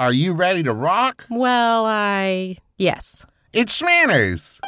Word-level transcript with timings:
Are 0.00 0.14
you 0.14 0.32
ready 0.32 0.62
to 0.62 0.72
rock? 0.72 1.26
Well, 1.28 1.84
I. 1.84 2.56
Yes. 2.78 3.26
It's 3.52 3.82
Schmanners. 3.82 4.58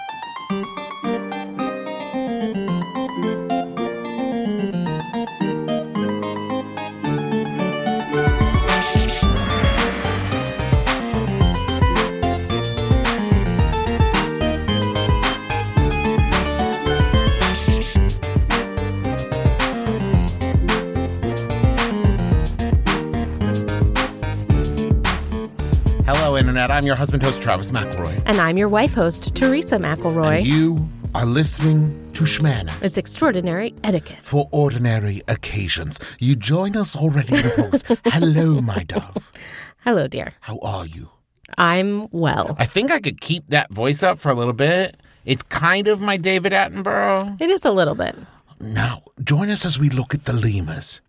Internet. 26.52 26.70
I'm 26.70 26.84
your 26.84 26.96
husband 26.96 27.22
host, 27.22 27.40
Travis 27.40 27.70
McElroy. 27.70 28.22
And 28.26 28.38
I'm 28.38 28.58
your 28.58 28.68
wife 28.68 28.92
host, 28.92 29.34
Teresa 29.34 29.78
McElroy. 29.78 30.40
And 30.40 30.46
you 30.46 30.86
are 31.14 31.24
listening 31.24 32.12
to 32.12 32.24
Schmanners. 32.24 32.82
It's 32.82 32.98
extraordinary 32.98 33.74
etiquette. 33.82 34.18
for 34.20 34.50
ordinary 34.52 35.22
occasions. 35.28 35.98
You 36.18 36.36
join 36.36 36.76
us 36.76 36.94
already 36.94 37.36
in 37.36 37.50
books. 37.56 37.82
Hello, 38.04 38.60
my 38.60 38.82
dove. 38.82 39.32
Hello, 39.78 40.06
dear. 40.06 40.34
How 40.42 40.58
are 40.58 40.84
you? 40.84 41.08
I'm 41.56 42.10
well. 42.10 42.54
I 42.58 42.66
think 42.66 42.90
I 42.90 43.00
could 43.00 43.22
keep 43.22 43.48
that 43.48 43.70
voice 43.70 44.02
up 44.02 44.18
for 44.18 44.28
a 44.28 44.34
little 44.34 44.52
bit. 44.52 44.98
It's 45.24 45.42
kind 45.44 45.88
of 45.88 46.02
my 46.02 46.18
David 46.18 46.52
Attenborough. 46.52 47.40
It 47.40 47.48
is 47.48 47.64
a 47.64 47.70
little 47.70 47.94
bit. 47.94 48.14
Now, 48.60 49.04
join 49.24 49.48
us 49.48 49.64
as 49.64 49.78
we 49.78 49.88
look 49.88 50.12
at 50.12 50.26
the 50.26 50.34
lemurs. 50.34 51.00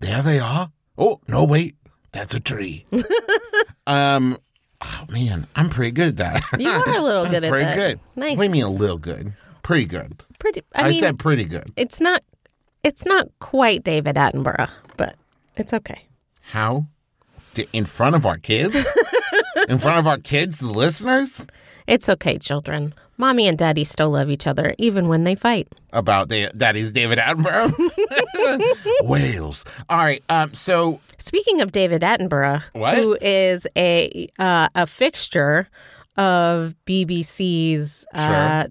There 0.00 0.20
they 0.20 0.40
are. 0.40 0.72
Oh, 0.98 1.20
no, 1.28 1.44
wait. 1.44 1.76
That's 2.10 2.34
a 2.34 2.40
tree. 2.40 2.86
um, 3.86 4.36
oh, 4.80 5.04
man, 5.08 5.46
I'm 5.56 5.68
pretty 5.68 5.92
good 5.92 6.20
at 6.20 6.42
that. 6.50 6.60
You 6.60 6.68
are 6.70 6.88
a 6.88 7.00
little 7.02 7.26
good 7.30 7.44
at 7.44 7.50
pretty 7.50 7.64
that. 7.66 7.74
Pretty 7.74 7.92
good. 7.92 8.00
Nice. 8.16 8.38
What 8.38 8.44
do 8.44 8.46
you 8.48 8.52
mean 8.52 8.64
a 8.64 8.68
little 8.70 8.98
good? 8.98 9.34
Pretty 9.62 9.84
good. 9.86 10.22
Pretty. 10.38 10.62
I, 10.74 10.82
I, 10.82 10.90
mean, 10.90 11.00
said 11.00 11.18
pretty 11.18 11.44
good. 11.44 11.72
it's 11.76 12.00
not. 12.00 12.22
It's 12.82 13.04
not 13.04 13.28
quite 13.40 13.84
David 13.84 14.16
Attenborough, 14.16 14.70
but 14.96 15.14
it's 15.56 15.74
okay. 15.74 16.06
How? 16.40 16.86
D- 17.54 17.68
In 17.74 17.84
front 17.84 18.14
of 18.16 18.24
our 18.24 18.38
kids? 18.38 18.88
in 19.68 19.78
front 19.78 19.98
of 19.98 20.06
our 20.06 20.16
kids, 20.16 20.58
the 20.60 20.68
listeners? 20.70 21.46
It's 21.90 22.08
okay, 22.08 22.38
children. 22.38 22.94
Mommy 23.16 23.48
and 23.48 23.58
Daddy 23.58 23.82
still 23.82 24.10
love 24.10 24.30
each 24.30 24.46
other, 24.46 24.74
even 24.78 25.08
when 25.08 25.24
they 25.24 25.34
fight. 25.34 25.66
About 25.92 26.28
the 26.28 26.48
that 26.54 26.76
is 26.76 26.92
David 26.92 27.18
Attenborough. 27.18 27.72
Wales. 29.02 29.64
All 29.88 29.98
right. 29.98 30.22
Um. 30.28 30.54
So 30.54 31.00
Speaking 31.18 31.60
of 31.60 31.72
David 31.72 32.02
Attenborough, 32.02 32.62
What? 32.72 32.96
who 32.96 33.18
is 33.20 33.66
a 33.76 34.28
uh, 34.38 34.68
a 34.74 34.86
fixture 34.86 35.68
of 36.16 36.76
BBC's 36.86 38.06
uh, 38.14 38.66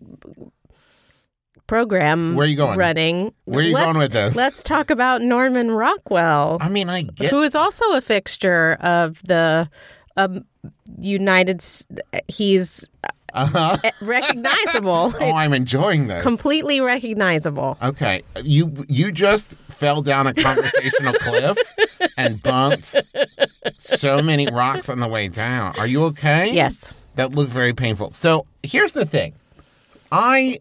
program 1.67 2.36
Where 2.36 2.45
are 2.45 2.50
you 2.50 2.56
going? 2.56 2.78
running. 2.80 3.33
Where 3.45 3.59
are 3.59 3.67
you 3.67 3.73
let's, 3.73 3.92
going 3.94 4.02
with 4.04 4.14
this? 4.14 4.36
Let's 4.36 4.64
talk 4.64 4.89
about 4.89 5.22
Norman 5.22 5.72
Rockwell, 5.72 6.58
I 6.61 6.70
mean, 6.70 6.89
I 6.89 7.04
get. 7.04 7.31
who 7.31 7.44
is 7.44 7.54
also 7.56 7.86
a 7.94 8.02
fixture 8.02 8.78
of 8.81 9.22
the 9.23 9.70
um, 10.18 10.46
United. 11.00 11.64
He's 12.28 12.90
Uh-huh. 13.34 13.78
recognizable, 14.02 15.14
Oh, 15.20 15.32
I'm 15.34 15.54
enjoying 15.54 16.08
this. 16.08 16.24
completely 16.24 16.82
recognizable. 16.82 17.78
okay, 17.82 18.24
you 18.44 18.86
you 18.90 19.12
just 19.12 19.54
fell 19.54 20.02
down 20.02 20.28
a 20.28 20.34
conversational 20.34 21.14
cliff 21.22 21.58
and 22.18 22.42
bumped 22.42 22.96
so 23.78 24.22
many 24.22 24.48
rocks 24.52 24.90
on 24.90 25.00
the 25.00 25.08
way 25.08 25.28
down. 25.30 25.76
Are 25.78 25.88
you 25.88 26.04
okay? 26.06 26.52
Yes. 26.52 26.94
That 27.16 27.32
looked 27.34 27.52
very 27.52 27.73
painful. 27.73 28.12
So 28.14 28.46
here's 28.64 28.94
the 28.94 29.06
thing, 29.06 29.34
I 30.12 30.60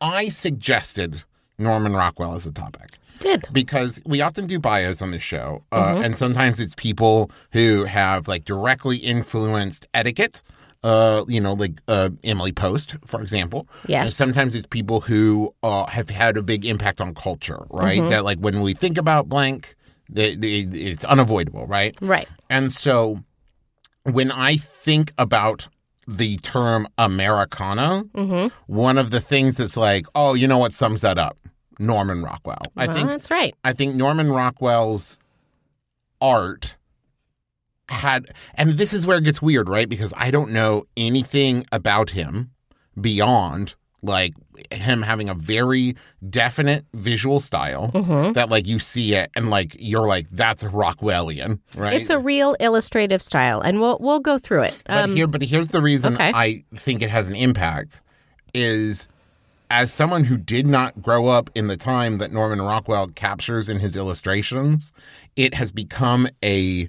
I 0.00 0.28
suggested 0.28 1.22
Norman 1.58 1.92
Rockwell 1.94 2.34
as 2.34 2.46
a 2.46 2.52
topic. 2.52 2.97
Did. 3.20 3.48
because 3.52 4.00
we 4.04 4.20
often 4.20 4.46
do 4.46 4.58
bios 4.58 5.02
on 5.02 5.10
the 5.10 5.18
show, 5.18 5.64
uh, 5.72 6.00
and 6.02 6.16
sometimes 6.16 6.60
it's 6.60 6.74
people 6.74 7.30
who 7.52 7.84
have 7.84 8.28
like 8.28 8.44
directly 8.44 8.98
influenced 8.98 9.86
etiquette. 9.94 10.42
Uh, 10.84 11.24
you 11.26 11.40
know, 11.40 11.54
like 11.54 11.72
uh, 11.88 12.08
Emily 12.22 12.52
Post, 12.52 12.94
for 13.04 13.20
example. 13.20 13.66
Yes. 13.88 14.04
And 14.04 14.12
sometimes 14.12 14.54
it's 14.54 14.64
people 14.64 15.00
who 15.00 15.52
uh, 15.64 15.86
have 15.86 16.08
had 16.08 16.36
a 16.36 16.42
big 16.42 16.64
impact 16.64 17.00
on 17.00 17.16
culture, 17.16 17.66
right? 17.68 18.00
That 18.08 18.24
like 18.24 18.38
when 18.38 18.60
we 18.60 18.74
think 18.74 18.96
about 18.96 19.28
blank, 19.28 19.74
they, 20.08 20.36
they, 20.36 20.60
it's 20.60 21.04
unavoidable, 21.04 21.66
right? 21.66 21.98
Right. 22.00 22.28
And 22.48 22.72
so 22.72 23.24
when 24.04 24.30
I 24.30 24.56
think 24.56 25.12
about 25.18 25.66
the 26.06 26.36
term 26.38 26.86
Americana, 26.96 28.04
one 28.68 28.98
of 28.98 29.10
the 29.10 29.20
things 29.20 29.56
that's 29.56 29.76
like, 29.76 30.06
oh, 30.14 30.34
you 30.34 30.46
know 30.46 30.58
what 30.58 30.72
sums 30.72 31.00
that 31.00 31.18
up? 31.18 31.36
Norman 31.78 32.22
Rockwell. 32.22 32.62
I 32.76 32.86
Well, 32.86 32.96
think 32.96 33.08
that's 33.08 33.30
right. 33.30 33.54
I 33.64 33.72
think 33.72 33.94
Norman 33.94 34.30
Rockwell's 34.30 35.18
art 36.20 36.76
had, 37.88 38.26
and 38.54 38.70
this 38.72 38.92
is 38.92 39.06
where 39.06 39.18
it 39.18 39.24
gets 39.24 39.40
weird, 39.40 39.68
right? 39.68 39.88
Because 39.88 40.12
I 40.16 40.30
don't 40.30 40.50
know 40.50 40.84
anything 40.96 41.64
about 41.72 42.10
him 42.10 42.50
beyond 43.00 43.74
like 44.00 44.32
him 44.70 45.02
having 45.02 45.28
a 45.28 45.34
very 45.34 45.96
definite 46.30 46.84
visual 46.94 47.40
style 47.40 47.90
Mm-hmm. 47.92 48.32
that 48.34 48.48
like 48.48 48.66
you 48.68 48.78
see 48.78 49.14
it 49.14 49.28
and 49.34 49.50
like 49.50 49.74
you're 49.78 50.06
like 50.06 50.26
that's 50.30 50.62
Rockwellian, 50.62 51.58
right? 51.76 51.94
It's 51.94 52.08
a 52.10 52.18
real 52.18 52.54
illustrative 52.60 53.20
style, 53.20 53.60
and 53.60 53.80
we'll 53.80 53.98
we'll 54.00 54.20
go 54.20 54.38
through 54.38 54.62
it. 54.62 54.82
But 54.86 55.04
Um, 55.04 55.16
here, 55.16 55.26
but 55.26 55.42
here's 55.42 55.68
the 55.68 55.82
reason 55.82 56.14
okay. 56.14 56.30
I 56.32 56.64
think 56.76 57.02
it 57.02 57.10
has 57.10 57.26
an 57.28 57.34
impact 57.34 58.00
is 58.54 59.08
as 59.70 59.92
someone 59.92 60.24
who 60.24 60.36
did 60.38 60.66
not 60.66 61.02
grow 61.02 61.26
up 61.26 61.50
in 61.54 61.66
the 61.66 61.76
time 61.76 62.18
that 62.18 62.32
Norman 62.32 62.60
Rockwell 62.62 63.08
captures 63.08 63.68
in 63.68 63.78
his 63.80 63.96
illustrations, 63.96 64.92
it 65.36 65.54
has 65.54 65.72
become 65.72 66.28
a 66.44 66.88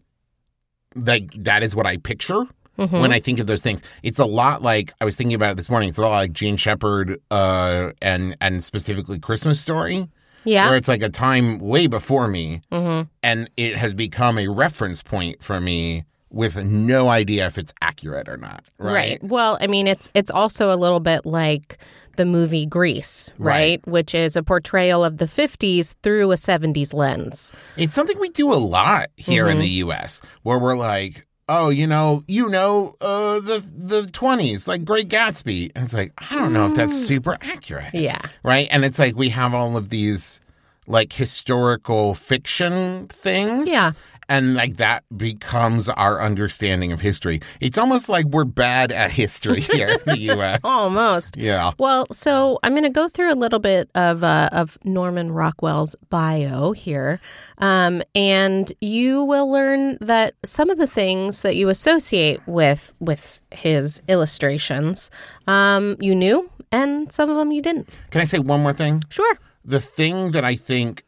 like 0.96 1.32
that 1.34 1.64
is 1.64 1.76
what 1.76 1.86
I 1.88 1.98
picture 1.98 2.46
Mm-hmm. 2.78 3.02
when 3.02 3.12
I 3.12 3.20
think 3.20 3.40
of 3.40 3.48
those 3.48 3.62
things. 3.62 3.84
It's 4.04 4.20
a 4.20 4.26
lot 4.26 4.62
like 4.62 4.94
I 5.02 5.06
was 5.06 5.18
thinking 5.18 5.36
about 5.36 5.52
it 5.52 5.58
this 5.58 5.70
morning. 5.70 5.90
It's 5.90 5.98
a 5.98 6.02
lot 6.02 6.12
like 6.12 6.32
Jean 6.32 6.56
Shepherd 6.56 7.20
uh, 7.30 7.92
and 8.02 8.38
and 8.40 8.64
specifically 8.64 9.20
Christmas 9.20 9.60
Story 9.60 10.08
yeah, 10.46 10.70
where 10.70 10.78
it's 10.78 10.88
like 10.88 11.02
a 11.02 11.10
time 11.10 11.60
way 11.60 11.88
before 11.88 12.30
me, 12.30 12.62
Mhm. 12.72 13.10
and 13.22 13.50
it 13.58 13.76
has 13.76 13.94
become 13.94 14.38
a 14.38 14.48
reference 14.48 15.02
point 15.04 15.44
for 15.44 15.60
me 15.60 16.06
with 16.30 16.56
no 16.64 17.10
idea 17.10 17.48
if 17.48 17.58
it's 17.58 17.74
accurate 17.82 18.30
or 18.30 18.38
not. 18.38 18.64
Right. 18.78 19.22
Well, 19.22 19.58
I 19.60 19.68
mean, 19.68 19.86
it's 19.86 20.10
it's 20.14 20.32
also 20.32 20.72
a 20.72 20.78
little 20.78 21.02
bit 21.02 21.26
like 21.26 21.80
the 22.20 22.26
movie 22.26 22.66
Grease, 22.66 23.32
right? 23.38 23.80
Which 23.88 24.14
is 24.14 24.36
a 24.36 24.44
portrayal 24.44 25.06
of 25.06 25.18
the 25.18 25.26
'50s 25.26 25.96
through 26.04 26.32
a 26.34 26.36
'70s 26.36 26.94
lens. 26.94 27.52
It's 27.78 27.94
something 27.94 28.20
we 28.20 28.28
do 28.30 28.52
a 28.52 28.60
lot 28.60 29.10
here 29.16 29.50
in 29.50 29.60
the 29.60 29.70
U.S. 29.88 30.22
where 30.44 30.60
we're 30.60 30.78
like. 30.78 31.26
Oh, 31.52 31.70
you 31.70 31.88
know, 31.88 32.22
you 32.28 32.48
know, 32.48 32.96
uh, 33.02 33.40
the 33.40 33.64
the 33.76 34.06
twenties, 34.12 34.68
like 34.68 34.86
Great 34.86 35.10
Gatsby, 35.10 35.72
and 35.74 35.86
it's 35.86 35.96
like 35.96 36.14
I 36.20 36.36
don't 36.36 36.54
know 36.54 36.68
if 36.68 36.76
that's 36.76 36.96
super 36.96 37.40
accurate, 37.42 37.92
Yeah, 37.92 38.22
right? 38.44 38.68
And 38.70 38.86
it's 38.86 39.00
like 39.00 39.16
we 39.16 39.30
have 39.30 39.56
all 39.56 39.76
of 39.76 39.90
these 39.90 40.40
like 40.86 41.12
historical 41.14 42.14
fiction 42.14 43.08
things, 43.08 43.68
Yeah. 43.68 43.94
And 44.30 44.54
like 44.54 44.78
that 44.78 45.04
becomes 45.18 45.90
our 45.90 46.22
understanding 46.22 46.92
of 46.92 47.02
history. 47.02 47.42
It's 47.60 47.78
almost 47.78 48.08
like 48.08 48.26
we're 48.28 48.46
bad 48.46 48.92
at 48.92 49.12
history 49.12 49.62
here 49.62 49.88
in 49.88 50.00
the 50.06 50.18
U.S. 50.36 50.62
almost. 50.64 51.36
Yeah. 51.36 51.72
Well, 51.80 52.06
so 52.12 52.60
I'm 52.64 52.74
going 52.74 52.84
to 52.84 52.90
go 52.90 53.08
through 53.08 53.34
a 53.34 53.36
little 53.36 53.60
bit 53.60 53.90
of 53.96 54.24
uh, 54.24 54.50
of 54.52 54.78
Norman 54.84 55.32
Rockwell's 55.32 55.96
bio 56.10 56.72
here, 56.72 57.20
um, 57.58 58.04
and 58.14 58.72
you 58.80 59.24
will 59.24 59.52
learn 59.52 59.98
that 60.00 60.36
some 60.46 60.70
of 60.70 60.78
the 60.78 60.88
things 60.88 61.42
that 61.42 61.56
you 61.56 61.70
associate 61.70 62.40
with 62.46 62.94
with 63.00 63.42
his 63.52 64.02
illustrations, 64.08 65.10
um, 65.48 65.98
you 66.00 66.14
knew, 66.14 66.48
and 66.72 67.12
some 67.12 67.30
of 67.32 67.36
them 67.36 67.52
you 67.52 67.64
didn't. 67.64 67.90
Can 68.12 68.22
I 68.22 68.26
say 68.26 68.38
one 68.38 68.62
more 68.62 68.74
thing? 68.74 69.04
Sure. 69.10 69.38
The 69.66 69.80
thing 69.80 70.32
that 70.32 70.46
I 70.46 70.56
think 70.56 71.04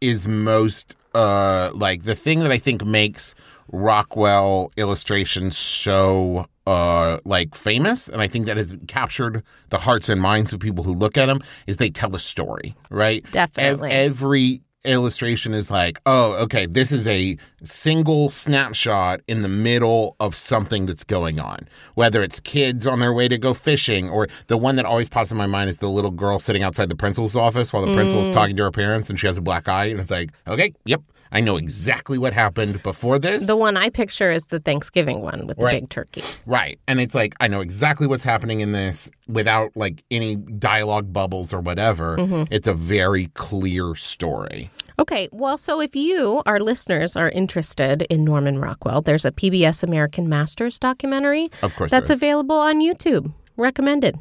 is 0.00 0.26
most 0.26 0.96
uh 1.16 1.70
like 1.74 2.02
the 2.04 2.14
thing 2.14 2.40
that 2.40 2.52
I 2.52 2.58
think 2.58 2.84
makes 2.84 3.34
Rockwell 3.72 4.70
illustrations 4.76 5.56
so 5.56 6.46
uh 6.66 7.18
like 7.24 7.54
famous 7.54 8.08
and 8.08 8.20
I 8.20 8.28
think 8.28 8.46
that 8.46 8.56
has 8.56 8.74
captured 8.86 9.42
the 9.70 9.78
hearts 9.78 10.08
and 10.08 10.20
minds 10.20 10.52
of 10.52 10.60
people 10.60 10.84
who 10.84 10.92
look 10.94 11.16
at 11.16 11.26
them 11.26 11.40
is 11.66 11.78
they 11.78 11.90
tell 11.90 12.14
a 12.14 12.18
story, 12.18 12.74
right? 12.90 13.24
Definitely. 13.32 13.90
Ev- 13.90 14.10
every 14.10 14.60
illustration 14.86 15.54
is 15.54 15.70
like, 15.70 16.00
oh, 16.06 16.32
okay, 16.34 16.66
this 16.66 16.92
is 16.92 17.06
a 17.08 17.36
single 17.62 18.30
snapshot 18.30 19.20
in 19.26 19.42
the 19.42 19.48
middle 19.48 20.16
of 20.20 20.34
something 20.34 20.86
that's 20.86 21.04
going 21.04 21.40
on. 21.40 21.68
Whether 21.94 22.22
it's 22.22 22.40
kids 22.40 22.86
on 22.86 23.00
their 23.00 23.12
way 23.12 23.28
to 23.28 23.38
go 23.38 23.54
fishing, 23.54 24.08
or 24.08 24.28
the 24.46 24.56
one 24.56 24.76
that 24.76 24.84
always 24.84 25.08
pops 25.08 25.30
in 25.30 25.36
my 25.36 25.46
mind 25.46 25.70
is 25.70 25.78
the 25.78 25.88
little 25.88 26.10
girl 26.10 26.38
sitting 26.38 26.62
outside 26.62 26.88
the 26.88 26.96
principal's 26.96 27.36
office 27.36 27.72
while 27.72 27.84
the 27.84 27.94
principal's 27.94 28.30
mm. 28.30 28.34
talking 28.34 28.56
to 28.56 28.62
her 28.62 28.70
parents 28.70 29.10
and 29.10 29.18
she 29.18 29.26
has 29.26 29.36
a 29.36 29.42
black 29.42 29.68
eye. 29.68 29.86
And 29.86 30.00
it's 30.00 30.10
like, 30.10 30.30
okay, 30.46 30.72
yep, 30.84 31.02
I 31.32 31.40
know 31.40 31.56
exactly 31.56 32.18
what 32.18 32.32
happened 32.32 32.82
before 32.82 33.18
this. 33.18 33.46
The 33.46 33.56
one 33.56 33.76
I 33.76 33.90
picture 33.90 34.30
is 34.30 34.46
the 34.46 34.60
Thanksgiving 34.60 35.22
one 35.22 35.46
with 35.46 35.58
the 35.58 35.66
big 35.66 35.88
turkey. 35.88 36.22
Right. 36.46 36.78
And 36.86 37.00
it's 37.00 37.14
like, 37.14 37.34
I 37.40 37.48
know 37.48 37.60
exactly 37.60 38.06
what's 38.06 38.24
happening 38.24 38.60
in 38.60 38.72
this 38.72 39.10
without 39.28 39.76
like 39.76 40.04
any 40.10 40.36
dialogue 40.36 41.12
bubbles 41.12 41.52
or 41.52 41.60
whatever. 41.60 42.16
Mm-hmm. 42.16 42.44
It's 42.50 42.68
a 42.68 42.74
very 42.74 43.26
clear 43.34 43.94
story. 43.94 44.70
Okay, 44.98 45.28
well, 45.30 45.58
so 45.58 45.80
if 45.80 45.94
you, 45.94 46.42
our 46.46 46.58
listeners, 46.58 47.16
are 47.16 47.28
interested 47.28 48.02
in 48.02 48.24
Norman 48.24 48.58
Rockwell, 48.58 49.02
there's 49.02 49.26
a 49.26 49.30
PBS 49.30 49.82
American 49.82 50.28
Masters 50.28 50.78
documentary 50.78 51.50
Of 51.62 51.74
course, 51.76 51.90
that's 51.90 52.08
available 52.08 52.56
on 52.56 52.80
YouTube. 52.80 53.32
Recommended. 53.56 54.16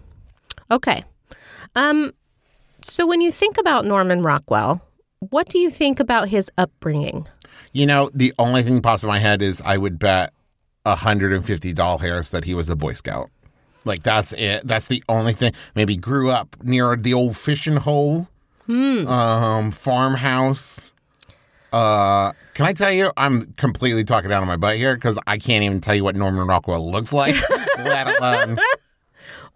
Okay. 0.71 1.03
Um, 1.75 2.13
so 2.81 3.05
when 3.05 3.21
you 3.21 3.31
think 3.31 3.57
about 3.57 3.85
Norman 3.85 4.21
Rockwell, 4.21 4.81
what 5.19 5.47
do 5.49 5.59
you 5.59 5.69
think 5.69 5.99
about 5.99 6.29
his 6.29 6.51
upbringing? 6.57 7.27
You 7.73 7.85
know, 7.85 8.09
the 8.13 8.33
only 8.37 8.63
thing 8.63 8.81
pops 8.81 9.03
in 9.03 9.07
my 9.07 9.19
head 9.19 9.41
is 9.41 9.61
I 9.61 9.77
would 9.77 9.99
bet 9.99 10.33
150 10.83 11.73
doll 11.73 11.97
hairs 11.97 12.29
that 12.29 12.45
he 12.45 12.53
was 12.53 12.69
a 12.69 12.75
Boy 12.75 12.93
Scout. 12.93 13.29
Like, 13.85 14.03
that's 14.03 14.33
it. 14.33 14.65
That's 14.65 14.87
the 14.87 15.03
only 15.09 15.33
thing. 15.33 15.53
Maybe 15.75 15.95
grew 15.95 16.31
up 16.31 16.55
near 16.63 16.95
the 16.95 17.13
old 17.13 17.37
fishing 17.37 17.75
hole, 17.75 18.27
um, 18.69 19.71
farmhouse. 19.71 20.91
Uh, 21.73 22.31
can 22.53 22.65
I 22.65 22.73
tell 22.73 22.91
you, 22.91 23.11
I'm 23.17 23.53
completely 23.53 24.03
talking 24.03 24.29
down 24.29 24.41
on 24.41 24.47
my 24.47 24.55
butt 24.55 24.77
here 24.77 24.95
because 24.95 25.19
I 25.27 25.37
can't 25.37 25.63
even 25.63 25.81
tell 25.81 25.93
you 25.93 26.03
what 26.03 26.15
Norman 26.15 26.47
Rockwell 26.47 26.89
looks 26.89 27.11
like, 27.11 27.35
let 27.77 28.17
alone. 28.17 28.57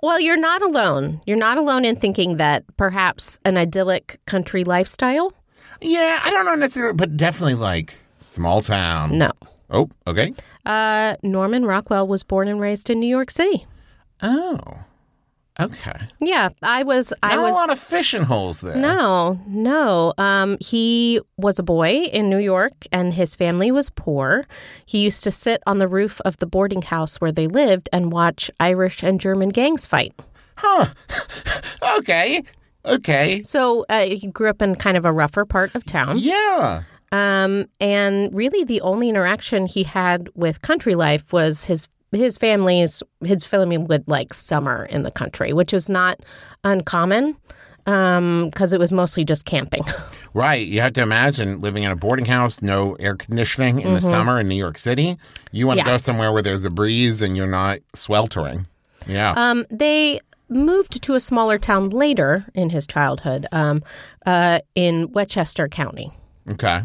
Well, 0.01 0.19
you're 0.19 0.37
not 0.37 0.61
alone. 0.61 1.21
You're 1.25 1.37
not 1.37 1.57
alone 1.57 1.85
in 1.85 1.95
thinking 1.95 2.37
that 2.37 2.65
perhaps 2.77 3.39
an 3.45 3.57
idyllic 3.57 4.19
country 4.25 4.63
lifestyle? 4.63 5.33
Yeah, 5.81 6.19
I 6.23 6.29
don't 6.29 6.45
know 6.45 6.55
necessarily, 6.55 6.93
but 6.93 7.15
definitely 7.15 7.55
like 7.55 7.93
small 8.19 8.61
town. 8.61 9.17
No. 9.17 9.31
Oh, 9.69 9.89
okay. 10.07 10.33
Uh, 10.65 11.15
Norman 11.23 11.65
Rockwell 11.65 12.07
was 12.07 12.23
born 12.23 12.47
and 12.47 12.59
raised 12.59 12.89
in 12.89 12.99
New 12.99 13.07
York 13.07 13.31
City. 13.31 13.65
Oh, 14.21 14.59
okay. 15.59 16.07
Yeah, 16.19 16.49
I 16.61 16.83
was. 16.83 17.13
I 17.21 17.37
was 17.37 17.51
a 17.51 17.53
lot 17.53 17.71
of 17.71 17.79
fishing 17.79 18.23
holes 18.23 18.61
there. 18.61 18.75
No, 18.75 19.39
no. 19.47 20.13
Um, 20.17 20.57
he 20.59 21.21
was 21.37 21.59
a 21.59 21.63
boy 21.63 21.89
in 22.11 22.29
New 22.29 22.37
York, 22.37 22.73
and 22.91 23.13
his 23.13 23.35
family 23.35 23.71
was 23.71 23.89
poor. 23.89 24.45
He 24.85 24.99
used 24.99 25.23
to 25.23 25.31
sit 25.31 25.61
on 25.65 25.77
the 25.77 25.87
roof 25.87 26.21
of 26.25 26.37
the 26.37 26.47
boarding 26.47 26.81
house 26.81 27.19
where 27.21 27.31
they 27.31 27.47
lived 27.47 27.89
and 27.91 28.11
watch 28.11 28.49
Irish 28.59 29.03
and 29.03 29.19
German 29.19 29.49
gangs 29.49 29.85
fight. 29.85 30.13
Huh. 30.55 30.87
okay. 31.99 32.43
Okay. 32.85 33.43
So 33.43 33.85
uh, 33.89 34.05
he 34.05 34.27
grew 34.27 34.49
up 34.49 34.61
in 34.61 34.75
kind 34.75 34.97
of 34.97 35.05
a 35.05 35.11
rougher 35.11 35.45
part 35.45 35.75
of 35.75 35.85
town. 35.85 36.17
Yeah. 36.17 36.83
Um, 37.11 37.65
and 37.79 38.35
really, 38.35 38.63
the 38.63 38.81
only 38.81 39.09
interaction 39.09 39.65
he 39.65 39.83
had 39.83 40.29
with 40.35 40.61
country 40.61 40.95
life 40.95 41.33
was 41.33 41.65
his 41.65 41.87
his 42.11 42.37
family's 42.37 43.03
his 43.23 43.43
family 43.45 43.77
would 43.77 44.07
like 44.07 44.33
summer 44.33 44.85
in 44.85 45.03
the 45.03 45.11
country, 45.11 45.53
which 45.53 45.73
is 45.73 45.89
not 45.89 46.19
uncommon 46.63 47.35
because 47.85 48.71
it 48.73 48.79
was 48.79 48.93
mostly 48.93 49.23
just 49.25 49.45
camping. 49.45 49.83
Right. 50.35 50.67
You 50.67 50.79
have 50.81 50.93
to 50.93 51.01
imagine 51.01 51.59
living 51.59 51.81
in 51.81 51.89
a 51.89 51.95
boarding 51.95 52.25
house, 52.25 52.61
no 52.61 52.93
air 52.99 53.15
conditioning 53.15 53.79
in 53.81 53.95
the 53.95 53.99
summer 53.99 54.39
in 54.39 54.47
New 54.47 54.53
York 54.53 54.77
City. 54.77 55.17
You 55.51 55.65
want 55.65 55.79
to 55.79 55.81
Mm-hmm. 55.81 55.89
Yeah. 55.89 55.93
go 55.95 55.97
somewhere 55.97 56.31
where 56.31 56.43
there's 56.43 56.63
a 56.65 56.69
breeze 56.69 57.23
and 57.23 57.35
you're 57.35 57.47
not 57.47 57.79
sweltering. 57.95 58.67
Yeah. 59.07 59.33
Um, 59.35 59.65
they 59.71 60.19
moved 60.47 61.01
to 61.01 61.15
a 61.15 61.19
smaller 61.19 61.57
town 61.57 61.89
later 61.89 62.45
in 62.53 62.69
his 62.69 62.85
childhood 62.85 63.47
um, 63.51 63.81
uh, 64.27 64.59
in 64.75 65.11
Westchester 65.13 65.67
County. 65.67 66.11
okay. 66.51 66.83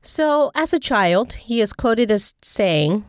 So, 0.00 0.50
as 0.54 0.72
a 0.72 0.78
child, 0.78 1.34
he 1.34 1.60
is 1.60 1.74
quoted 1.74 2.10
as 2.10 2.34
saying, 2.40 3.04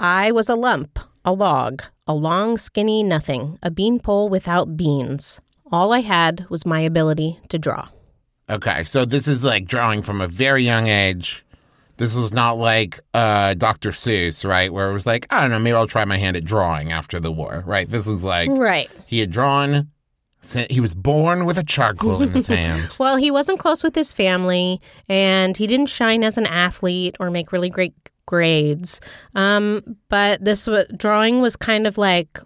I 0.00 0.32
was 0.32 0.48
a 0.48 0.54
lump, 0.54 0.98
a 1.24 1.32
log, 1.32 1.82
a 2.06 2.14
long, 2.14 2.56
skinny 2.56 3.02
nothing, 3.02 3.58
a 3.62 3.70
beanpole 3.70 4.28
without 4.30 4.76
beans. 4.76 5.40
All 5.70 5.92
I 5.92 6.00
had 6.00 6.46
was 6.48 6.64
my 6.66 6.80
ability 6.80 7.38
to 7.50 7.58
draw. 7.58 7.88
Okay. 8.48 8.82
So 8.84 9.04
this 9.04 9.28
is 9.28 9.44
like 9.44 9.66
drawing 9.66 10.02
from 10.02 10.20
a 10.20 10.26
very 10.26 10.64
young 10.64 10.86
age. 10.88 11.44
This 11.98 12.14
was 12.16 12.32
not 12.32 12.52
like 12.56 12.98
uh, 13.12 13.52
Dr. 13.54 13.90
Seuss, 13.90 14.48
right? 14.48 14.72
Where 14.72 14.88
it 14.90 14.94
was 14.94 15.04
like, 15.06 15.26
I 15.28 15.42
don't 15.42 15.50
know, 15.50 15.58
maybe 15.58 15.76
I'll 15.76 15.86
try 15.86 16.06
my 16.06 16.16
hand 16.16 16.34
at 16.36 16.44
drawing 16.44 16.90
after 16.90 17.20
the 17.20 17.30
war, 17.30 17.62
right? 17.66 17.88
This 17.88 18.06
was 18.06 18.24
like 18.24 18.48
Right. 18.50 18.90
he 19.06 19.18
had 19.20 19.30
drawn, 19.30 19.90
he 20.70 20.80
was 20.80 20.94
born 20.94 21.44
with 21.44 21.58
a 21.58 21.62
charcoal 21.62 22.22
in 22.22 22.30
his 22.30 22.46
hand. 22.58 22.96
Well, 22.98 23.16
he 23.16 23.30
wasn't 23.30 23.58
close 23.58 23.84
with 23.84 23.94
his 23.94 24.12
family, 24.12 24.80
and 25.10 25.54
he 25.58 25.66
didn't 25.66 25.90
shine 25.90 26.24
as 26.24 26.38
an 26.38 26.46
athlete 26.46 27.18
or 27.20 27.30
make 27.30 27.52
really 27.52 27.68
great 27.68 27.92
grades. 28.30 29.00
Um, 29.34 29.96
but 30.08 30.42
this 30.44 30.66
wa 30.68 30.84
drawing 30.96 31.40
was 31.42 31.56
kind 31.56 31.84
of 31.86 31.98
like 31.98 32.38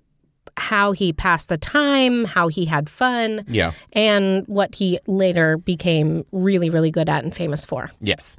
how 0.56 0.92
he 0.92 1.12
passed 1.12 1.50
the 1.50 1.58
time, 1.58 2.25
how 2.25 2.48
he 2.48 2.64
had 2.64 2.88
fun, 2.88 3.44
Yeah. 3.48 3.72
and 3.92 4.46
what 4.48 4.75
he 4.75 4.98
later 5.06 5.58
became 5.58 6.25
really, 6.32 6.70
really 6.70 6.90
good 6.90 7.08
at 7.10 7.22
and 7.25 7.34
famous 7.34 7.64
for. 7.66 7.90
Yes. 8.00 8.36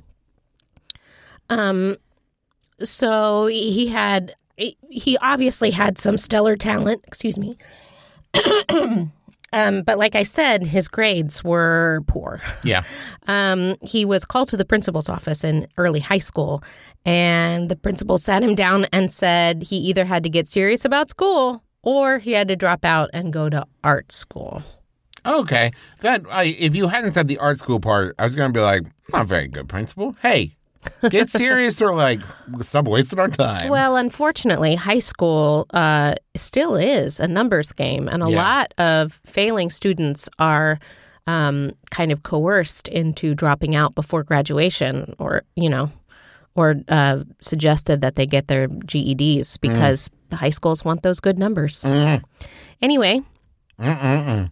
Um, 1.50 1.98
so 2.84 3.46
he 3.48 3.88
had, 3.88 4.34
he 4.58 5.18
obviously 5.22 5.70
had 5.72 5.98
some 6.00 6.18
stellar 6.18 6.56
talent. 6.56 7.02
Excuse 7.06 7.38
me. 7.38 7.58
um, 9.56 9.84
but 9.84 9.98
like 9.98 10.16
I 10.16 10.24
said, 10.24 10.64
his 10.64 10.90
grades 10.90 11.44
were 11.44 12.04
poor. 12.08 12.42
Yeah. 12.64 12.84
Um, 13.28 13.76
he 13.82 14.06
was 14.06 14.24
called 14.24 14.50
to 14.50 14.58
the 14.58 14.66
principal's 14.66 15.10
office 15.10 15.44
in 15.44 15.68
early 15.78 16.00
high 16.00 16.20
school, 16.20 16.64
and 17.06 17.70
the 17.70 17.76
principal 17.76 18.20
sat 18.20 18.44
him 18.44 18.54
down 18.54 18.86
and 18.94 19.12
said 19.12 19.64
he 19.64 19.78
either 19.78 20.06
had 20.06 20.22
to 20.26 20.30
get 20.30 20.48
serious 20.48 20.86
about 20.86 21.10
school 21.10 21.64
or 21.82 22.20
he 22.20 22.34
had 22.34 22.48
to 22.50 22.56
drop 22.56 22.86
out 22.86 23.10
and 23.14 23.34
go 23.34 23.50
to 23.50 23.66
art 23.84 24.12
school. 24.12 24.62
Okay. 25.26 25.72
That 26.02 26.24
I, 26.30 26.44
if 26.44 26.76
you 26.76 26.88
hadn't 26.88 27.14
said 27.14 27.28
the 27.28 27.40
art 27.40 27.58
school 27.58 27.80
part, 27.80 28.14
I 28.20 28.26
was 28.26 28.36
going 28.36 28.54
to 28.54 28.58
be 28.58 28.62
like, 28.62 28.84
not 29.12 29.26
very 29.26 29.48
good, 29.48 29.68
principal. 29.68 30.16
Hey, 30.22 30.56
get 31.10 31.30
serious 31.30 31.82
or 31.82 31.94
like 31.96 32.20
stop 32.62 32.86
wasting 32.88 33.20
our 33.20 33.28
time. 33.28 33.70
Well, 33.70 33.96
unfortunately, 33.96 34.76
high 34.76 35.00
school 35.00 35.66
uh, 35.74 36.16
still 36.36 36.76
is 36.76 37.20
a 37.20 37.28
numbers 37.28 37.72
game, 37.72 38.08
and 38.08 38.24
a 38.24 38.30
Yeah. 38.30 38.36
lot 38.38 38.74
of 38.78 39.20
failing 39.26 39.70
students 39.70 40.30
are 40.40 40.80
um, 41.28 41.72
kind 41.92 42.12
of 42.12 42.24
coerced 42.24 42.88
into 42.88 43.34
dropping 43.34 43.76
out 43.76 43.96
before 43.96 44.24
graduation, 44.24 45.16
or 45.20 45.44
you 45.56 45.70
know, 45.70 45.90
or 46.56 46.76
uh, 46.90 47.24
suggested 47.42 48.02
that 48.02 48.16
they 48.16 48.26
get 48.28 48.48
their 48.48 48.68
GEDs 48.68 49.60
because 49.60 50.10
the 50.30 50.36
high 50.36 50.52
schools 50.52 50.86
want 50.86 51.02
those 51.04 51.20
good 51.20 51.38
numbers. 51.40 51.84
Mm. 51.84 52.24
Anyway, 52.82 53.22
Mm-mm-mm. 53.80 54.52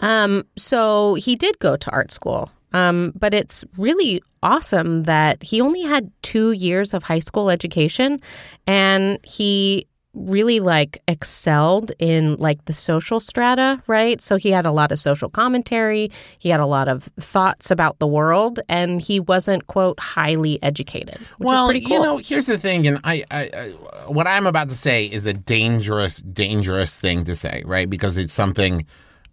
um, 0.00 0.42
so 0.56 1.14
he 1.14 1.36
did 1.36 1.58
go 1.60 1.76
to 1.76 1.90
art 1.90 2.10
school. 2.10 2.50
Um, 2.74 3.12
but 3.14 3.32
it's 3.32 3.64
really 3.78 4.20
awesome 4.42 5.04
that 5.04 5.42
he 5.42 5.60
only 5.60 5.82
had 5.82 6.10
two 6.22 6.52
years 6.52 6.92
of 6.92 7.04
high 7.04 7.20
school 7.20 7.48
education 7.48 8.20
and 8.66 9.18
he 9.24 9.86
really 10.12 10.60
like 10.60 11.02
excelled 11.08 11.92
in 11.98 12.36
like 12.36 12.64
the 12.66 12.72
social 12.72 13.20
strata, 13.20 13.82
right? 13.86 14.20
So 14.20 14.36
he 14.36 14.50
had 14.50 14.64
a 14.64 14.70
lot 14.70 14.92
of 14.92 14.98
social 14.98 15.28
commentary, 15.28 16.10
he 16.38 16.48
had 16.48 16.60
a 16.60 16.66
lot 16.66 16.88
of 16.88 17.04
thoughts 17.18 17.70
about 17.70 17.98
the 17.98 18.06
world, 18.06 18.60
and 18.68 19.00
he 19.00 19.18
wasn't 19.18 19.66
quote 19.66 19.98
highly 19.98 20.62
educated, 20.62 21.16
which 21.38 21.46
well, 21.46 21.66
is 21.66 21.72
pretty 21.72 21.86
cool. 21.86 21.96
you 21.96 22.02
know, 22.02 22.16
here's 22.18 22.46
the 22.46 22.58
thing, 22.58 22.86
and 22.86 23.00
I, 23.02 23.24
I, 23.30 23.40
I, 23.42 23.68
what 24.06 24.26
I'm 24.26 24.46
about 24.46 24.68
to 24.68 24.76
say 24.76 25.06
is 25.06 25.26
a 25.26 25.32
dangerous, 25.32 26.18
dangerous 26.18 26.94
thing 26.94 27.24
to 27.24 27.34
say, 27.34 27.62
right? 27.66 27.90
Because 27.90 28.16
it's 28.16 28.32
something, 28.32 28.86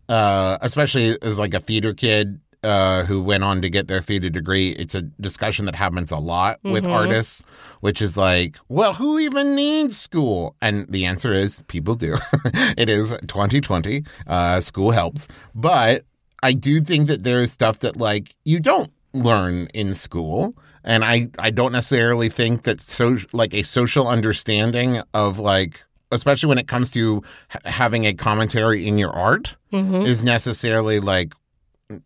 uh, 0.09 0.57
especially 0.61 1.21
as 1.21 1.37
like 1.37 1.53
a 1.53 1.59
theater 1.59 1.93
kid 1.93 2.39
uh, 2.63 3.03
who 3.05 3.21
went 3.23 3.43
on 3.43 3.61
to 3.61 3.69
get 3.69 3.87
their 3.87 4.01
theater 4.01 4.29
degree. 4.29 4.69
It's 4.71 4.93
a 4.95 5.01
discussion 5.01 5.65
that 5.65 5.75
happens 5.75 6.11
a 6.11 6.17
lot 6.17 6.59
with 6.63 6.83
Mm-hmm. 6.83 6.91
artists, 6.93 7.43
which 7.79 8.01
is 8.01 8.15
like, 8.17 8.57
well, 8.69 8.93
who 8.93 9.17
even 9.19 9.55
needs 9.55 9.99
school? 9.99 10.55
And 10.61 10.85
the 10.91 11.05
answer 11.05 11.33
is 11.33 11.63
people 11.67 11.95
do. 11.95 12.17
it 12.77 12.89
is 12.89 13.09
2020. 13.27 14.03
Uh, 14.27 14.61
school 14.61 14.91
helps, 14.91 15.27
but 15.55 16.05
I 16.43 16.53
do 16.53 16.81
think 16.81 17.07
that 17.07 17.23
there 17.23 17.41
is 17.41 17.51
stuff 17.51 17.79
that 17.79 17.97
like 17.97 18.35
you 18.45 18.59
don't 18.59 18.91
learn 19.13 19.67
in 19.73 19.93
school. 19.93 20.55
And 20.83 21.03
I, 21.05 21.29
I 21.37 21.51
don't 21.51 21.71
necessarily 21.73 22.29
think 22.29 22.63
that 22.63 22.81
so 22.81 23.17
like 23.33 23.53
a 23.53 23.61
social 23.63 24.07
understanding 24.07 25.01
of 25.13 25.37
like 25.37 25.81
especially 26.13 26.49
when 26.49 26.57
it 26.57 26.67
comes 26.67 26.89
to 26.91 27.21
ha- 27.49 27.59
having 27.65 28.05
a 28.05 28.13
commentary 28.13 28.87
in 28.87 28.97
your 28.97 29.11
art 29.11 29.55
Mm-hmm. 29.71 30.05
is 30.05 30.21
necessarily 30.21 30.99
like 30.99 31.33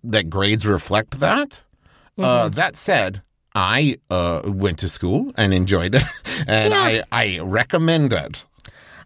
that 0.04 0.30
grades 0.30 0.66
reflect 0.66 1.20
that. 1.20 1.64
Uh, 2.18 2.48
that 2.50 2.76
said, 2.78 3.22
I 3.54 3.98
uh, 4.10 4.42
went 4.46 4.80
to 4.80 4.90
school 4.90 5.34
and 5.38 5.54
enjoyed 5.54 5.96
it, 5.96 6.04
and 6.48 6.72
Yeah. 6.74 7.04
I, 7.12 7.36
I 7.36 7.40
recommend 7.40 8.14
it 8.14 8.44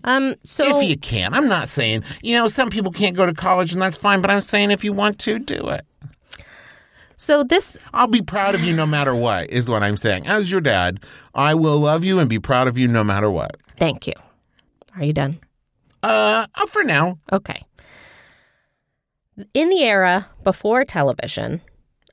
Um, 0.04 0.36
so 0.44 0.78
if 0.80 0.88
you 0.90 0.98
can. 0.98 1.34
I'm 1.34 1.48
not 1.48 1.70
saying 1.70 2.04
you 2.22 2.36
know 2.36 2.48
some 2.48 2.70
people 2.70 2.92
can't 2.92 3.16
go 3.16 3.26
to 3.26 3.34
college 3.34 3.74
and 3.74 3.82
that's 3.82 3.98
fine, 3.98 4.22
but 4.22 4.30
I'm 4.32 4.42
saying 4.42 4.72
if 4.72 4.84
you 4.84 4.94
want 4.94 5.18
to, 5.20 5.40
do 5.40 5.70
it. 5.70 5.86
so 7.18 7.44
this 7.44 7.78
I'll 7.94 8.08
be 8.08 8.22
proud 8.22 8.56
of 8.56 8.62
you 8.64 8.74
no 8.76 8.86
matter 8.86 9.14
what. 9.16 9.50
Is 9.52 9.70
what 9.70 9.84
I'm 9.84 9.98
saying. 9.98 10.28
As 10.28 10.52
your 10.52 10.62
dad, 10.62 11.00
I 11.34 11.54
will 11.56 11.80
love 11.80 12.04
you 12.04 12.20
and 12.20 12.30
be 12.30 12.40
proud 12.40 12.68
of 12.68 12.78
you 12.78 12.88
no 12.88 13.04
matter 13.04 13.30
what. 13.30 13.58
thank 13.78 14.08
you. 14.08 14.14
Are 14.96 15.04
you 15.04 15.14
done? 15.14 15.40
Uh, 16.04 16.48
uh, 16.56 16.66
for 16.68 16.84
now. 16.84 17.18
Okay. 17.32 17.60
In 19.54 19.70
the 19.70 19.84
era 19.84 20.28
before 20.44 20.84
television, 20.86 21.62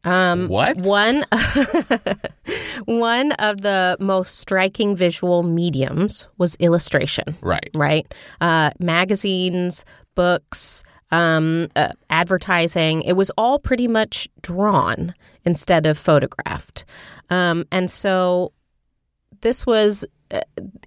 um, 0.04 0.48
What? 0.48 0.76
one 0.78 1.24
one 2.84 3.32
of 3.32 3.62
the 3.62 3.96
most 4.00 4.38
striking 4.38 4.94
visual 4.94 5.42
mediums 5.42 6.28
was 6.38 6.54
illustration. 6.56 7.36
Right. 7.40 7.70
Right, 7.74 8.12
uh, 8.40 8.70
magazines, 8.78 9.84
books, 10.14 10.84
um, 11.10 11.68
uh, 11.74 11.88
advertising. 12.10 13.02
It 13.02 13.14
was 13.14 13.30
all 13.36 13.58
pretty 13.58 13.88
much 13.88 14.28
drawn 14.42 15.14
instead 15.44 15.86
of 15.86 15.98
photographed, 15.98 16.84
um, 17.30 17.64
and 17.72 17.90
so 17.90 18.52
this 19.40 19.66
was 19.66 20.04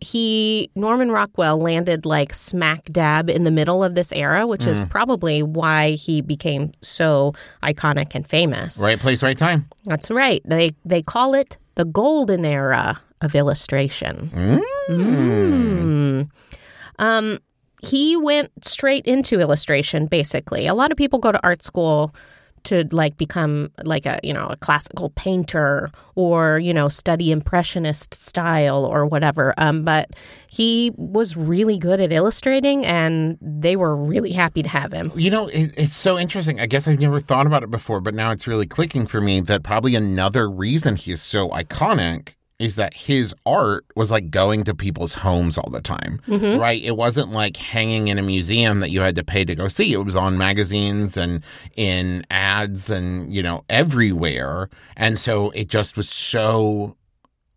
he 0.02 0.70
Norman 0.76 1.12
Rockwell 1.12 1.58
landed 1.58 2.06
like 2.06 2.34
smack 2.34 2.84
dab 2.86 3.30
in 3.30 3.44
the 3.44 3.52
middle 3.52 3.84
of 3.84 3.96
this 3.96 4.12
era, 4.12 4.46
which 4.46 4.68
is 4.68 4.80
probably 4.90 5.44
why 5.44 5.92
he 5.92 6.22
became 6.22 6.72
so 6.82 7.34
iconic 7.64 8.16
and 8.16 8.28
famous. 8.28 8.80
Right 8.80 9.00
place, 9.00 9.24
right 9.24 9.38
time. 9.38 9.68
That's 9.86 10.12
right. 10.12 10.42
They 10.46 10.76
they 10.86 11.02
call 11.02 11.34
it 11.34 11.58
the 11.76 11.86
golden 11.86 12.44
era 12.46 13.00
of 13.22 13.36
illustration. 13.36 14.64
Mm. 14.90 16.30
Um, 17.00 17.40
he 17.82 18.18
went 18.18 18.66
straight 18.66 19.06
into 19.06 19.40
illustration. 19.40 20.08
Basically, 20.08 20.68
a 20.68 20.74
lot 20.74 20.92
of 20.92 20.98
people 20.98 21.20
go 21.20 21.32
to 21.32 21.40
art 21.44 21.62
school 21.62 22.14
to 22.64 22.88
like 22.92 23.18
become 23.18 23.72
like 23.84 24.06
a 24.06 24.20
you 24.24 24.34
know 24.34 24.48
a 24.48 24.56
classical 24.58 25.10
painter 25.12 25.90
or 26.16 26.60
you 26.60 26.74
know 26.74 26.90
study 26.90 27.32
impressionist 27.32 28.14
style 28.14 28.86
or 28.86 29.06
whatever 29.06 29.54
um, 29.58 29.84
but 29.84 30.10
he 30.48 30.92
was 30.96 31.38
really 31.38 31.78
good 31.78 32.02
at 32.02 32.12
illustrating 32.12 32.86
and 32.86 33.38
they 33.42 33.76
were 33.76 33.96
really 33.96 34.32
happy 34.32 34.64
to 34.64 34.70
have 34.70 34.92
him 34.92 35.12
You 35.16 35.32
know, 35.32 35.48
it, 35.48 35.74
it's 35.78 35.96
so 35.96 36.18
interesting. 36.18 36.60
I 36.60 36.66
guess 36.66 36.88
I've 36.88 37.00
never 37.00 37.20
thought 37.20 37.46
about 37.46 37.64
it 37.64 37.70
before, 37.70 38.02
but 38.02 38.14
now 38.14 38.32
it's 38.32 38.48
really 38.48 38.66
clicking 38.66 39.06
for 39.06 39.22
me 39.22 39.42
that 39.42 39.64
probably 39.64 39.96
another 39.96 40.50
reason 40.50 40.96
he 40.96 41.12
is 41.12 41.22
so 41.22 41.50
iconic 41.50 42.36
is 42.60 42.76
that 42.76 42.94
his 42.94 43.34
art 43.46 43.86
was 43.96 44.12
like 44.12 44.30
going 44.30 44.66
to 44.66 44.76
people's 44.76 45.14
homes 45.14 45.58
all 45.58 45.70
the 45.72 45.80
time, 45.82 46.20
right? 46.60 46.84
It 46.84 46.98
wasn't 46.98 47.32
like 47.32 47.56
hanging 47.56 48.10
in 48.10 48.20
a 48.20 48.22
museum 48.22 48.82
that 48.82 48.92
you 48.92 49.00
had 49.00 49.16
to 49.16 49.24
pay 49.24 49.46
to 49.46 49.56
go 49.56 49.70
see. 49.70 49.94
It 49.94 50.04
was 50.04 50.18
on 50.18 50.38
magazines 50.38 51.16
and 51.16 51.42
in 51.78 52.26
ads 52.30 52.90
and, 52.90 53.34
you 53.34 53.42
know, 53.42 53.64
everywhere. 53.70 54.70
And 54.98 55.18
so 55.18 55.52
it 55.52 55.70
just 55.70 55.96
was 55.96 56.10
so, 56.10 56.98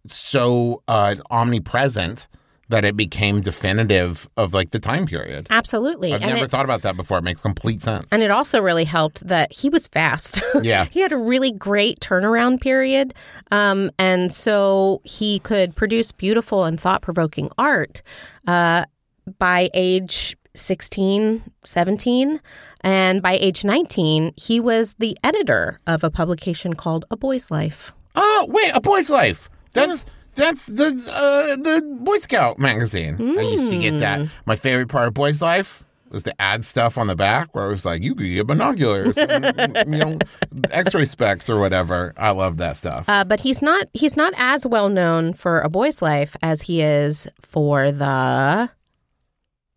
so 0.06 0.82
uh, 0.86 1.16
omnipresent 1.30 2.28
that 2.72 2.84
it 2.84 2.96
became 2.96 3.40
definitive 3.40 4.28
of 4.36 4.52
like 4.52 4.70
the 4.72 4.78
time 4.80 5.06
period. 5.06 5.46
absolutely 5.50 6.12
I've 6.12 6.22
and 6.22 6.32
never 6.32 6.44
it, 6.46 6.50
thought 6.50 6.64
about 6.64 6.82
that 6.82 6.96
before. 6.96 7.18
It 7.18 7.22
makes 7.22 7.40
complete 7.40 7.80
sense. 7.82 8.12
and 8.12 8.22
it 8.22 8.30
also 8.30 8.60
really 8.60 8.84
helped 8.84 9.26
that 9.28 9.52
he 9.52 9.68
was 9.68 9.86
fast 9.86 10.42
Yeah. 10.62 10.86
he 10.90 11.00
had 11.00 11.12
a 11.12 11.16
really 11.16 11.52
great 11.52 12.00
turnaround 12.00 12.60
period. 12.60 13.14
Um, 13.50 13.90
and 13.98 14.32
so 14.32 15.00
he 15.04 15.38
could 15.38 15.76
produce 15.76 16.12
beautiful 16.12 16.64
and 16.64 16.78
thought 16.80 17.02
provoking 17.02 17.50
art 17.58 18.02
uh, 18.46 18.86
by 19.38 19.70
age 19.74 20.36
16, 20.54 21.42
17. 21.64 22.40
And 22.82 23.22
by 23.22 23.34
age 23.34 23.64
19, 23.64 24.34
he 24.36 24.58
was 24.60 24.94
the 24.98 25.16
editor 25.22 25.78
of 25.86 26.02
a 26.04 26.10
publication 26.10 26.74
called 26.74 27.04
A 27.10 27.16
Boy's 27.16 27.50
Life. 27.50 27.92
Oh, 28.14 28.46
wait, 28.48 28.72
A 28.74 28.80
Boy's 28.80 29.08
Life. 29.08 29.48
That's 29.72 30.04
that's 30.34 30.66
the 30.66 30.86
uh, 30.86 31.56
the 31.56 31.82
Boy 32.00 32.16
Scout 32.18 32.58
magazine. 32.58 33.16
I 33.38 33.42
used 33.42 33.70
to 33.70 33.78
get 33.78 33.98
that. 34.00 34.28
My 34.46 34.56
favorite 34.56 34.88
part 34.88 35.08
of 35.08 35.14
Boy's 35.14 35.40
Life 35.42 35.84
was 36.10 36.24
the 36.24 36.38
ad 36.40 36.62
stuff 36.64 36.98
on 36.98 37.06
the 37.06 37.16
back 37.16 37.54
where 37.54 37.64
it 37.64 37.68
was 37.70 37.86
like, 37.86 38.02
you 38.02 38.14
could 38.14 38.26
get 38.26 38.46
binoculars, 38.46 39.16
and, 39.16 39.74
you 39.90 39.98
know, 39.98 40.18
X-ray 40.70 41.06
specs 41.06 41.48
or 41.48 41.58
whatever. 41.58 42.12
I 42.18 42.32
love 42.32 42.58
that 42.58 42.76
stuff. 42.76 43.08
Uh, 43.08 43.24
but 43.24 43.40
he's 43.40 43.62
not 43.62 43.86
he's 43.94 44.16
not 44.16 44.34
as 44.36 44.66
well 44.66 44.88
known 44.90 45.32
for 45.32 45.60
A 45.60 45.70
Boy's 45.70 46.02
Life 46.02 46.36
as 46.42 46.62
he 46.62 46.82
is 46.82 47.26
for 47.40 47.90
the 47.92 48.68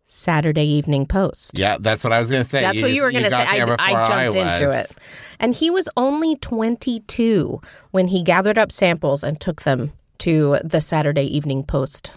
Saturday 0.04 0.64
Evening 0.66 1.06
Post. 1.06 1.58
yeah, 1.58 1.76
that's 1.80 2.04
what 2.04 2.12
I 2.12 2.18
was 2.18 2.30
going 2.30 2.42
to 2.42 2.48
say. 2.48 2.60
That's 2.62 2.80
what 2.80 2.88
just- 2.88 2.96
you 2.96 3.02
were 3.02 3.10
going 3.10 3.24
to 3.24 3.30
say. 3.30 3.36
I, 3.36 3.64
I 3.78 4.08
jumped 4.08 4.36
into 4.36 4.70
it. 4.78 4.92
And 5.38 5.54
he 5.54 5.70
was 5.70 5.88
only 5.98 6.36
22 6.36 7.60
when 7.90 8.08
he 8.08 8.22
gathered 8.22 8.56
up 8.56 8.72
samples 8.72 9.22
and 9.24 9.38
took 9.40 9.62
them 9.62 9.92
to 10.18 10.58
the 10.64 10.80
Saturday 10.80 11.24
Evening 11.24 11.62
Post. 11.64 12.10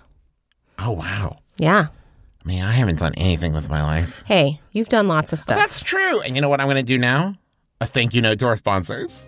Oh 0.77 0.91
wow, 0.91 1.39
Yeah. 1.57 1.87
man, 2.45 2.65
I 2.65 2.71
haven't 2.71 2.99
done 2.99 3.13
anything 3.15 3.53
with 3.53 3.69
my 3.69 3.81
life. 3.83 4.23
Hey, 4.25 4.61
you've 4.71 4.89
done 4.89 5.07
lots 5.07 5.33
of 5.33 5.39
stuff. 5.39 5.57
That's 5.57 5.81
true. 5.81 6.21
And 6.21 6.35
you 6.35 6.41
know 6.41 6.49
what 6.49 6.61
I'm 6.61 6.67
going 6.67 6.77
to 6.77 6.83
do 6.83 6.97
now? 6.97 7.35
A 7.81 7.85
thank 7.85 8.13
you 8.13 8.21
note 8.21 8.39
to 8.39 8.47
our 8.47 8.57
sponsors. 8.57 9.25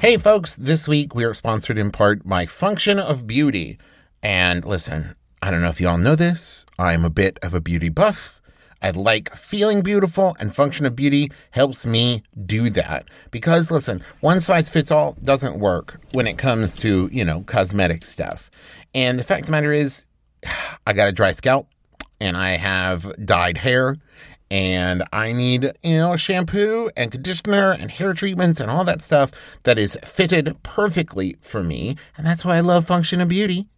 Hey, 0.00 0.16
folks, 0.16 0.56
this 0.56 0.88
week 0.88 1.14
we 1.14 1.22
are 1.22 1.32
sponsored 1.32 1.78
in 1.78 1.92
part 1.92 2.26
by 2.26 2.44
Function 2.44 2.98
of 2.98 3.24
Beauty. 3.28 3.78
And 4.20 4.64
listen, 4.64 5.14
I 5.40 5.52
don't 5.52 5.62
know 5.62 5.68
if 5.68 5.80
you 5.80 5.86
all 5.86 5.96
know 5.98 6.16
this, 6.16 6.66
I'm 6.76 7.04
a 7.04 7.10
bit 7.10 7.38
of 7.40 7.54
a 7.54 7.60
beauty 7.60 7.88
buff. 7.88 8.41
I 8.82 8.90
like 8.90 9.34
feeling 9.36 9.82
beautiful, 9.82 10.36
and 10.40 10.54
Function 10.54 10.84
of 10.86 10.96
Beauty 10.96 11.30
helps 11.52 11.86
me 11.86 12.22
do 12.44 12.68
that. 12.70 13.08
Because, 13.30 13.70
listen, 13.70 14.02
one 14.20 14.40
size 14.40 14.68
fits 14.68 14.90
all 14.90 15.16
doesn't 15.22 15.58
work 15.58 16.00
when 16.12 16.26
it 16.26 16.36
comes 16.38 16.76
to, 16.78 17.08
you 17.12 17.24
know, 17.24 17.42
cosmetic 17.42 18.04
stuff. 18.04 18.50
And 18.94 19.18
the 19.18 19.24
fact 19.24 19.42
of 19.42 19.46
the 19.46 19.52
matter 19.52 19.72
is, 19.72 20.04
I 20.86 20.92
got 20.92 21.08
a 21.08 21.12
dry 21.12 21.32
scalp 21.32 21.68
and 22.20 22.36
I 22.36 22.56
have 22.56 23.24
dyed 23.24 23.58
hair 23.58 23.96
and 24.50 25.02
I 25.12 25.32
need, 25.32 25.72
you 25.82 25.96
know, 25.96 26.16
shampoo 26.16 26.90
and 26.94 27.10
conditioner 27.10 27.72
and 27.72 27.90
hair 27.90 28.12
treatments 28.12 28.60
and 28.60 28.70
all 28.70 28.84
that 28.84 29.00
stuff 29.00 29.58
that 29.62 29.78
is 29.78 29.96
fitted 30.04 30.62
perfectly 30.62 31.36
for 31.40 31.62
me. 31.62 31.96
And 32.18 32.26
that's 32.26 32.44
why 32.44 32.56
I 32.56 32.60
love 32.60 32.86
Function 32.86 33.22
of 33.22 33.28
Beauty. 33.28 33.68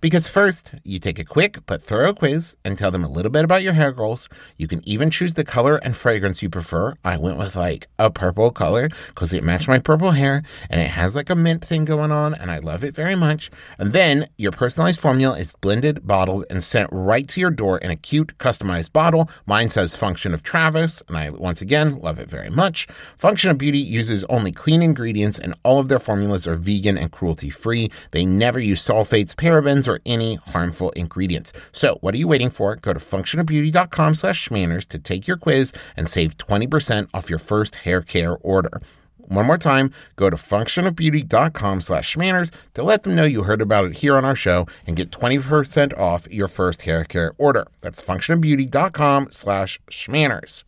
Because 0.00 0.26
first, 0.26 0.74
you 0.84 0.98
take 0.98 1.18
a 1.18 1.24
quick 1.24 1.58
but 1.66 1.82
thorough 1.82 2.12
quiz 2.12 2.56
and 2.64 2.76
tell 2.76 2.90
them 2.90 3.04
a 3.04 3.08
little 3.08 3.30
bit 3.30 3.44
about 3.44 3.62
your 3.62 3.72
hair 3.72 3.92
goals. 3.92 4.28
You 4.56 4.68
can 4.68 4.86
even 4.88 5.10
choose 5.10 5.34
the 5.34 5.44
color 5.44 5.76
and 5.76 5.96
fragrance 5.96 6.42
you 6.42 6.48
prefer. 6.48 6.94
I 7.04 7.16
went 7.16 7.38
with 7.38 7.56
like 7.56 7.88
a 7.98 8.10
purple 8.10 8.50
color 8.50 8.88
because 9.08 9.32
it 9.32 9.44
matched 9.44 9.68
my 9.68 9.78
purple 9.78 10.12
hair 10.12 10.42
and 10.68 10.80
it 10.80 10.88
has 10.88 11.16
like 11.16 11.30
a 11.30 11.34
mint 11.34 11.64
thing 11.64 11.84
going 11.84 12.12
on 12.12 12.34
and 12.34 12.50
I 12.50 12.58
love 12.58 12.84
it 12.84 12.94
very 12.94 13.14
much. 13.14 13.50
And 13.78 13.92
then 13.92 14.26
your 14.38 14.52
personalized 14.52 15.00
formula 15.00 15.38
is 15.38 15.52
blended, 15.60 16.06
bottled, 16.06 16.44
and 16.50 16.62
sent 16.62 16.88
right 16.92 17.26
to 17.28 17.40
your 17.40 17.50
door 17.50 17.78
in 17.78 17.90
a 17.90 17.96
cute 17.96 18.38
customized 18.38 18.92
bottle. 18.92 19.28
Mine 19.46 19.68
says 19.68 19.96
Function 19.96 20.34
of 20.34 20.42
Travis, 20.42 21.02
and 21.08 21.16
I 21.16 21.30
once 21.30 21.60
again 21.60 21.98
love 21.98 22.18
it 22.18 22.28
very 22.28 22.50
much. 22.50 22.86
Function 23.16 23.50
of 23.50 23.58
Beauty 23.58 23.78
uses 23.78 24.24
only 24.24 24.52
clean 24.52 24.82
ingredients 24.82 25.38
and 25.38 25.54
all 25.62 25.78
of 25.78 25.88
their 25.88 25.98
formulas 25.98 26.46
are 26.46 26.56
vegan 26.56 26.98
and 26.98 27.10
cruelty 27.10 27.50
free. 27.50 27.90
They 28.10 28.24
never 28.24 28.60
use 28.60 28.84
sulfates, 28.84 29.34
parabens, 29.34 29.79
or 29.88 30.00
any 30.06 30.36
harmful 30.36 30.90
ingredients. 30.90 31.52
So 31.72 31.98
what 32.00 32.14
are 32.14 32.18
you 32.18 32.28
waiting 32.28 32.50
for? 32.50 32.76
Go 32.76 32.92
to 32.92 33.00
functionofbeauty.com 33.00 34.14
slash 34.14 34.48
schmanners 34.48 34.86
to 34.88 34.98
take 34.98 35.26
your 35.26 35.36
quiz 35.36 35.72
and 35.96 36.08
save 36.08 36.36
20% 36.36 37.08
off 37.14 37.30
your 37.30 37.38
first 37.38 37.76
hair 37.76 38.02
care 38.02 38.36
order. 38.38 38.80
One 39.18 39.46
more 39.46 39.58
time, 39.58 39.92
go 40.16 40.28
to 40.28 40.36
functionofbeauty.com 40.36 41.80
slash 41.82 42.16
schmanners 42.16 42.50
to 42.74 42.82
let 42.82 43.04
them 43.04 43.14
know 43.14 43.24
you 43.24 43.44
heard 43.44 43.62
about 43.62 43.84
it 43.84 43.98
here 43.98 44.16
on 44.16 44.24
our 44.24 44.34
show 44.34 44.66
and 44.86 44.96
get 44.96 45.10
20% 45.12 45.96
off 45.96 46.26
your 46.32 46.48
first 46.48 46.82
hair 46.82 47.04
care 47.04 47.32
order. 47.38 47.66
That's 47.80 48.02
functionofbeauty.com 48.02 49.28
slash 49.30 49.80
schmanners. 49.88 50.64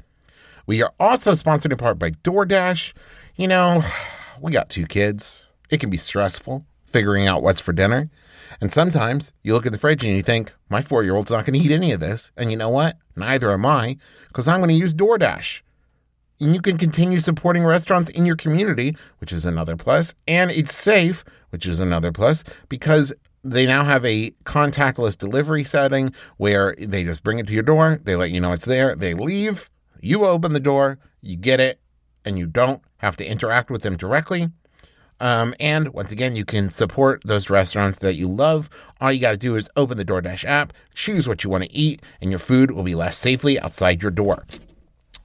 We 0.67 0.81
are 0.81 0.93
also 1.01 1.35
sponsored 1.35 1.73
in 1.73 1.79
part 1.79 1.99
by 1.99 2.13
DoorDash. 2.13 2.93
You 3.35 3.49
know, 3.49 3.83
we 4.41 4.53
got 4.53 4.69
two 4.69 4.87
kids. 4.87 5.49
It 5.71 5.81
can 5.81 5.91
be 5.91 5.97
stressful 5.97 6.65
figuring 6.93 7.27
out 7.27 7.43
what's 7.43 7.61
for 7.61 7.73
dinner. 7.73 8.11
And 8.61 8.73
sometimes 8.73 9.33
you 9.43 9.55
look 9.55 9.67
at 9.67 9.73
the 9.73 9.79
fridge 9.79 10.05
and 10.05 10.17
you 10.17 10.23
think, 10.23 10.55
my 10.69 10.83
four 10.83 11.03
year 11.03 11.15
old's 11.15 11.31
not 11.31 11.45
going 11.45 11.59
to 11.59 11.65
eat 11.65 11.73
any 11.73 11.93
of 11.93 12.01
this. 12.01 12.31
And 12.37 12.51
you 12.51 12.57
know 12.57 12.69
what? 12.69 12.97
Neither 13.17 13.53
am 13.53 13.67
I, 13.67 13.97
because 14.29 14.49
I'm 14.49 14.61
going 14.61 14.69
to 14.69 14.75
use 14.75 14.95
DoorDash. 14.95 15.63
And 16.41 16.55
you 16.55 16.61
can 16.61 16.77
continue 16.77 17.21
supporting 17.21 17.65
restaurants 17.65 18.09
in 18.09 18.27
your 18.27 18.37
community, 18.37 18.97
which 19.19 19.33
is 19.33 19.47
another 19.47 19.77
plus. 19.77 20.15
And 20.27 20.51
it's 20.51 20.75
safe, 20.75 21.25
which 21.51 21.67
is 21.67 21.79
another 21.79 22.11
plus, 22.11 22.43
because 22.69 23.13
they 23.45 23.67
now 23.67 23.85
have 23.85 24.05
a 24.05 24.31
contactless 24.45 25.17
delivery 25.17 25.65
setting 25.65 26.13
where 26.37 26.75
they 26.79 27.05
just 27.05 27.23
bring 27.23 27.39
it 27.39 27.47
to 27.49 27.53
your 27.53 27.63
door, 27.63 28.01
they 28.03 28.17
let 28.17 28.31
you 28.31 28.41
know 28.41 28.53
it's 28.53 28.65
there, 28.65 28.95
they 28.95 29.15
leave, 29.15 29.69
you 30.01 30.25
open 30.27 30.53
the 30.53 30.61
door, 30.61 30.99
you 31.21 31.37
get 31.37 31.61
it, 31.61 31.81
and 32.25 32.39
you 32.39 32.47
don't 32.47 32.83
have 32.99 33.17
to 33.17 33.27
interact 33.27 33.71
with 33.71 33.83
them 33.83 33.97
directly. 33.97 34.49
Um, 35.23 35.55
and 35.61 35.95
once 35.95 36.11
again, 36.11 36.35
you 36.35 36.45
can 36.45 36.69
support 36.69 37.23
those 37.25 37.49
restaurants 37.49 37.99
that 37.99 38.17
you 38.17 38.29
love. 38.29 38.69
All 39.01 39.13
you 39.13 39.21
got 39.21 39.31
to 39.31 39.37
do 39.37 39.55
is 39.55 39.71
open 39.77 39.97
the 39.97 40.05
DoorDash 40.05 40.45
app, 40.45 40.73
choose 40.95 41.29
what 41.29 41.45
you 41.45 41.51
want 41.51 41.63
to 41.63 41.73
eat, 41.73 42.03
and 42.21 42.31
your 42.31 42.41
food 42.41 42.73
will 42.73 42.83
be 42.83 42.97
left 42.97 43.15
safely 43.15 43.59
outside 43.61 44.03
your 44.03 44.11
door. 44.11 44.45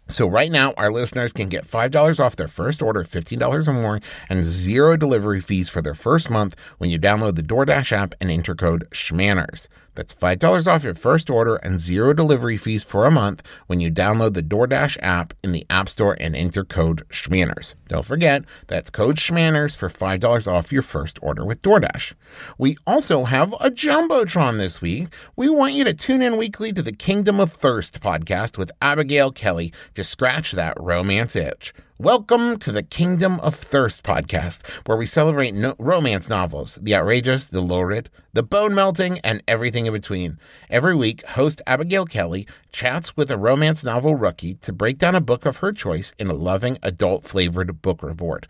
So 0.07 0.27
right 0.27 0.51
now, 0.51 0.73
our 0.77 0.91
listeners 0.91 1.33
can 1.33 1.49
get 1.49 1.65
$5 1.65 2.19
off 2.23 2.35
their 2.35 2.47
first 2.47 2.81
order 2.81 3.03
$15 3.03 3.67
or 3.67 3.73
more 3.73 3.99
and 4.29 4.45
zero 4.45 4.95
delivery 4.95 5.41
fees 5.41 5.69
for 5.69 5.81
their 5.81 5.95
first 5.95 6.29
month 6.29 6.55
when 6.77 6.91
you 6.91 6.99
download 6.99 7.35
the 7.35 7.41
DoorDash 7.41 7.91
app 7.91 8.13
and 8.21 8.29
enter 8.29 8.55
code 8.55 8.87
SCHMANNERS. 8.91 9.67
That's 9.97 10.13
$5 10.13 10.71
off 10.71 10.83
your 10.83 10.93
first 10.93 11.27
order 11.27 11.55
and 11.55 11.79
zero 11.79 12.13
delivery 12.13 12.55
fees 12.55 12.83
for 12.83 13.05
a 13.05 13.11
month 13.11 13.41
when 13.65 13.79
you 13.79 13.91
download 13.91 14.35
the 14.35 14.43
DoorDash 14.43 14.99
app 15.01 15.33
in 15.43 15.53
the 15.53 15.65
App 15.71 15.89
Store 15.89 16.15
and 16.19 16.35
enter 16.35 16.63
code 16.63 17.01
SCHMANNERS. 17.09 17.73
Don't 17.87 18.05
forget, 18.05 18.45
that's 18.67 18.91
code 18.91 19.17
SCHMANNERS 19.17 19.75
for 19.75 19.89
$5 19.89 20.47
off 20.47 20.71
your 20.71 20.83
first 20.83 21.17
order 21.23 21.43
with 21.43 21.63
DoorDash. 21.63 22.13
We 22.59 22.77
also 22.85 23.23
have 23.23 23.53
a 23.53 23.71
Jumbotron 23.71 24.59
this 24.59 24.83
week. 24.83 25.07
We 25.35 25.49
want 25.49 25.73
you 25.73 25.83
to 25.85 25.95
tune 25.95 26.21
in 26.21 26.37
weekly 26.37 26.71
to 26.73 26.83
the 26.83 26.91
Kingdom 26.93 27.39
of 27.39 27.51
Thirst 27.51 27.99
podcast 27.99 28.55
with 28.55 28.71
Abigail 28.79 29.31
Kelly 29.31 29.73
to 29.95 30.03
scratch 30.03 30.51
that 30.51 30.79
romance 30.79 31.35
itch. 31.35 31.73
Welcome 31.99 32.59
to 32.59 32.71
the 32.71 32.83
Kingdom 32.83 33.39
of 33.39 33.55
Thirst 33.55 34.03
podcast, 34.03 34.87
where 34.87 34.99
we 34.99 35.07
celebrate 35.07 35.55
no- 35.55 35.73
romance 35.79 36.29
novels, 36.29 36.77
the 36.79 36.93
outrageous, 36.93 37.45
the 37.45 37.59
lurid, 37.59 38.11
the 38.33 38.43
bone 38.43 38.75
melting, 38.75 39.17
and 39.23 39.41
everything 39.47 39.87
in 39.87 39.93
between. 39.93 40.37
Every 40.69 40.95
week, 40.95 41.25
host 41.25 41.63
Abigail 41.65 42.05
Kelly 42.05 42.47
chats 42.71 43.17
with 43.17 43.31
a 43.31 43.37
romance 43.37 43.83
novel 43.83 44.13
rookie 44.13 44.53
to 44.61 44.71
break 44.71 44.99
down 44.99 45.15
a 45.15 45.21
book 45.21 45.47
of 45.47 45.57
her 45.57 45.71
choice 45.73 46.13
in 46.19 46.27
a 46.27 46.35
loving, 46.35 46.77
adult 46.83 47.23
flavored 47.23 47.81
book 47.81 48.03
report. 48.03 48.45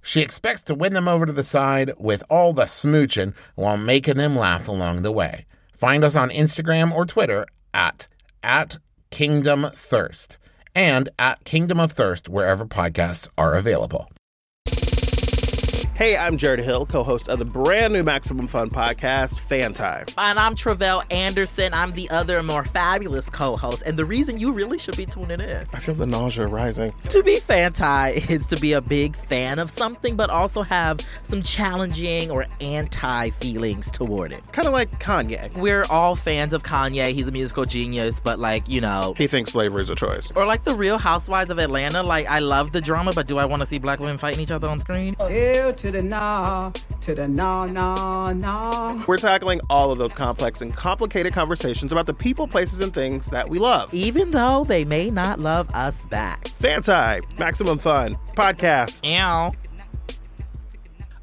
She 0.00 0.22
expects 0.22 0.62
to 0.62 0.74
win 0.74 0.94
them 0.94 1.06
over 1.06 1.26
to 1.26 1.34
the 1.34 1.44
side 1.44 1.92
with 1.98 2.22
all 2.30 2.54
the 2.54 2.64
smooching 2.64 3.34
while 3.56 3.76
making 3.76 4.16
them 4.16 4.36
laugh 4.36 4.68
along 4.68 5.02
the 5.02 5.12
way. 5.12 5.44
Find 5.74 6.02
us 6.02 6.16
on 6.16 6.30
Instagram 6.30 6.92
or 6.92 7.04
Twitter 7.04 7.44
at, 7.74 8.08
at 8.42 8.78
Kingdom 9.10 9.66
Thirst 9.74 10.38
and 10.76 11.08
at 11.18 11.42
Kingdom 11.44 11.80
of 11.80 11.90
Thirst 11.90 12.28
wherever 12.28 12.66
podcasts 12.66 13.28
are 13.36 13.54
available. 13.54 14.08
Hey, 15.96 16.14
I'm 16.14 16.36
Jarrett 16.36 16.60
Hill, 16.60 16.84
co 16.84 17.02
host 17.02 17.26
of 17.30 17.38
the 17.38 17.46
brand 17.46 17.94
new 17.94 18.02
Maximum 18.02 18.48
Fun 18.48 18.68
podcast, 18.68 19.38
Fanti. 19.38 20.04
And 20.18 20.38
I'm 20.38 20.54
Tre'vell 20.54 21.02
Anderson. 21.10 21.72
I'm 21.72 21.92
the 21.92 22.10
other 22.10 22.42
more 22.42 22.64
fabulous 22.64 23.30
co 23.30 23.56
host, 23.56 23.82
and 23.86 23.98
the 23.98 24.04
reason 24.04 24.38
you 24.38 24.52
really 24.52 24.76
should 24.76 24.98
be 24.98 25.06
tuning 25.06 25.40
in. 25.40 25.64
I 25.72 25.78
feel 25.78 25.94
the 25.94 26.04
nausea 26.04 26.48
rising. 26.48 26.92
To 27.08 27.22
be 27.22 27.36
fanti 27.36 28.10
is 28.30 28.46
to 28.48 28.60
be 28.60 28.74
a 28.74 28.82
big 28.82 29.16
fan 29.16 29.58
of 29.58 29.70
something, 29.70 30.16
but 30.16 30.28
also 30.28 30.60
have 30.60 31.00
some 31.22 31.42
challenging 31.42 32.30
or 32.30 32.44
anti 32.60 33.30
feelings 33.30 33.90
toward 33.90 34.32
it. 34.32 34.52
Kind 34.52 34.68
of 34.68 34.74
like 34.74 34.90
Kanye. 35.00 35.56
We're 35.56 35.86
all 35.88 36.14
fans 36.14 36.52
of 36.52 36.62
Kanye. 36.62 37.06
He's 37.14 37.26
a 37.26 37.32
musical 37.32 37.64
genius, 37.64 38.20
but 38.20 38.38
like, 38.38 38.68
you 38.68 38.82
know. 38.82 39.14
He 39.16 39.28
thinks 39.28 39.52
slavery 39.52 39.80
is 39.80 39.88
a 39.88 39.94
choice. 39.94 40.30
Or 40.36 40.44
like 40.44 40.62
the 40.62 40.74
real 40.74 40.98
housewives 40.98 41.48
of 41.48 41.58
Atlanta. 41.58 42.02
Like, 42.02 42.26
I 42.26 42.40
love 42.40 42.72
the 42.72 42.82
drama, 42.82 43.12
but 43.14 43.26
do 43.26 43.38
I 43.38 43.46
want 43.46 43.62
to 43.62 43.66
see 43.66 43.78
black 43.78 43.98
women 43.98 44.18
fighting 44.18 44.42
each 44.42 44.50
other 44.50 44.68
on 44.68 44.78
screen? 44.78 45.16
Ew 45.30 45.72
to 45.85 45.85
the 45.90 46.02
nah, 46.02 46.70
to 47.00 47.14
the 47.14 47.28
nah, 47.28 47.66
nah, 47.66 48.32
nah. 48.32 49.04
We're 49.06 49.18
tackling 49.18 49.60
all 49.70 49.90
of 49.90 49.98
those 49.98 50.12
complex 50.12 50.60
and 50.60 50.74
complicated 50.74 51.32
conversations 51.32 51.92
about 51.92 52.06
the 52.06 52.14
people, 52.14 52.46
places, 52.46 52.80
and 52.80 52.92
things 52.92 53.26
that 53.30 53.48
we 53.48 53.58
love. 53.58 53.92
Even 53.92 54.30
though 54.30 54.64
they 54.64 54.84
may 54.84 55.10
not 55.10 55.40
love 55.40 55.68
us 55.74 56.06
back. 56.06 56.48
Fanti, 56.48 57.22
Maximum 57.38 57.78
Fun, 57.78 58.14
podcast. 58.34 59.08
Ow. 59.12 59.52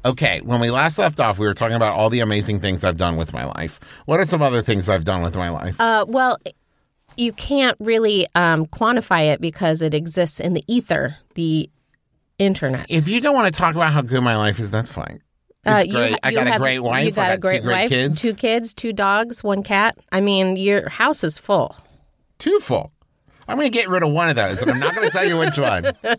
Okay, 0.06 0.42
when 0.42 0.60
we 0.60 0.70
last 0.70 0.98
left 0.98 1.18
off, 1.18 1.38
we 1.38 1.46
were 1.46 1.54
talking 1.54 1.76
about 1.76 1.94
all 1.94 2.10
the 2.10 2.20
amazing 2.20 2.60
things 2.60 2.84
I've 2.84 2.98
done 2.98 3.16
with 3.16 3.32
my 3.32 3.46
life. 3.46 3.80
What 4.04 4.20
are 4.20 4.26
some 4.26 4.42
other 4.42 4.60
things 4.60 4.88
I've 4.90 5.04
done 5.04 5.22
with 5.22 5.34
my 5.34 5.48
life? 5.48 5.80
Uh, 5.80 6.04
well, 6.06 6.36
you 7.16 7.32
can't 7.32 7.76
really 7.80 8.26
um, 8.34 8.66
quantify 8.66 9.32
it 9.32 9.40
because 9.40 9.80
it 9.80 9.94
exists 9.94 10.40
in 10.40 10.52
the 10.52 10.62
ether, 10.66 11.16
the 11.34 11.70
internet. 12.38 12.86
if 12.88 13.08
you 13.08 13.20
don't 13.20 13.34
want 13.34 13.52
to 13.54 13.58
talk 13.58 13.74
about 13.74 13.92
how 13.92 14.02
good 14.02 14.20
my 14.22 14.36
life 14.36 14.58
is, 14.60 14.70
that's 14.70 14.90
fine. 14.92 15.22
Uh, 15.66 15.76
It's 15.78 15.86
you 15.86 15.92
great. 15.92 16.12
ha- 16.12 16.18
I 16.22 16.28
you 16.30 16.36
got 16.36 16.54
a 16.54 16.58
great 16.58 16.78
wife. 16.80 17.06
You 17.06 17.12
got, 17.12 17.22
I 17.22 17.28
got 17.28 17.34
a 17.34 17.38
great 17.38 17.58
two 17.58 17.62
great 17.64 17.74
wife, 17.82 17.88
kids. 17.88 18.20
two 18.20 18.34
kids, 18.34 18.74
two 18.74 18.92
dogs, 18.92 19.42
one 19.42 19.62
cat. 19.62 19.96
I 20.12 20.20
mean, 20.20 20.56
your 20.56 20.88
house 20.90 21.24
is 21.24 21.38
full. 21.38 21.74
Two 22.38 22.58
full. 22.60 22.92
I'm 23.48 23.56
going 23.58 23.70
to 23.70 23.72
get 23.78 23.88
rid 23.88 24.02
of 24.02 24.10
one 24.10 24.28
of 24.28 24.36
those, 24.36 24.60
and 24.62 24.70
I'm 24.70 24.78
not 24.78 24.94
going 24.94 25.06
to 25.06 25.12
tell 25.12 25.24
you 25.26 25.38
which 25.38 25.58
one. 25.58 25.92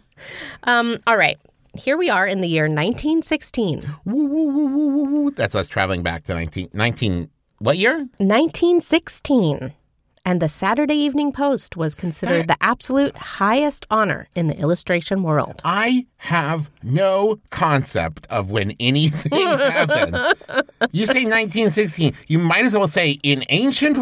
Um, 0.63 0.98
all 1.06 1.18
right. 1.18 1.38
Here 1.78 1.98
we 1.98 2.10
are 2.10 2.26
in 2.26 2.42
the 2.42 2.48
year 2.48 2.63
1916. 2.63 3.84
Woo, 4.06 4.26
woo, 4.26 4.46
woo, 4.46 4.66
woo, 4.68 4.88
woo, 4.88 5.04
woo. 5.24 5.32
That's 5.32 5.54
us 5.56 5.68
traveling 5.68 6.02
back 6.04 6.24
to 6.26 6.34
19, 6.34 6.70
19 6.74 7.30
what 7.60 7.78
year? 7.78 7.98
1916. 8.18 9.74
And 10.28 10.42
the 10.42 10.50
Saturday 10.50 10.96
Evening 10.96 11.32
Post 11.32 11.78
was 11.78 11.94
considered 11.94 12.48
the 12.48 12.58
absolute 12.60 13.16
highest 13.16 13.86
honor 13.92 14.28
in 14.34 14.48
the 14.48 14.58
illustration 14.58 15.22
world. 15.22 15.62
I 15.64 16.08
have 16.18 16.72
no 16.82 17.40
concept 17.52 18.26
of 18.32 18.50
when 18.50 18.72
anything 18.80 19.48
happened. 19.48 20.16
You 20.92 21.06
say 21.06 21.26
1916, 21.26 22.16
you 22.26 22.40
might 22.40 22.66
as 22.66 22.76
well 22.76 22.88
say 22.88 23.20
in 23.22 23.46
ancient 23.50 23.98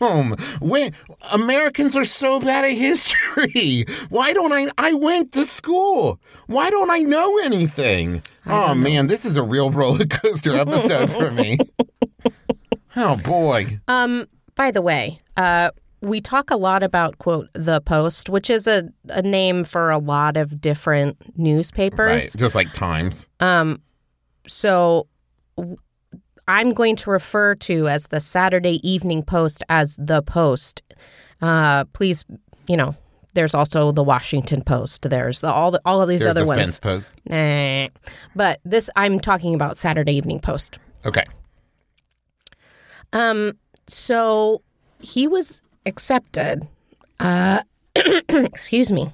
Rome. 0.00 0.36
When 0.60 0.92
Americans 1.32 1.96
are 1.96 2.04
so 2.04 2.38
bad 2.38 2.64
at 2.64 2.70
history. 2.70 3.86
Why 4.08 4.32
don't 4.32 4.52
I 4.52 4.68
I 4.78 4.92
went 4.92 5.32
to 5.32 5.44
school. 5.44 6.20
Why 6.46 6.70
don't 6.70 6.90
I 6.90 6.98
know 6.98 7.38
anything? 7.38 8.22
oh 8.46 8.72
man, 8.74 9.08
this 9.08 9.24
is 9.24 9.36
a 9.36 9.42
real 9.42 9.72
roller 9.72 10.04
coaster 10.06 10.56
episode 10.56 11.10
for 11.10 11.32
me. 11.32 11.58
oh 12.96 13.16
boy. 13.16 13.80
Um, 13.88 14.28
by 14.56 14.70
the 14.72 14.82
way, 14.82 15.20
uh, 15.36 15.70
we 16.02 16.20
talk 16.20 16.50
a 16.50 16.56
lot 16.56 16.82
about 16.82 17.18
quote 17.18 17.48
the 17.54 17.80
Post, 17.80 18.28
which 18.28 18.50
is 18.50 18.66
a, 18.66 18.88
a 19.08 19.22
name 19.22 19.64
for 19.64 19.90
a 19.90 19.98
lot 19.98 20.36
of 20.36 20.60
different 20.60 21.16
newspapers. 21.38 22.24
Right. 22.24 22.34
Just 22.36 22.54
like 22.54 22.72
times. 22.72 23.28
Um, 23.40 23.80
so 24.46 25.06
w- 25.56 25.78
I'm 26.48 26.70
going 26.70 26.96
to 26.96 27.10
refer 27.10 27.54
to 27.56 27.88
as 27.88 28.08
the 28.08 28.20
Saturday 28.20 28.80
Evening 28.88 29.22
Post 29.22 29.62
as 29.68 29.96
the 29.98 30.22
Post. 30.22 30.82
Uh, 31.40 31.84
please, 31.86 32.24
you 32.68 32.76
know, 32.76 32.94
there's 33.34 33.54
also 33.54 33.90
the 33.92 34.02
Washington 34.04 34.62
Post. 34.62 35.02
There's 35.08 35.40
the, 35.40 35.50
all 35.50 35.70
the, 35.70 35.80
all 35.84 36.00
of 36.00 36.08
these 36.08 36.22
There's 36.22 36.30
other 36.30 36.40
the 36.40 36.46
ones. 36.46 36.60
fence 36.60 36.78
post. 36.78 37.14
Nah. 37.28 37.88
But 38.34 38.60
this, 38.64 38.88
I'm 38.96 39.18
talking 39.20 39.54
about 39.54 39.76
Saturday 39.76 40.14
Evening 40.14 40.40
Post. 40.40 40.78
Okay. 41.04 41.24
Um, 43.12 43.52
so 43.88 44.62
he 45.00 45.26
was 45.26 45.62
accepted. 45.84 46.66
Uh, 47.20 47.62
excuse 48.28 48.90
me. 48.92 49.12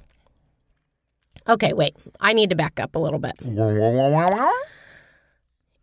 Okay, 1.49 1.73
wait. 1.73 1.97
I 2.21 2.33
need 2.33 2.51
to 2.51 2.57
back 2.57 2.79
up 2.79 2.95
a 2.95 2.99
little 2.99 3.19
bit. 3.19 3.35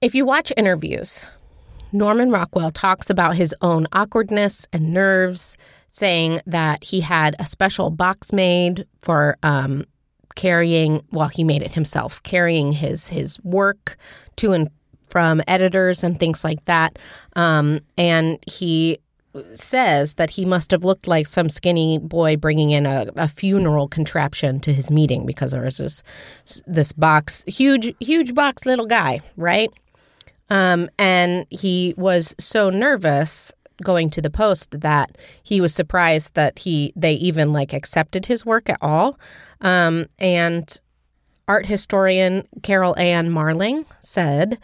If 0.02 0.15
you 0.15 0.25
watch 0.25 0.54
interviews, 0.56 1.25
Norman 1.91 2.32
Rockwell 2.32 2.71
talks 2.71 3.10
about 3.10 3.36
his 3.36 3.54
own 3.62 3.88
awkwardness 3.91 4.67
and 4.71 4.93
nerves, 4.93 5.58
saying 5.89 6.39
that 6.45 6.84
he 6.84 7.02
had 7.02 7.36
a 7.39 7.45
special 7.45 7.89
box 7.89 8.32
made 8.32 8.86
for 9.02 9.38
um, 9.43 9.86
carrying, 10.36 11.04
well, 11.12 11.28
he 11.28 11.43
made 11.43 11.62
it 11.62 11.73
himself, 11.73 12.23
carrying 12.23 12.71
his 12.71 13.08
his 13.10 13.38
work 13.43 13.97
to 14.38 14.54
and 14.54 14.69
from 15.09 15.41
editors 15.47 16.03
and 16.03 16.19
things 16.19 16.43
like 16.43 16.63
that. 16.65 16.97
Um, 17.35 17.81
and 17.97 18.39
he 18.47 18.99
says 19.53 20.15
that 20.15 20.31
he 20.31 20.45
must 20.45 20.71
have 20.71 20.83
looked 20.83 21.07
like 21.07 21.27
some 21.27 21.49
skinny 21.49 21.97
boy 21.97 22.35
bringing 22.35 22.71
in 22.71 22.85
a, 22.85 23.07
a 23.17 23.27
funeral 23.27 23.87
contraption 23.87 24.59
to 24.61 24.73
his 24.73 24.89
meeting 24.89 25.25
because 25.25 25.51
there 25.51 25.63
was 25.63 25.77
this 25.77 26.03
this 26.65 26.93
box, 26.93 27.43
huge, 27.47 27.93
huge 27.99 28.33
box, 28.33 28.65
little 28.65 28.87
guy, 28.87 29.21
right? 29.37 29.71
Um, 30.49 30.89
and 30.97 31.45
he 31.49 31.93
was 31.95 32.35
so 32.39 32.69
nervous 32.69 33.53
going 33.83 34.09
to 34.09 34.21
the 34.21 34.29
post 34.29 34.81
that 34.81 35.17
he 35.43 35.61
was 35.61 35.73
surprised 35.73 36.33
that 36.33 36.59
he 36.59 36.91
they 36.95 37.13
even 37.13 37.53
like 37.53 37.73
accepted 37.73 38.25
his 38.25 38.45
work 38.45 38.69
at 38.69 38.77
all. 38.81 39.19
Um, 39.61 40.07
and 40.17 40.79
art 41.47 41.65
historian 41.65 42.47
Karal 42.61 42.97
Ann 42.97 43.31
Marling 43.31 43.85
said 44.01 44.57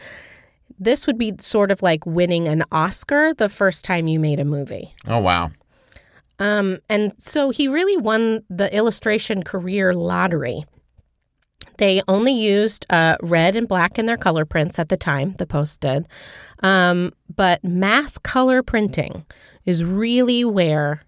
this 0.79 1.07
would 1.07 1.17
be 1.17 1.33
sort 1.39 1.71
of 1.71 1.81
like 1.81 2.05
winning 2.05 2.47
an 2.47 2.63
Oscar 2.71 3.33
the 3.33 3.49
first 3.49 3.85
time 3.85 4.07
you 4.07 4.19
made 4.19 4.39
a 4.39 4.45
movie. 4.45 4.93
Oh 5.07 5.19
wow. 5.19 5.51
Um, 6.39 6.79
and 6.89 7.13
so 7.17 7.49
he 7.49 7.67
really 7.67 7.97
won 7.97 8.43
the 8.49 8.73
illustration 8.75 9.43
career 9.43 9.93
lottery. 9.93 10.65
They 11.77 12.01
only 12.07 12.33
used 12.33 12.85
uh, 12.89 13.17
red 13.21 13.55
and 13.55 13.67
black 13.67 13.97
in 13.97 14.05
their 14.05 14.17
color 14.17 14.45
prints 14.45 14.79
at 14.79 14.89
the 14.89 14.97
time, 14.97 15.35
the 15.37 15.45
Post 15.45 15.81
did. 15.81 16.07
Um, 16.63 17.11
but 17.33 17.63
mass 17.63 18.17
color 18.17 18.63
printing 18.63 19.25
is 19.65 19.83
really 19.83 20.45
where 20.45 21.01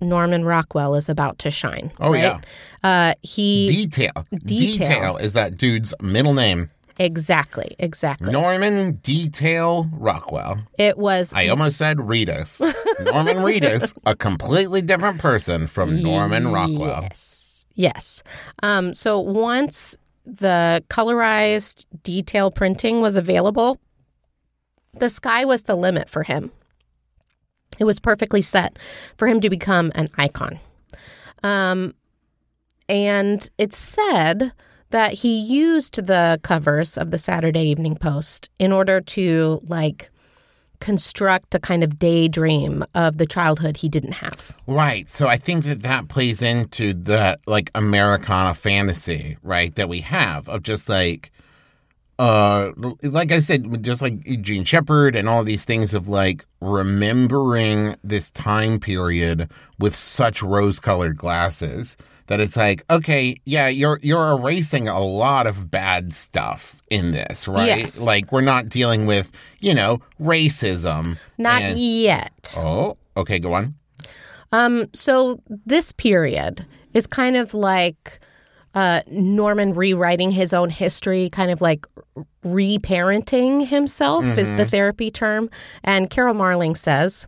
Norman 0.00 0.44
Rockwell 0.44 0.94
is 0.94 1.08
about 1.08 1.38
to 1.40 1.50
shine. 1.50 1.90
Oh, 2.00 2.12
right? 2.12 2.22
yeah. 2.22 2.40
Uh, 2.82 3.14
he 3.22 3.66
Detail. 3.66 4.26
Detail. 4.44 5.16
is 5.16 5.32
that 5.32 5.56
dude's 5.56 5.94
middle 6.00 6.34
name. 6.34 6.70
Exactly, 6.98 7.76
exactly. 7.78 8.32
Norman 8.32 8.92
Detail 8.96 9.88
Rockwell. 9.92 10.60
It 10.78 10.98
was 10.98 11.32
I 11.34 11.48
almost 11.48 11.78
said 11.78 11.98
Reedus. 11.98 12.60
Norman 13.04 13.38
Reedus, 13.38 13.96
a 14.04 14.16
completely 14.16 14.82
different 14.82 15.20
person 15.20 15.66
from 15.66 16.02
Norman 16.02 16.48
Rockwell. 16.48 17.02
Yes. 17.02 17.66
Yes. 17.74 18.22
Um, 18.62 18.94
so 18.94 19.20
once 19.20 19.96
the 20.24 20.82
colorized 20.88 21.86
detail 22.02 22.50
printing 22.50 23.00
was 23.00 23.16
available, 23.16 23.78
the 24.94 25.10
sky 25.10 25.44
was 25.44 25.64
the 25.64 25.76
limit 25.76 26.08
for 26.08 26.22
him. 26.22 26.50
It 27.78 27.84
was 27.84 28.00
perfectly 28.00 28.42
set 28.42 28.78
for 29.18 29.28
him 29.28 29.40
to 29.42 29.50
become 29.50 29.92
an 29.94 30.08
icon. 30.16 30.58
Um, 31.42 31.94
and 32.88 33.48
it's 33.58 33.76
said 33.76 34.52
that 34.96 35.12
he 35.12 35.38
used 35.38 36.06
the 36.06 36.40
covers 36.42 36.96
of 36.96 37.10
the 37.10 37.18
Saturday 37.18 37.64
Evening 37.64 37.96
Post 37.96 38.48
in 38.58 38.72
order 38.72 38.98
to 39.02 39.60
like 39.66 40.08
construct 40.80 41.54
a 41.54 41.60
kind 41.60 41.84
of 41.84 41.98
daydream 41.98 42.82
of 42.94 43.18
the 43.18 43.26
childhood 43.26 43.76
he 43.76 43.90
didn't 43.90 44.12
have. 44.12 44.56
Right. 44.66 45.10
So 45.10 45.28
I 45.28 45.36
think 45.36 45.64
that 45.64 45.82
that 45.82 46.08
plays 46.08 46.40
into 46.40 46.94
the 46.94 47.38
like 47.46 47.70
Americana 47.74 48.54
fantasy, 48.54 49.36
right, 49.42 49.74
that 49.74 49.90
we 49.90 50.00
have 50.00 50.48
of 50.48 50.62
just 50.62 50.88
like 50.88 51.30
uh 52.18 52.72
like 53.02 53.32
I 53.32 53.40
said 53.40 53.84
just 53.84 54.00
like 54.00 54.24
Jean 54.40 54.64
Shepherd 54.64 55.14
and 55.14 55.28
all 55.28 55.44
these 55.44 55.66
things 55.66 55.92
of 55.92 56.08
like 56.08 56.46
remembering 56.62 57.96
this 58.02 58.30
time 58.30 58.80
period 58.80 59.50
with 59.78 59.94
such 59.94 60.42
rose-colored 60.42 61.18
glasses 61.18 61.98
that 62.26 62.40
it's 62.40 62.56
like 62.56 62.84
okay, 62.90 63.36
yeah, 63.44 63.68
you're 63.68 63.98
you're 64.02 64.32
erasing 64.32 64.88
a 64.88 65.00
lot 65.00 65.46
of 65.46 65.70
bad 65.70 66.12
stuff 66.12 66.82
in 66.90 67.12
this, 67.12 67.48
right? 67.48 67.66
Yes. 67.66 68.00
Like 68.00 68.32
we're 68.32 68.40
not 68.40 68.68
dealing 68.68 69.06
with, 69.06 69.32
you 69.60 69.74
know, 69.74 70.00
racism. 70.20 71.18
Not 71.38 71.62
and- 71.62 71.78
yet. 71.78 72.54
Oh, 72.56 72.96
okay, 73.16 73.38
go 73.38 73.54
on. 73.54 73.74
Um, 74.52 74.88
so 74.92 75.42
this 75.48 75.92
period 75.92 76.64
is 76.94 77.06
kind 77.06 77.36
of 77.36 77.52
like 77.52 78.20
uh, 78.74 79.00
Norman 79.08 79.74
rewriting 79.74 80.30
his 80.30 80.52
own 80.52 80.70
history, 80.70 81.30
kind 81.30 81.50
of 81.50 81.60
like 81.60 81.86
reparenting 82.44 83.66
himself 83.66 84.24
is 84.38 84.52
the 84.52 84.66
therapy 84.66 85.10
term. 85.10 85.50
And 85.82 86.10
Karal 86.10 86.36
Marling 86.36 86.74
says, 86.74 87.26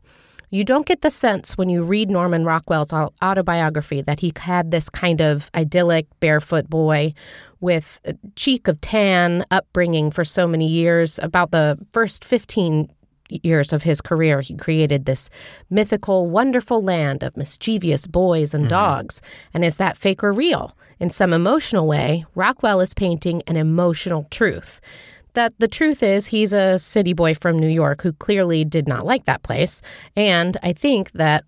you 0.50 0.64
don't 0.64 0.86
get 0.86 1.02
the 1.02 1.10
sense 1.10 1.58
when 1.58 1.68
you 1.68 1.82
read 1.82 2.10
Norman 2.10 2.44
Rockwell's 2.44 2.92
autobiography 2.92 4.02
that 4.02 4.20
he 4.20 4.32
had 4.36 4.70
this 4.70 4.88
kind 4.88 5.20
of 5.20 5.50
idyllic 5.54 6.06
barefoot 6.20 6.68
boy 6.70 7.14
with 7.60 8.00
a 8.04 8.14
cheek 8.36 8.68
of 8.68 8.80
tan 8.80 9.44
upbringing 9.50 10.10
for 10.10 10.24
so 10.24 10.46
many 10.46 10.66
years. 10.66 11.18
About 11.22 11.50
the 11.50 11.78
first 11.92 12.24
15 12.24 12.88
years 13.28 13.72
of 13.72 13.82
his 13.82 14.00
career, 14.00 14.40
he 14.40 14.56
created 14.56 15.04
this 15.04 15.28
mythical, 15.68 16.30
wonderful 16.30 16.80
land 16.80 17.22
of 17.22 17.36
mischievous 17.36 18.06
boys 18.06 18.54
and 18.54 18.64
mm-hmm. 18.64 18.70
dogs. 18.70 19.20
And 19.52 19.64
is 19.64 19.76
that 19.76 19.98
fake 19.98 20.24
or 20.24 20.32
real? 20.32 20.76
In 20.98 21.10
some 21.10 21.32
emotional 21.32 21.86
way, 21.86 22.24
Rockwell 22.34 22.80
is 22.80 22.94
painting 22.94 23.42
an 23.46 23.56
emotional 23.56 24.26
truth. 24.30 24.80
That 25.34 25.52
the 25.58 25.68
truth 25.68 26.02
is, 26.02 26.26
he's 26.26 26.52
a 26.52 26.78
city 26.78 27.12
boy 27.12 27.34
from 27.34 27.58
New 27.58 27.68
York 27.68 28.02
who 28.02 28.12
clearly 28.12 28.64
did 28.64 28.88
not 28.88 29.06
like 29.06 29.24
that 29.26 29.42
place. 29.42 29.82
And 30.16 30.56
I 30.62 30.72
think 30.72 31.12
that 31.12 31.44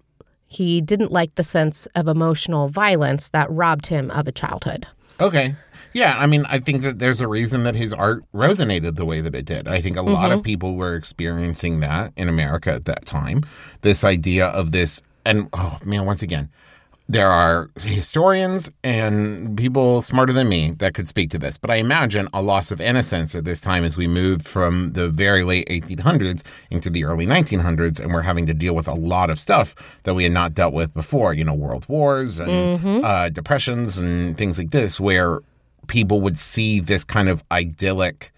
he 0.47 0.81
didn't 0.81 1.13
like 1.13 1.35
the 1.37 1.45
sense 1.45 1.87
of 1.95 2.09
emotional 2.09 2.69
violence 2.69 3.31
that 3.31 3.51
robbed 3.51 3.87
him 3.87 4.11
of 4.11 4.27
a 4.27 4.33
childhood. 4.33 4.87
Okay. 5.21 5.55
Yeah, 5.93 6.17
I 6.19 6.27
mean, 6.27 6.47
I 6.49 6.61
think 6.61 6.83
that 6.83 6.99
there's 6.99 7.21
a 7.21 7.29
reason 7.29 7.65
that 7.65 7.75
his 7.75 7.93
art 7.93 8.25
resonated 8.33 8.97
the 8.97 9.05
way 9.05 9.21
that 9.21 9.35
it 9.35 9.45
did. 9.45 9.67
I 9.67 9.81
think 9.81 9.97
a 9.97 10.03
lot 10.03 10.31
of 10.31 10.39
mm-hmm. 10.39 10.45
people 10.45 10.77
were 10.77 10.95
experiencing 10.95 11.81
that 11.81 12.13
in 12.17 12.29
America 12.29 12.73
at 12.73 12.85
that 12.85 13.07
time. 13.07 13.43
This 13.83 14.05
idea 14.05 14.47
of 14.47 14.73
this, 14.73 15.03
and 15.25 15.49
oh 15.53 15.79
man, 15.85 16.05
once 16.05 16.23
again, 16.23 16.49
there 17.11 17.27
are 17.27 17.69
historians 17.77 18.71
and 18.85 19.59
people 19.59 20.01
smarter 20.01 20.33
than 20.33 20.49
me 20.49 20.71
that 20.79 20.95
could 20.95 21.09
speak 21.09 21.29
to 21.31 21.39
this, 21.39 21.59
but 21.59 21.69
I 21.69 21.77
imagine 21.77 22.29
a 22.33 22.41
loss 22.41 22.71
of 22.71 22.81
innocence 22.81 23.35
at 23.35 23.45
this 23.45 23.61
time 23.61 23.83
as 23.83 23.97
we 23.97 24.07
moved 24.07 24.47
from 24.47 24.93
the 24.93 25.09
very 25.09 25.43
late 25.43 25.69
1800s 25.69 26.45
into 26.71 26.89
the 26.89 27.03
early 27.03 27.27
1900s, 27.27 27.99
and 27.99 28.13
we're 28.13 28.23
having 28.23 28.47
to 28.47 28.55
deal 28.55 28.77
with 28.77 28.87
a 28.87 28.95
lot 28.95 29.29
of 29.29 29.41
stuff 29.41 29.75
that 30.05 30.15
we 30.15 30.23
had 30.23 30.31
not 30.31 30.55
dealt 30.55 30.73
with 30.73 30.95
before. 30.95 31.35
You 31.35 31.43
know, 31.43 31.53
world 31.55 31.85
wars 31.89 32.39
and 32.39 33.05
uh, 33.05 33.29
depressions 33.29 33.99
and 33.99 34.39
things 34.39 34.57
like 34.57 34.71
this, 34.71 35.01
where 35.01 35.41
people 35.89 36.21
would 36.21 36.39
see 36.39 36.79
this 36.79 37.03
kind 37.03 37.29
of 37.29 37.43
idyllic 37.51 38.31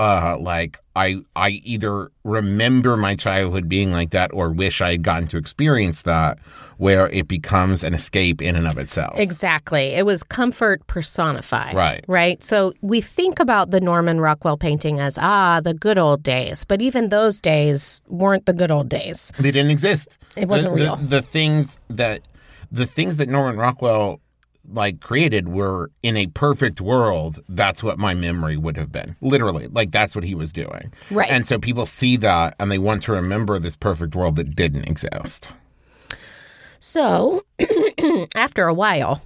uh 0.00 0.36
like 0.40 0.78
i 0.96 1.08
i 1.36 1.48
either 1.74 2.10
remember 2.24 2.96
my 2.96 3.14
childhood 3.14 3.68
being 3.68 3.92
like 3.92 4.10
that 4.10 4.30
or 4.32 4.50
wish 4.50 4.80
i 4.80 4.90
had 4.92 5.02
gotten 5.02 5.26
to 5.28 5.36
experience 5.36 6.02
that 6.02 6.38
where 6.78 7.06
it 7.10 7.28
becomes 7.28 7.84
an 7.84 7.92
escape 7.92 8.40
in 8.40 8.56
and 8.56 8.66
of 8.66 8.78
itself 8.78 9.12
Exactly. 9.18 9.86
It 10.00 10.06
was 10.06 10.22
comfort 10.22 10.78
personified. 10.86 11.74
Right. 11.74 12.02
Right. 12.08 12.42
So 12.42 12.72
we 12.80 13.02
think 13.02 13.38
about 13.38 13.70
the 13.70 13.80
Norman 13.82 14.18
Rockwell 14.18 14.56
painting 14.56 14.98
as, 14.98 15.18
ah, 15.20 15.60
the 15.60 15.74
good 15.74 15.98
old 15.98 16.22
days. 16.22 16.64
But 16.64 16.80
even 16.80 17.10
those 17.10 17.38
days 17.42 18.00
weren't 18.08 18.46
the 18.46 18.54
good 18.54 18.70
old 18.70 18.88
days. 18.88 19.30
they 19.38 19.50
didn't 19.50 19.70
exist 19.72 20.16
It 20.36 20.48
wasn't 20.48 20.76
the, 20.76 20.82
real. 20.82 20.96
the, 20.96 21.06
the 21.20 21.22
things 21.22 21.78
that 21.90 22.20
the 22.72 22.86
things 22.86 23.18
that 23.18 23.28
norman 23.28 23.56
rockwell 23.58 24.20
like 24.68 25.00
created 25.00 25.48
were 25.48 25.90
in 26.02 26.16
a 26.16 26.26
perfect 26.28 26.80
world 26.80 27.40
that's 27.48 27.82
what 27.82 27.98
my 27.98 28.14
memory 28.14 28.56
would 28.56 28.76
have 28.76 28.92
been. 28.92 29.16
Literally 29.20 29.66
like 29.68 29.90
that's 29.90 30.14
what 30.14 30.24
he 30.24 30.34
was 30.34 30.52
doing. 30.52 30.92
Right. 31.10 31.30
and 31.30 31.46
so 31.46 31.58
people 31.58 31.86
see 31.86 32.16
that 32.18 32.54
and 32.58 32.70
they 32.70 32.78
want 32.78 33.02
to 33.04 33.12
remember 33.12 33.58
this 33.58 33.76
perfect 33.76 34.14
world 34.14 34.36
that 34.36 34.54
didn't 34.54 34.84
exist. 34.88 35.48
So 36.78 37.44
after 38.34 38.66
a 38.66 38.74
while, 38.74 39.22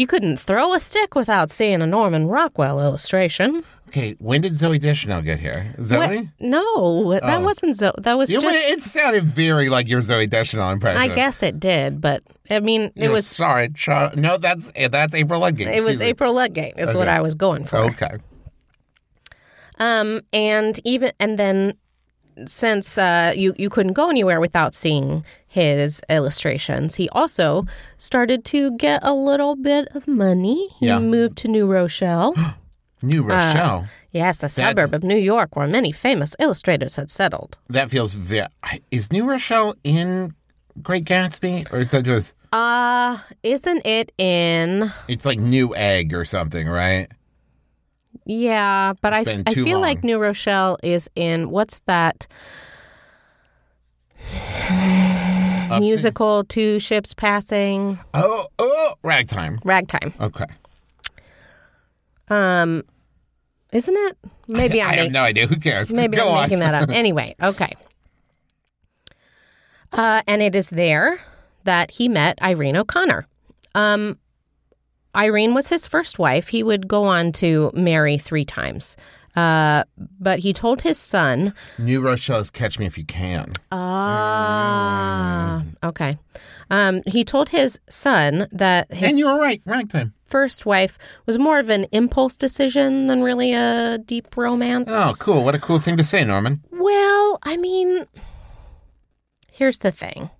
you 0.00 0.06
couldn't 0.06 0.38
throw 0.38 0.72
a 0.74 0.78
stick 0.78 1.14
without 1.14 1.50
seeing 1.50 1.80
a 1.82 1.86
Norman 1.86 2.26
Rockwell 2.26 2.80
illustration. 2.80 3.62
okay 3.88 4.16
when 4.18 4.40
did 4.40 4.54
zooey 4.54 4.78
deschanel 4.80 5.20
get 5.22 5.38
here? 5.46 5.74
that 5.78 5.98
What? 5.98 6.26
No, 6.40 7.18
that 7.20 7.42
wasn't 7.42 7.76
Zooey. 7.80 7.96
That 8.06 8.16
was 8.20 8.28
It, 8.32 8.40
just. 8.40 8.70
it 8.72 8.82
sounded 8.82 9.24
very 9.24 9.68
like 9.68 9.86
your 9.88 10.00
Zooey 10.00 10.28
Deschanel 10.28 10.70
impression. 10.70 11.02
I 11.02 11.08
guess 11.20 11.42
it 11.42 11.60
did, 11.60 12.00
but 12.00 12.22
I 12.48 12.60
mean, 12.60 12.82
it 12.82 12.92
You're 13.04 13.12
was. 13.12 13.26
sorry. 13.26 13.68
Char- 13.74 14.12
no, 14.16 14.38
that's 14.38 14.72
that's 14.90 15.14
April 15.14 15.40
Ludgate. 15.40 15.68
It 15.68 15.84
was. 15.84 16.00
April 16.02 16.32
Ludgate 16.34 16.74
is 16.78 16.94
what 16.94 17.08
I 17.08 17.20
was 17.20 17.34
going 17.34 17.64
for. 17.64 17.78
Okay. 17.90 18.14
Um, 19.78 20.20
and 20.32 20.78
even 20.84 21.12
and 21.18 21.38
then 21.38 21.74
since 22.46 22.98
uh, 22.98 23.32
you 23.36 23.54
you 23.58 23.68
couldn't 23.70 23.92
go 23.94 24.08
anywhere 24.10 24.40
without 24.40 24.74
seeing 24.74 25.24
his 25.46 26.00
illustrations, 26.08 26.96
he 26.96 27.08
also 27.10 27.64
started 27.96 28.44
to 28.46 28.76
get 28.76 29.00
a 29.02 29.12
little 29.14 29.56
bit 29.56 29.88
of 29.94 30.06
money. 30.08 30.68
He 30.78 30.86
Yeah. 30.86 30.98
moved 31.00 31.36
to 31.38 31.48
New 31.48 31.66
Rochelle. 31.66 32.34
New 33.02 33.22
Rochelle. 33.22 33.86
yes, 34.12 34.42
a 34.42 34.48
suburb 34.48 34.92
of 34.94 35.02
New 35.02 35.16
York 35.16 35.56
where 35.56 35.66
many 35.66 35.90
famous 35.92 36.36
illustrators 36.38 36.96
had 36.96 37.08
settled. 37.08 37.56
that 37.68 37.88
feels 37.90 38.12
very. 38.12 38.48
Is 38.90 39.10
New 39.10 39.24
Rochelle 39.28 39.74
in 39.84 40.34
Great 40.82 41.04
Gatsby, 41.06 41.72
or 41.72 41.78
is 41.80 41.90
that 41.92 42.04
just? 42.04 42.34
Uh, 42.52 43.16
isn't 43.42 43.86
it 43.86 44.12
in? 44.18 44.92
It's 45.08 45.24
like 45.24 45.38
New 45.38 45.74
Egg 45.76 46.12
or 46.12 46.24
something, 46.24 46.68
right? 46.68 47.08
Yeah, 48.26 48.92
but 49.00 49.12
I, 49.12 49.42
I 49.46 49.54
feel 49.54 49.74
long. 49.78 49.80
like 49.82 50.04
New 50.04 50.18
Rochelle 50.18 50.78
is 50.82 51.08
in 51.16 51.50
what's 51.50 51.80
that 51.80 52.26
Upstate? 55.70 55.80
musical? 55.80 56.44
Two 56.44 56.78
ships 56.78 57.14
passing, 57.14 57.98
Oh, 58.14 58.46
oh, 58.58 58.94
ragtime. 59.02 59.58
ragtime. 59.64 60.12
Okay. 60.20 60.46
Um, 62.28 62.84
isn't 63.72 63.96
it? 63.96 64.18
Maybe 64.48 64.80
I'm 64.82 64.88
I 64.90 64.96
have 64.96 65.12
no 65.12 65.22
idea. 65.22 65.46
Who 65.46 65.56
cares? 65.56 65.92
maybe 65.94 66.16
Go 66.16 66.28
I'm 66.28 66.34
on. 66.36 66.42
making 66.42 66.58
that 66.60 66.74
up. 66.74 66.90
Anyway, 66.94 67.34
okay. 67.42 67.72
Uh, 69.92 70.22
and 70.28 70.40
it 70.42 70.54
is 70.54 70.70
there 70.70 71.20
that 71.64 71.90
he 71.92 72.08
met 72.08 72.40
Irene 72.42 72.76
O'Connor. 72.76 73.26
Um, 73.74 74.18
Irene 75.16 75.54
was 75.54 75.68
his 75.68 75.86
first 75.86 76.18
wife. 76.18 76.48
He 76.48 76.62
would 76.62 76.86
go 76.88 77.04
on 77.04 77.32
to 77.32 77.70
marry 77.74 78.16
three 78.18 78.44
times. 78.44 78.96
Uh, 79.36 79.84
but 80.18 80.40
he 80.40 80.52
told 80.52 80.82
his 80.82 80.98
son, 80.98 81.54
New 81.78 82.00
Rochelle's 82.00 82.50
Catch 82.50 82.78
Me 82.80 82.86
If 82.86 82.98
You 82.98 83.04
Can. 83.04 83.50
ah, 84.30 85.62
okay. 85.84 86.18
Um, 86.70 87.02
he 87.06 87.24
told 87.24 87.48
his 87.50 87.78
son 87.88 88.48
that 88.52 88.92
his 88.92 89.10
and 89.10 89.18
you 89.18 89.26
were 89.32 89.38
right. 89.38 89.60
Ragtime. 89.66 90.14
first 90.26 90.66
wife 90.66 90.98
was 91.26 91.38
more 91.38 91.58
of 91.58 91.68
an 91.68 91.86
impulse 91.92 92.36
decision 92.36 93.06
than 93.06 93.22
really 93.22 93.52
a 93.52 93.98
deep 93.98 94.36
romance. 94.36 94.90
Oh, 94.92 95.14
cool. 95.20 95.44
What 95.44 95.54
a 95.54 95.58
cool 95.60 95.78
thing 95.78 95.96
to 95.96 96.04
say, 96.04 96.24
Norman. 96.24 96.62
Well, 96.72 97.38
I 97.42 97.56
mean, 97.56 98.06
here's 99.52 99.78
the 99.78 99.90
thing 99.90 100.30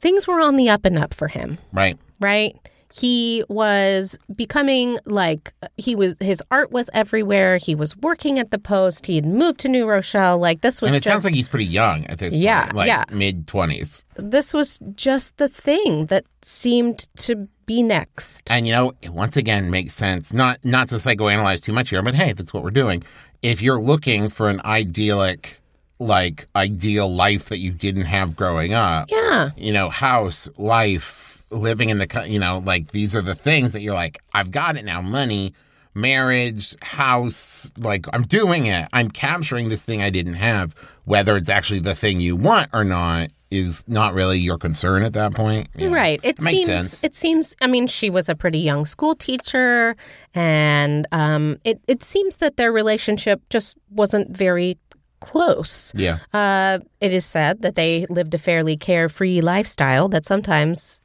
things 0.00 0.26
were 0.26 0.40
on 0.40 0.56
the 0.56 0.68
up 0.68 0.84
and 0.84 0.98
up 0.98 1.14
for 1.14 1.28
him, 1.28 1.58
Right. 1.72 1.96
right? 2.20 2.56
He 2.98 3.44
was 3.48 4.18
becoming 4.34 4.98
like 5.04 5.52
he 5.76 5.94
was 5.94 6.14
his 6.20 6.42
art 6.50 6.70
was 6.72 6.88
everywhere. 6.94 7.56
He 7.58 7.74
was 7.74 7.96
working 7.98 8.38
at 8.38 8.50
the 8.50 8.58
post. 8.58 9.06
He 9.06 9.16
had 9.16 9.26
moved 9.26 9.60
to 9.60 9.68
New 9.68 9.86
Rochelle. 9.86 10.38
Like 10.38 10.62
this 10.62 10.80
was 10.80 10.92
And 10.92 10.96
it 10.96 11.04
just 11.04 11.12
sounds 11.12 11.24
like 11.24 11.34
he's 11.34 11.48
pretty 11.48 11.66
young 11.66 12.06
at 12.06 12.18
this 12.18 12.34
Yeah, 12.34 12.62
point. 12.64 12.74
Like 12.74 12.88
yeah. 12.88 13.04
mid 13.10 13.46
20s. 13.46 14.02
this 14.16 14.54
was 14.54 14.78
just 14.94 15.36
the 15.36 15.48
thing 15.48 16.06
that 16.06 16.24
seemed 16.42 17.06
to 17.18 17.48
be 17.66 17.82
next. 17.82 18.50
And 18.50 18.66
you 18.66 18.72
know, 18.72 18.92
it 19.02 19.10
once 19.12 19.36
again 19.36 19.70
makes 19.70 19.94
sense. 19.94 20.32
Not 20.32 20.64
not 20.64 20.88
to 20.90 20.94
psychoanalyze 20.96 21.60
too 21.60 21.72
much 21.72 21.90
here, 21.90 22.02
but 22.02 22.14
hey, 22.14 22.30
if 22.30 22.36
that's 22.38 22.54
what 22.54 22.62
we're 22.62 22.70
doing. 22.70 23.02
If 23.42 23.60
you're 23.60 23.80
looking 23.80 24.28
for 24.30 24.48
an 24.48 24.60
idyllic, 24.64 25.60
like 25.98 26.46
ideal 26.56 27.12
life 27.14 27.46
that 27.50 27.58
you 27.58 27.72
didn't 27.72 28.06
have 28.06 28.34
growing 28.36 28.72
up, 28.72 29.10
Yeah. 29.10 29.50
you 29.56 29.72
know, 29.72 29.90
house, 29.90 30.48
life, 30.56 31.35
living 31.50 31.90
in 31.90 31.98
the, 31.98 32.24
you 32.26 32.38
know, 32.38 32.62
like 32.64 32.90
these 32.92 33.14
are 33.14 33.22
the 33.22 33.34
things 33.34 33.72
that 33.72 33.80
you're 33.80 33.94
like, 33.94 34.18
I've 34.34 34.50
got 34.50 34.76
it 34.76 34.84
now. 34.84 35.00
Money, 35.00 35.54
marriage, 35.94 36.74
house, 36.82 37.72
like 37.78 38.06
I'm 38.12 38.22
doing 38.22 38.66
it. 38.66 38.88
I'm 38.92 39.10
capturing 39.10 39.68
this 39.68 39.84
thing 39.84 40.02
I 40.02 40.10
didn't 40.10 40.34
have. 40.34 40.74
Whether 41.04 41.36
it's 41.36 41.48
actually 41.48 41.80
the 41.80 41.94
thing 41.94 42.20
you 42.20 42.36
want 42.36 42.70
or 42.72 42.84
not 42.84 43.30
is 43.50 43.84
not 43.86 44.12
really 44.12 44.38
your 44.38 44.58
concern 44.58 45.02
at 45.04 45.12
that 45.12 45.32
point. 45.32 45.68
Yeah. 45.76 45.88
Right. 45.88 46.20
It 46.22 46.42
Makes 46.42 46.50
seems. 46.50 46.66
sense. 46.66 47.04
It 47.04 47.14
seems. 47.14 47.56
I 47.60 47.66
mean, 47.68 47.86
she 47.86 48.10
was 48.10 48.28
a 48.28 48.34
pretty 48.34 48.58
young 48.58 48.84
school 48.84 49.14
teacher, 49.14 49.96
and 50.34 51.06
um, 51.12 51.58
it 51.64 51.80
it 51.86 52.02
seems 52.02 52.38
that 52.38 52.56
their 52.56 52.72
relationship 52.72 53.40
just 53.48 53.76
wasn't 53.90 54.36
very 54.36 54.78
close. 55.20 55.92
Yeah. 55.94 56.18
Uh, 56.34 56.80
it 57.00 57.12
is 57.12 57.24
said 57.24 57.62
that 57.62 57.74
they 57.74 58.06
lived 58.10 58.34
a 58.34 58.38
fairly 58.38 58.76
carefree 58.76 59.40
lifestyle 59.40 60.08
that 60.08 60.24
sometimes 60.24 61.00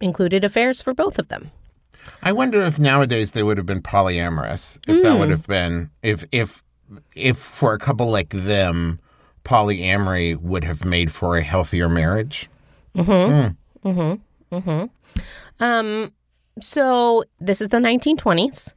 included 0.00 0.44
affairs 0.44 0.82
for 0.82 0.94
both 0.94 1.18
of 1.18 1.28
them. 1.28 1.50
I 2.22 2.32
wonder 2.32 2.62
if 2.62 2.78
nowadays 2.78 3.32
they 3.32 3.42
would 3.42 3.56
have 3.56 3.66
been 3.66 3.82
polyamorous. 3.82 4.78
If 4.88 5.02
that 5.02 5.18
would 5.18 5.26
hmm. 5.26 5.32
have 5.32 5.46
been 5.46 5.90
if 6.02 6.24
if 6.32 6.62
if 7.14 7.36
for 7.36 7.72
a 7.72 7.78
couple 7.78 8.10
like 8.10 8.30
them, 8.30 9.00
polyamory 9.44 10.36
would 10.36 10.64
have 10.64 10.84
made 10.84 11.12
for 11.12 11.36
a 11.36 11.42
healthier 11.42 11.88
marriage. 11.88 12.48
Mm-hmm. 12.94 13.88
Hmm. 13.88 13.88
Mm-hmm. 13.88 14.56
Mm-hmm. 14.56 15.64
Um, 15.64 16.12
so 16.60 17.24
this 17.40 17.60
is 17.60 17.68
the 17.68 17.78
1920s. 17.78 18.74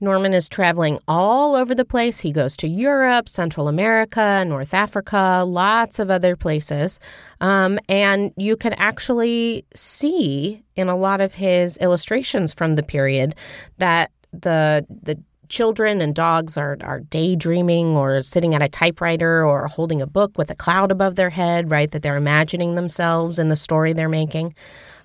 Norman 0.00 0.34
is 0.34 0.48
traveling 0.48 0.98
all 1.08 1.54
over 1.54 1.74
the 1.74 1.84
place. 1.84 2.20
He 2.20 2.32
goes 2.32 2.56
to 2.58 2.68
Europe, 2.68 3.28
Central 3.28 3.68
America, 3.68 4.44
North 4.46 4.74
Africa, 4.74 5.44
lots 5.46 5.98
of 5.98 6.10
other 6.10 6.36
places. 6.36 7.00
Um, 7.40 7.78
and 7.88 8.32
you 8.36 8.56
can 8.56 8.74
actually 8.74 9.64
see 9.74 10.62
in 10.74 10.88
a 10.88 10.96
lot 10.96 11.20
of 11.20 11.34
his 11.34 11.78
illustrations 11.78 12.52
from 12.52 12.74
the 12.74 12.82
period 12.82 13.34
that 13.78 14.10
the 14.32 14.86
the 15.02 15.18
children 15.48 16.00
and 16.00 16.14
dogs 16.14 16.56
are, 16.56 16.76
are 16.80 17.00
daydreaming 17.00 17.88
or 17.88 18.22
sitting 18.22 18.54
at 18.54 18.62
a 18.62 18.68
typewriter 18.68 19.46
or 19.46 19.68
holding 19.68 20.02
a 20.02 20.06
book 20.06 20.36
with 20.36 20.50
a 20.50 20.54
cloud 20.54 20.90
above 20.90 21.16
their 21.16 21.30
head, 21.30 21.70
right? 21.70 21.90
That 21.90 22.02
they're 22.02 22.16
imagining 22.16 22.74
themselves 22.74 23.38
in 23.38 23.48
the 23.48 23.56
story 23.56 23.92
they're 23.92 24.08
making. 24.08 24.54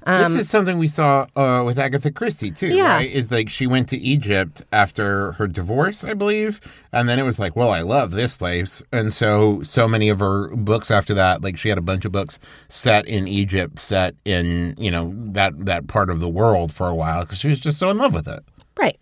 This 0.06 0.34
is 0.36 0.50
something 0.50 0.78
we 0.80 0.88
saw 0.88 1.28
uh, 1.36 1.64
with 1.64 1.78
Agatha 1.78 2.12
Christie 2.12 2.52
too, 2.52 2.68
Yeah. 2.68 2.96
right? 2.96 3.10
Is 3.12 3.32
like 3.32 3.50
she 3.50 3.68
went 3.68 3.88
to 3.90 3.98
Egypt 3.98 4.64
after 4.72 5.34
her 5.34 5.48
divorce, 5.48 6.04
I 6.04 6.14
believe, 6.16 6.60
and 6.92 7.08
then 7.08 7.20
it 7.20 7.24
was 7.24 7.38
like, 7.40 7.56
well, 7.56 7.70
I 7.72 7.82
love 7.82 8.12
this 8.12 8.36
place, 8.36 8.82
and 8.92 9.14
so 9.14 9.62
so 9.62 9.88
many 9.88 10.10
of 10.10 10.20
her 10.20 10.50
books 10.56 10.90
after 10.92 11.14
that, 11.14 11.44
like 11.44 11.58
she 11.58 11.70
had 11.70 11.78
a 11.78 11.82
bunch 11.82 12.04
of 12.04 12.12
books 12.12 12.40
set 12.68 13.08
in 13.08 13.28
Egypt, 13.28 13.78
set 13.80 14.16
in 14.26 14.76
you 14.80 14.90
know 14.92 15.14
that 15.16 15.54
that 15.66 15.88
part 15.88 16.10
of 16.10 16.20
the 16.20 16.30
world 16.30 16.72
for 16.74 16.88
a 16.88 16.96
while 16.96 17.22
because 17.22 17.38
she 17.40 17.48
was 17.48 17.60
just 17.60 17.78
so 17.78 17.90
in 17.92 17.98
love 18.00 18.14
with 18.16 18.28
it. 18.28 18.44
Right. 18.80 19.00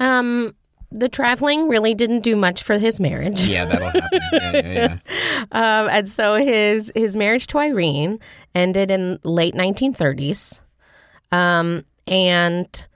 Um, 0.00 0.55
the 0.90 1.08
traveling 1.08 1.68
really 1.68 1.94
didn't 1.94 2.20
do 2.20 2.36
much 2.36 2.62
for 2.62 2.78
his 2.78 3.00
marriage. 3.00 3.44
Yeah, 3.44 3.64
that'll 3.64 3.90
happen. 3.90 4.20
Yeah, 4.32 4.52
yeah, 4.52 4.72
yeah. 4.72 4.98
Um, 5.52 5.88
and 5.90 6.08
so 6.08 6.34
his 6.34 6.90
his 6.94 7.16
marriage 7.16 7.46
to 7.48 7.58
Irene 7.58 8.18
ended 8.54 8.90
in 8.90 9.18
late 9.24 9.54
1930s. 9.54 10.60
Um, 11.30 11.84
and 12.06 12.88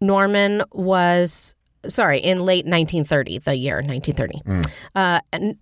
Norman 0.00 0.62
was 0.72 1.54
sorry 1.86 2.18
in 2.18 2.44
late 2.44 2.66
1930, 2.66 3.38
the 3.38 3.56
year 3.56 3.76
1930. 3.82 4.68
Uh, 4.94 5.20
and 5.32 5.56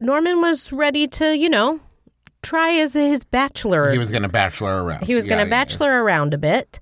Norman 0.00 0.40
was 0.40 0.72
ready 0.72 1.06
to, 1.08 1.36
you 1.36 1.48
know, 1.48 1.80
try 2.42 2.74
as 2.76 2.94
his 2.94 3.24
bachelor. 3.24 3.90
He 3.90 3.98
was 3.98 4.10
going 4.10 4.22
to 4.22 4.28
bachelor 4.28 4.84
around. 4.84 5.04
He 5.04 5.14
was 5.14 5.26
going 5.26 5.38
to 5.38 5.44
yeah, 5.44 5.50
bachelor 5.50 6.02
around 6.02 6.34
a 6.34 6.38
bit. 6.38 6.80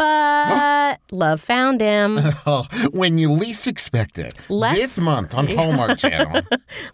But 0.00 1.00
love 1.12 1.40
found 1.40 1.80
him. 1.80 2.18
Oh, 2.46 2.66
when 2.90 3.18
you 3.18 3.30
least 3.30 3.66
expect 3.66 4.18
it. 4.18 4.34
Less- 4.48 4.76
this 4.76 4.98
month 4.98 5.34
on 5.34 5.46
Hallmark 5.46 5.98
Channel, 6.04 6.42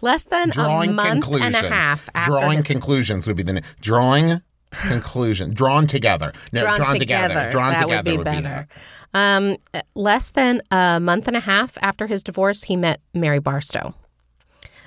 Less 0.02 0.24
than 0.24 0.50
drawing 0.50 0.90
a 0.90 0.92
month 0.94 1.10
conclusions. 1.10 1.54
and 1.54 1.66
a 1.66 1.68
half 1.70 2.08
after 2.14 2.32
drawing 2.32 2.62
conclusions 2.62 3.26
would 3.26 3.36
be 3.36 3.42
the 3.42 3.52
name. 3.54 3.64
Drawing 3.80 4.40
conclusion. 4.72 5.54
Drawn 5.54 5.86
together. 5.86 6.32
No, 6.52 6.60
drawn, 6.60 6.78
together. 6.78 6.98
together. 6.98 7.50
Drawn 7.50 7.72
that 7.72 7.82
together 7.82 8.16
would 8.16 8.24
be 8.24 8.30
better. 8.42 8.68
Um, 9.14 9.56
less 9.94 10.30
than 10.30 10.60
a 10.70 10.98
month 11.00 11.28
and 11.28 11.36
a 11.36 11.40
half 11.40 11.78
after 11.80 12.06
his 12.06 12.22
divorce, 12.22 12.64
he 12.64 12.76
met 12.76 13.00
Mary 13.14 13.38
Barstow. 13.38 13.94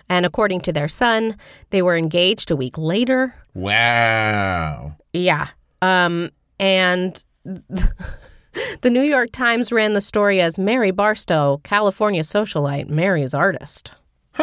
And 0.10 0.26
according 0.26 0.62
to 0.62 0.74
their 0.74 0.88
son, 0.88 1.36
they 1.70 1.82
were 1.82 1.96
engaged 1.96 2.52
a 2.52 2.56
week 2.56 2.78
later. 2.78 3.34
Wow. 3.54 4.96
Yeah. 5.14 5.48
Um, 5.82 6.32
and 6.60 7.24
the 8.82 8.90
New 8.90 9.02
York 9.02 9.32
Times 9.32 9.72
ran 9.72 9.94
the 9.94 10.02
story 10.02 10.42
as 10.42 10.60
Mary 10.60 10.92
Barstow, 10.92 11.60
California 11.64 12.22
socialite, 12.22 12.90
marries 12.90 13.34
artist. 13.34 13.94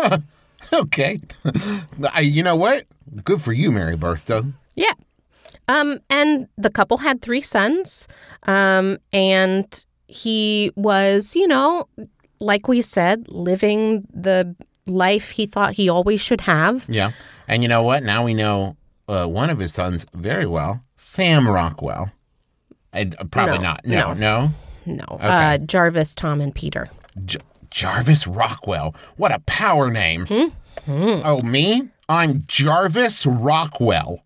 Okay. 0.73 1.21
I, 2.13 2.21
you 2.21 2.43
know 2.43 2.57
what? 2.57 2.87
Good 3.25 3.41
for 3.41 3.53
you, 3.53 3.71
Mary 3.71 3.97
Barstow. 3.97 4.45
Yeah. 4.75 4.93
Um, 5.69 6.01
and 6.11 6.49
the 6.57 6.71
couple 6.71 6.99
had 6.99 7.23
three 7.23 7.41
sons. 7.41 8.09
Um, 8.45 8.99
and 9.13 9.85
he 10.09 10.73
was, 10.77 11.35
you 11.35 11.47
know, 11.47 11.89
like 12.41 12.69
we 12.69 12.81
said, 12.81 13.27
living 13.29 14.07
the 14.13 14.55
life 14.87 15.31
he 15.31 15.47
thought 15.47 15.75
he 15.75 15.89
always 15.89 16.21
should 16.21 16.43
have. 16.43 16.87
Yeah. 16.89 17.11
And 17.49 17.63
you 17.63 17.69
know 17.69 17.83
what? 17.83 18.03
Now 18.03 18.25
we 18.25 18.35
know 18.35 18.77
uh, 19.09 19.27
one 19.27 19.51
of 19.51 19.59
his 19.59 19.73
sons 19.75 20.07
very 20.15 20.47
well, 20.47 20.83
Sam 20.97 21.49
Rockwell. 21.49 22.11
I, 22.97 23.11
uh, 23.19 23.25
probably 23.25 23.59
No, 23.59 23.63
not. 23.63 23.87
No, 23.87 24.13
no. 24.15 24.51
No. 24.87 25.05
Uh, 25.05 25.59
Jarvis, 25.59 26.15
Tom, 26.15 26.41
and 26.41 26.55
Peter. 26.55 26.89
J- 27.25 27.39
Jarvis 27.71 28.27
Rockwell. 28.27 28.95
What 29.17 29.33
a 29.33 29.41
power 29.41 29.91
name. 29.91 30.27
Oh, 30.89 31.43
me? 31.43 31.89
I'm 32.09 32.45
Jarvis 32.47 33.27
Rockwell. 33.27 34.23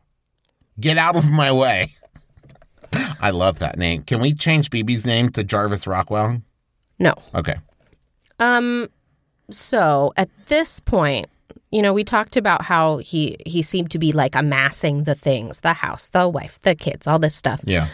Get 0.79 0.99
out 0.99 1.17
of 1.17 1.31
my 1.31 1.51
way. 1.51 1.89
I 3.21 3.31
love 3.31 3.59
that 3.61 3.79
name. 3.79 4.03
Can 4.03 4.21
we 4.21 4.35
change 4.35 4.71
BB's 4.71 5.05
name 5.07 5.31
to 5.31 5.45
Jarvis 5.45 5.87
Rockwell? 5.87 6.43
No. 6.99 7.15
Okay. 7.35 7.57
Um, 8.39 8.89
so 9.51 10.13
at 10.17 10.29
this 10.47 10.81
point, 10.81 11.29
you 11.71 11.83
know, 11.83 11.93
we 11.93 12.05
talked 12.05 12.37
about 12.37 12.63
how 12.63 12.99
he 12.99 13.37
he 13.47 13.63
seemed 13.63 13.91
to 13.93 13.99
be 13.99 14.13
like 14.13 14.35
amassing 14.35 15.05
the 15.05 15.15
things, 15.15 15.61
the 15.61 15.73
house, 15.73 16.09
the 16.09 16.29
wife, 16.29 16.59
the 16.63 16.75
kids, 16.75 17.07
all 17.07 17.19
this 17.19 17.35
stuff. 17.37 17.61
Yeah. 17.65 17.87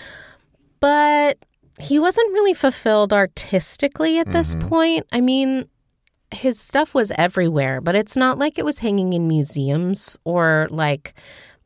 But 0.81 1.39
he 1.81 1.99
wasn't 1.99 2.33
really 2.33 2.55
fulfilled 2.55 3.13
artistically 3.13 4.19
at 4.19 4.31
this 4.33 4.55
point. 4.55 5.07
I 5.13 5.21
mean, 5.21 5.69
his 6.33 6.59
stuff 6.61 6.95
was 6.95 7.13
everywhere, 7.17 7.81
but 7.81 7.95
it's 7.95 8.17
not 8.17 8.39
like 8.39 8.59
it 8.59 8.65
was 8.65 8.79
hanging 8.81 9.13
in 9.13 9.29
museums 9.29 10.19
or 10.25 10.69
like 10.71 11.15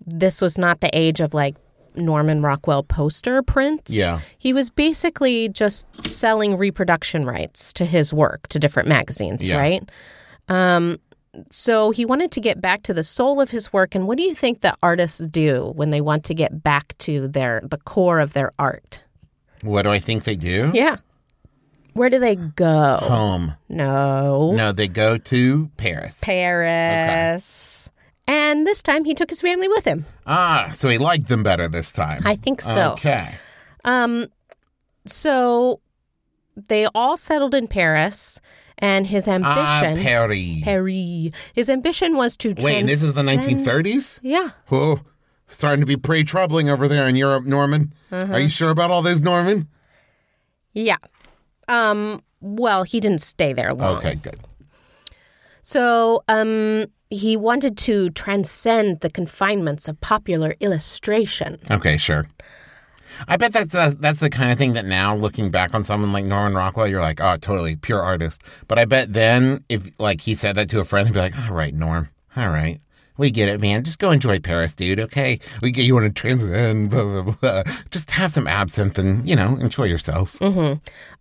this 0.04 0.40
was 0.40 0.58
not 0.58 0.80
the 0.80 0.90
age 0.96 1.20
of 1.20 1.32
like 1.34 1.56
Norman 1.94 2.40
Rockwell 2.42 2.82
poster 2.82 3.42
prints. 3.42 3.96
Yeah. 3.96 4.20
He 4.38 4.52
was 4.52 4.70
basically 4.70 5.48
just 5.48 5.86
selling 6.02 6.56
reproduction 6.56 7.24
rights 7.24 7.72
to 7.74 7.84
his 7.84 8.12
work 8.12 8.46
to 8.48 8.58
different 8.58 8.88
magazines, 8.88 9.44
Yeah. 9.44 9.58
right? 9.58 9.88
Um, 10.48 10.98
so 11.50 11.90
he 11.90 12.04
wanted 12.04 12.30
to 12.32 12.40
get 12.40 12.60
back 12.60 12.82
to 12.84 12.94
the 12.94 13.04
soul 13.04 13.40
of 13.40 13.50
his 13.50 13.72
work. 13.72 13.94
And 13.94 14.06
what 14.08 14.16
do 14.18 14.24
you 14.24 14.34
think 14.34 14.60
that 14.60 14.78
artists 14.82 15.20
do 15.26 15.72
when 15.76 15.90
they 15.90 16.00
want 16.00 16.24
to 16.24 16.34
get 16.34 16.62
back 16.62 16.96
to 16.98 17.28
their 17.28 17.60
the 17.62 17.78
core 17.78 18.18
of 18.20 18.32
their 18.32 18.52
art? 18.58 19.04
What 19.62 19.82
do 19.82 19.90
I 19.90 19.98
think 19.98 20.24
they 20.24 20.36
do? 20.36 20.70
Yeah. 20.74 20.96
Where 21.92 22.08
do 22.10 22.18
they 22.18 22.36
go? 22.36 22.98
Home. 23.02 23.54
No. 23.68 24.52
No, 24.52 24.72
they 24.72 24.88
go 24.88 25.18
to 25.18 25.70
Paris. 25.76 26.20
Paris. 26.22 27.90
And 28.26 28.66
this 28.66 28.82
time 28.82 29.04
he 29.04 29.14
took 29.14 29.28
his 29.28 29.40
family 29.40 29.68
with 29.68 29.84
him. 29.84 30.06
ah, 30.26 30.70
so 30.72 30.88
he 30.88 30.98
liked 30.98 31.28
them 31.28 31.42
better 31.42 31.68
this 31.68 31.92
time. 31.92 32.22
I 32.24 32.36
think 32.36 32.60
so. 32.60 32.92
Okay. 32.92 33.34
Um 33.84 34.28
so 35.06 35.80
they 36.68 36.86
all 36.94 37.16
settled 37.16 37.54
in 37.54 37.66
Paris, 37.68 38.40
and 38.80 39.06
his 39.06 39.28
Ah, 39.28 39.32
ambition. 39.32 40.02
Perry. 40.02 40.60
Paris. 40.64 41.30
His 41.52 41.68
ambition 41.70 42.16
was 42.16 42.36
to 42.38 42.54
Wait, 42.58 42.78
and 42.80 42.88
this 42.88 43.02
is 43.02 43.14
the 43.14 43.22
1930s? 43.22 44.20
Yeah. 44.22 44.50
Oh, 44.70 45.00
starting 45.48 45.80
to 45.80 45.86
be 45.86 45.96
pretty 45.96 46.24
troubling 46.24 46.68
over 46.68 46.88
there 46.88 47.06
in 47.08 47.16
Europe, 47.16 47.44
Norman. 47.44 47.92
Uh-huh. 48.10 48.32
Are 48.34 48.40
you 48.40 48.48
sure 48.48 48.70
about 48.70 48.90
all 48.90 49.02
this, 49.02 49.20
Norman? 49.20 49.68
Yeah. 50.72 50.96
Um. 51.68 52.22
Well, 52.40 52.84
he 52.84 53.00
didn't 53.00 53.20
stay 53.20 53.52
there 53.52 53.72
long. 53.74 53.98
Okay, 53.98 54.14
good. 54.14 54.38
So, 55.62 56.22
um, 56.26 56.86
he 57.10 57.36
wanted 57.36 57.76
to 57.78 58.08
transcend 58.10 59.00
the 59.00 59.10
confinements 59.10 59.88
of 59.88 60.00
popular 60.00 60.54
illustration. 60.60 61.58
Okay, 61.70 61.96
sure. 61.98 62.28
I 63.28 63.36
bet 63.36 63.52
that's 63.52 63.74
uh 63.74 63.94
that's 63.98 64.20
the 64.20 64.30
kind 64.30 64.50
of 64.52 64.58
thing 64.58 64.72
that 64.74 64.84
now, 64.84 65.14
looking 65.14 65.50
back 65.50 65.74
on 65.74 65.84
someone 65.84 66.12
like 66.12 66.24
Norman 66.24 66.54
Rockwell, 66.54 66.88
you're 66.88 67.00
like, 67.00 67.20
oh, 67.20 67.36
totally 67.36 67.76
pure 67.76 68.02
artist. 68.02 68.42
But 68.68 68.78
I 68.78 68.84
bet 68.84 69.12
then, 69.12 69.64
if 69.68 69.90
like 69.98 70.20
he 70.22 70.34
said 70.34 70.54
that 70.56 70.68
to 70.70 70.80
a 70.80 70.84
friend, 70.84 71.06
he'd 71.08 71.14
be 71.14 71.20
like, 71.20 71.38
all 71.38 71.54
right, 71.54 71.74
Norm, 71.74 72.08
all 72.36 72.48
right, 72.48 72.80
we 73.16 73.30
get 73.30 73.48
it, 73.48 73.60
man. 73.60 73.84
Just 73.84 73.98
go 73.98 74.10
enjoy 74.10 74.40
Paris, 74.40 74.74
dude. 74.74 75.00
Okay, 75.00 75.38
we 75.62 75.70
get 75.72 75.84
you 75.84 75.94
want 75.94 76.06
to 76.06 76.12
transcend, 76.12 76.90
blah 76.90 77.22
blah 77.22 77.34
blah. 77.40 77.62
Just 77.90 78.10
have 78.12 78.32
some 78.32 78.46
absinthe 78.46 78.98
and 78.98 79.28
you 79.28 79.36
know 79.36 79.56
enjoy 79.56 79.84
yourself. 79.84 80.40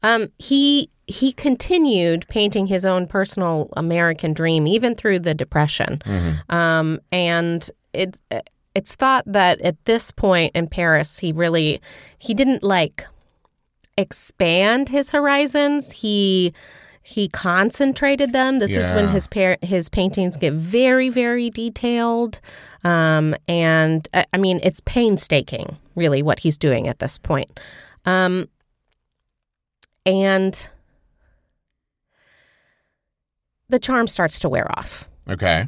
Um, 0.03 0.31
he 0.37 0.89
he 1.07 1.33
continued 1.33 2.25
painting 2.29 2.67
his 2.67 2.85
own 2.85 3.07
personal 3.07 3.69
American 3.75 4.31
dream 4.31 4.67
even 4.67 4.93
through 4.95 5.19
the 5.19 5.33
Depression. 5.33 6.01
Um, 6.49 6.99
and 7.11 7.67
it 7.93 8.19
it's 8.75 8.95
thought 8.95 9.23
that 9.25 9.59
at 9.61 9.83
this 9.85 10.11
point 10.11 10.55
in 10.55 10.67
Paris, 10.67 11.19
he 11.19 11.31
really 11.31 11.81
he 12.17 12.33
didn't 12.33 12.63
like 12.63 13.05
expand 13.97 14.89
his 14.89 15.11
horizons. 15.11 15.91
He 15.91 16.53
he 17.01 17.27
concentrated 17.27 18.33
them. 18.33 18.59
This 18.59 18.75
is 18.75 18.91
when 18.91 19.07
his 19.09 19.27
par- 19.27 19.57
his 19.61 19.89
paintings 19.89 20.37
get 20.37 20.53
very 20.53 21.09
very 21.09 21.49
detailed. 21.49 22.39
Um, 22.83 23.35
and 23.47 24.07
uh, 24.13 24.23
I 24.31 24.37
mean, 24.37 24.59
it's 24.63 24.81
painstaking, 24.81 25.77
really, 25.95 26.21
what 26.21 26.39
he's 26.39 26.57
doing 26.57 26.87
at 26.87 26.99
this 26.99 27.17
point. 27.17 27.59
Um, 28.05 28.47
and 30.05 30.69
the 33.67 33.79
charm 33.79 34.07
starts 34.07 34.39
to 34.39 34.49
wear 34.49 34.71
off. 34.77 35.09
Okay, 35.27 35.65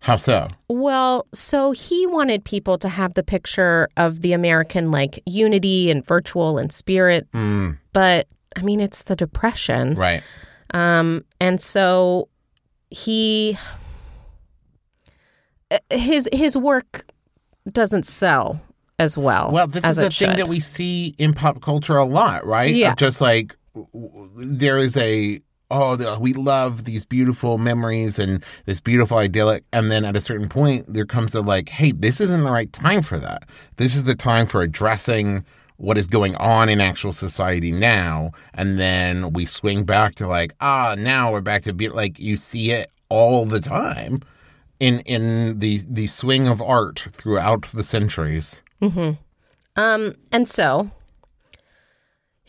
how 0.00 0.16
so? 0.16 0.48
Well, 0.68 1.26
so 1.34 1.72
he 1.72 2.06
wanted 2.06 2.44
people 2.44 2.78
to 2.78 2.88
have 2.88 3.12
the 3.14 3.22
picture 3.22 3.88
of 3.96 4.22
the 4.22 4.32
American 4.32 4.90
like 4.90 5.22
unity 5.26 5.90
and 5.90 6.04
virtual 6.06 6.58
and 6.58 6.72
spirit, 6.72 7.28
Mm, 7.32 7.78
but 7.92 8.26
I 8.56 8.62
mean 8.62 8.80
it's 8.80 9.02
the 9.04 9.14
depression. 9.16 9.94
right. 9.94 10.22
Um 10.72 11.24
and 11.40 11.60
so 11.60 12.28
he 12.90 13.56
his 15.90 16.28
his 16.32 16.56
work 16.56 17.04
doesn't 17.70 18.04
sell 18.06 18.60
as 18.98 19.16
well. 19.16 19.50
Well, 19.52 19.66
this 19.66 19.84
as 19.84 19.98
is 19.98 19.98
a 19.98 20.02
thing 20.10 20.30
should. 20.30 20.38
that 20.38 20.48
we 20.48 20.60
see 20.60 21.14
in 21.18 21.32
pop 21.32 21.60
culture 21.60 21.96
a 21.96 22.04
lot, 22.04 22.44
right? 22.46 22.74
Yeah. 22.74 22.92
Of 22.92 22.98
just 22.98 23.20
like 23.20 23.56
there 24.36 24.78
is 24.78 24.96
a 24.96 25.40
oh, 25.70 25.96
the, 25.96 26.18
we 26.20 26.32
love 26.32 26.84
these 26.84 27.04
beautiful 27.04 27.58
memories 27.58 28.18
and 28.18 28.44
this 28.66 28.80
beautiful 28.80 29.18
idyllic, 29.18 29.64
and 29.72 29.90
then 29.90 30.04
at 30.04 30.16
a 30.16 30.20
certain 30.20 30.48
point 30.48 30.86
there 30.92 31.06
comes 31.06 31.34
a 31.34 31.40
like, 31.40 31.68
hey, 31.68 31.92
this 31.92 32.20
isn't 32.20 32.44
the 32.44 32.50
right 32.50 32.72
time 32.72 33.02
for 33.02 33.18
that. 33.18 33.48
This 33.76 33.94
is 33.94 34.04
the 34.04 34.14
time 34.14 34.46
for 34.46 34.62
addressing 34.62 35.44
what 35.76 35.96
is 35.96 36.06
going 36.06 36.36
on 36.36 36.68
in 36.68 36.80
actual 36.80 37.12
society 37.12 37.72
now, 37.72 38.32
and 38.52 38.78
then 38.78 39.32
we 39.32 39.46
swing 39.46 39.84
back 39.84 40.14
to 40.16 40.26
like, 40.26 40.52
ah, 40.60 40.94
now 40.98 41.32
we're 41.32 41.40
back 41.40 41.62
to 41.62 41.72
be 41.72 41.88
like 41.88 42.18
you 42.18 42.36
see 42.36 42.70
it 42.70 42.90
all 43.08 43.46
the 43.46 43.60
time 43.60 44.20
in 44.78 45.00
in 45.00 45.58
the 45.58 45.80
the 45.88 46.06
swing 46.06 46.46
of 46.48 46.60
art 46.60 47.06
throughout 47.12 47.62
the 47.72 47.82
centuries. 47.82 48.62
Mm-hmm. 48.82 49.12
Um, 49.76 50.14
and 50.32 50.48
so 50.48 50.90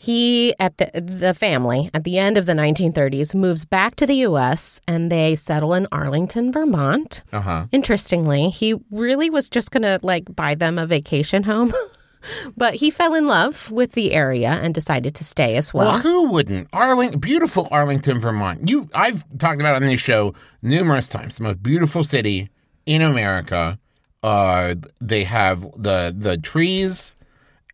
he 0.02 0.52
at 0.58 0.78
the 0.78 0.90
the 1.00 1.32
family 1.32 1.88
at 1.94 2.02
the 2.02 2.18
end 2.18 2.36
of 2.36 2.44
the 2.44 2.54
1930s 2.54 3.36
moves 3.36 3.64
back 3.64 3.94
to 3.94 4.04
the 4.04 4.16
U.S. 4.28 4.80
and 4.88 5.12
they 5.12 5.36
settle 5.36 5.74
in 5.74 5.86
Arlington, 5.92 6.50
Vermont. 6.50 7.22
Uh 7.32 7.40
huh. 7.40 7.66
Interestingly, 7.70 8.50
he 8.50 8.74
really 8.90 9.30
was 9.30 9.48
just 9.48 9.70
gonna 9.70 10.00
like 10.02 10.34
buy 10.34 10.56
them 10.56 10.76
a 10.76 10.86
vacation 10.86 11.44
home, 11.44 11.72
but 12.56 12.74
he 12.74 12.90
fell 12.90 13.14
in 13.14 13.28
love 13.28 13.70
with 13.70 13.92
the 13.92 14.10
area 14.10 14.50
and 14.50 14.74
decided 14.74 15.14
to 15.14 15.22
stay 15.22 15.56
as 15.56 15.72
well. 15.72 15.92
Well, 15.92 16.00
who 16.00 16.32
wouldn't? 16.32 16.68
Arling, 16.72 17.20
beautiful 17.20 17.68
Arlington, 17.70 18.18
Vermont. 18.18 18.68
You, 18.68 18.88
I've 18.96 19.24
talked 19.38 19.60
about 19.60 19.76
it 19.76 19.82
on 19.84 19.86
this 19.86 20.00
show 20.00 20.34
numerous 20.62 21.08
times. 21.08 21.36
The 21.36 21.44
most 21.44 21.62
beautiful 21.62 22.02
city 22.02 22.50
in 22.86 23.02
America. 23.02 23.78
Uh, 24.24 24.74
they 25.00 25.22
have 25.22 25.62
the 25.80 26.12
the 26.16 26.38
trees 26.38 27.14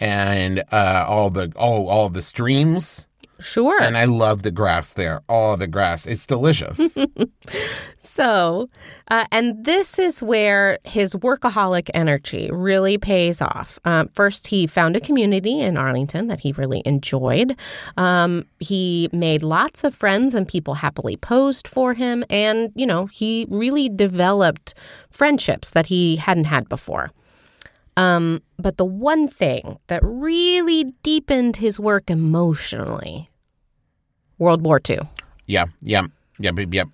and 0.00 0.62
uh, 0.72 1.04
all 1.08 1.30
the 1.30 1.52
all 1.56 1.88
all 1.88 2.08
the 2.08 2.22
streams, 2.22 3.06
Sure. 3.40 3.80
and 3.80 3.96
I 3.96 4.04
love 4.04 4.42
the 4.42 4.50
grass 4.50 4.92
there. 4.92 5.22
All 5.28 5.56
the 5.56 5.66
grass, 5.66 6.06
it's 6.06 6.26
delicious. 6.26 6.94
So, 8.00 8.68
uh, 9.10 9.24
and 9.32 9.64
this 9.64 9.98
is 9.98 10.22
where 10.22 10.78
his 10.84 11.14
workaholic 11.14 11.90
energy 11.94 12.48
really 12.52 12.96
pays 12.98 13.42
off. 13.42 13.78
Um, 13.84 14.08
first, 14.14 14.46
he 14.48 14.66
found 14.66 14.96
a 14.96 15.00
community 15.00 15.60
in 15.60 15.76
Arlington 15.76 16.28
that 16.28 16.40
he 16.40 16.52
really 16.52 16.82
enjoyed. 16.84 17.56
Um, 17.96 18.46
he 18.60 19.08
made 19.12 19.42
lots 19.42 19.82
of 19.82 19.94
friends, 19.94 20.34
and 20.34 20.46
people 20.46 20.74
happily 20.74 21.16
posed 21.16 21.66
for 21.66 21.94
him. 21.94 22.24
And, 22.30 22.70
you 22.74 22.86
know, 22.86 23.06
he 23.06 23.46
really 23.48 23.88
developed 23.88 24.74
friendships 25.10 25.72
that 25.72 25.86
he 25.86 26.16
hadn't 26.16 26.44
had 26.44 26.68
before. 26.68 27.10
Um, 27.98 28.42
but 28.58 28.76
the 28.76 28.84
one 28.84 29.28
thing 29.28 29.78
that 29.88 30.00
really 30.04 30.84
deepened 31.02 31.56
his 31.56 31.78
work 31.80 32.10
emotionally 32.10 33.28
World 34.38 34.62
War 34.62 34.80
II. 34.88 35.00
yeah, 35.46 35.66
yeah, 35.80 36.02
yep, 36.38 36.58
yep, 36.58 36.68
yep. 36.72 36.88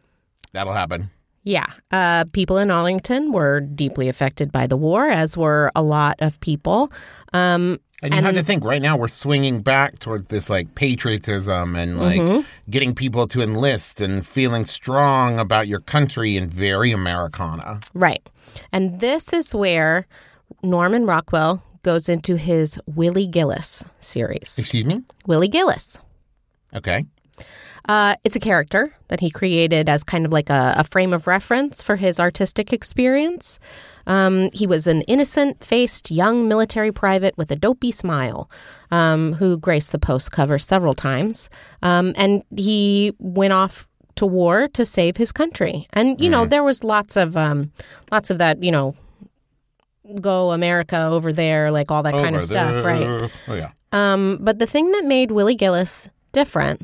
That'll 0.53 0.73
happen. 0.73 1.11
Yeah. 1.43 1.67
Uh, 1.91 2.25
people 2.33 2.57
in 2.57 2.71
Arlington 2.71 3.31
were 3.31 3.61
deeply 3.61 4.09
affected 4.09 4.51
by 4.51 4.67
the 4.67 4.79
war, 4.79 5.09
as 5.09 5.37
were 5.37 5.71
a 5.77 5.83
lot 5.83 6.17
of 6.21 6.41
people. 6.41 6.91
Um, 7.35 7.81
And 8.03 8.15
you 8.15 8.23
have 8.23 8.35
to 8.35 8.43
think 8.43 8.65
right 8.65 8.81
now 8.81 8.97
we're 8.97 9.09
swinging 9.09 9.61
back 9.61 9.99
toward 9.99 10.29
this 10.29 10.49
like 10.49 10.75
patriotism 10.75 11.77
and 11.77 11.99
like 12.01 12.47
getting 12.71 12.95
people 12.95 13.27
to 13.27 13.43
enlist 13.43 14.01
and 14.01 14.27
feeling 14.27 14.65
strong 14.65 15.39
about 15.39 15.69
your 15.69 15.81
country 15.81 16.37
and 16.39 16.51
very 16.51 16.93
Americana. 16.93 17.81
right. 17.93 18.27
And 18.73 19.01
this 19.01 19.33
is 19.35 19.55
where 19.55 20.07
Norman 20.65 21.07
Rockwell 21.07 21.63
goes 21.83 22.09
into 22.09 22.37
his 22.37 22.81
Willie 22.87 23.27
Gillis 23.27 23.85
series. 24.01 24.59
Excuse 24.59 24.85
me? 24.85 25.03
Willie 25.27 25.49
Gillis. 25.49 25.99
Okay. 26.75 27.05
Uh, 27.87 28.17
it's 28.25 28.35
a 28.35 28.41
character 28.41 28.93
that 29.09 29.21
he 29.21 29.31
created 29.31 29.91
as 29.91 30.03
kind 30.03 30.25
of 30.25 30.33
like 30.33 30.49
a, 30.49 30.75
a 30.79 30.85
frame 30.85 31.13
of 31.13 31.27
reference 31.27 31.83
for 31.83 31.97
his 31.97 32.19
artistic 32.19 32.73
experience. 32.73 33.59
Um, 34.07 34.49
he 34.55 34.67
was 34.67 34.87
an 34.87 35.03
innocent 35.03 35.63
faced 35.63 36.11
young 36.11 36.49
military 36.49 36.93
private 36.93 37.37
with 37.37 37.51
a 37.51 37.57
dopey 37.57 37.91
smile 37.91 38.51
um, 38.91 39.35
who 39.35 39.59
graced 39.59 39.93
the 39.93 39.99
post 39.99 40.33
cover 40.33 40.59
several 40.59 40.95
times. 40.95 41.51
Um, 41.83 42.15
and 42.17 42.43
he 42.57 43.13
went 43.19 43.53
off 43.53 43.87
to 44.17 44.25
war 44.27 44.69
to 44.69 44.85
save 44.85 45.19
his 45.19 45.33
country. 45.33 45.87
And, 45.91 46.19
you 46.21 46.31
know, 46.31 46.47
there 46.47 46.63
was 46.63 46.85
lots 46.85 47.17
of, 47.17 47.37
um, 47.37 47.71
lots 48.11 48.31
of 48.31 48.39
that, 48.39 48.63
you 48.63 48.71
know, 48.71 48.95
go 50.21 50.53
America 50.53 51.09
over 51.11 51.33
there, 51.33 51.71
like 51.71 51.91
all 51.91 52.03
that 52.03 52.13
kind 52.13 52.37
of 52.37 52.43
Over 52.43 52.47
stuff, 52.47 52.85
right? 52.85 53.31
Oh, 53.49 53.55
yeah. 53.55 53.71
Um, 53.93 54.39
but 54.41 54.59
the 54.59 54.67
thing 54.67 54.91
that 54.93 55.05
made 55.05 55.31
Willie 55.31 55.55
Gillis 55.55 56.09
different 56.33 56.83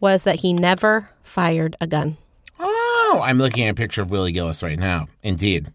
was 0.00 0.24
that 0.24 0.36
he 0.36 0.52
never 0.52 1.10
fired 1.22 1.76
a 1.80 1.86
gun. 1.86 2.16
Oh, 2.58 3.20
I'm 3.22 3.38
looking 3.38 3.66
at 3.66 3.70
a 3.70 3.74
picture 3.74 4.02
of 4.02 4.10
Willie 4.10 4.32
Gillis 4.32 4.62
right 4.62 4.78
now. 4.78 5.08
Indeed. 5.22 5.72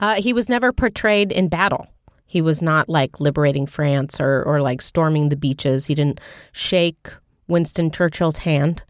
Uh, 0.00 0.16
he 0.16 0.32
was 0.32 0.48
never 0.48 0.72
portrayed 0.72 1.32
in 1.32 1.48
battle. 1.48 1.86
He 2.26 2.42
was 2.42 2.60
not 2.60 2.88
like 2.88 3.20
liberating 3.20 3.66
France 3.66 4.20
or, 4.20 4.42
or 4.42 4.60
like 4.60 4.82
storming 4.82 5.28
the 5.28 5.36
beaches. 5.36 5.86
He 5.86 5.94
didn't 5.94 6.20
shake 6.52 7.08
Winston 7.48 7.90
Churchill's 7.90 8.38
hand. 8.38 8.82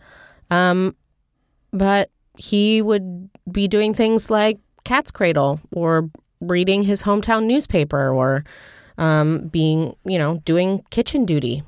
Um, 0.50 0.96
but 1.72 2.10
he 2.38 2.82
would 2.82 3.28
be 3.50 3.68
doing 3.68 3.94
things 3.94 4.30
like 4.30 4.58
Cat's 4.84 5.10
Cradle 5.10 5.60
or 5.72 6.10
reading 6.48 6.82
his 6.82 7.02
hometown 7.02 7.44
newspaper 7.46 8.10
or 8.12 8.44
um, 8.98 9.48
being, 9.48 9.96
you 10.04 10.18
know, 10.18 10.40
doing 10.44 10.82
kitchen 10.90 11.24
duty. 11.24 11.62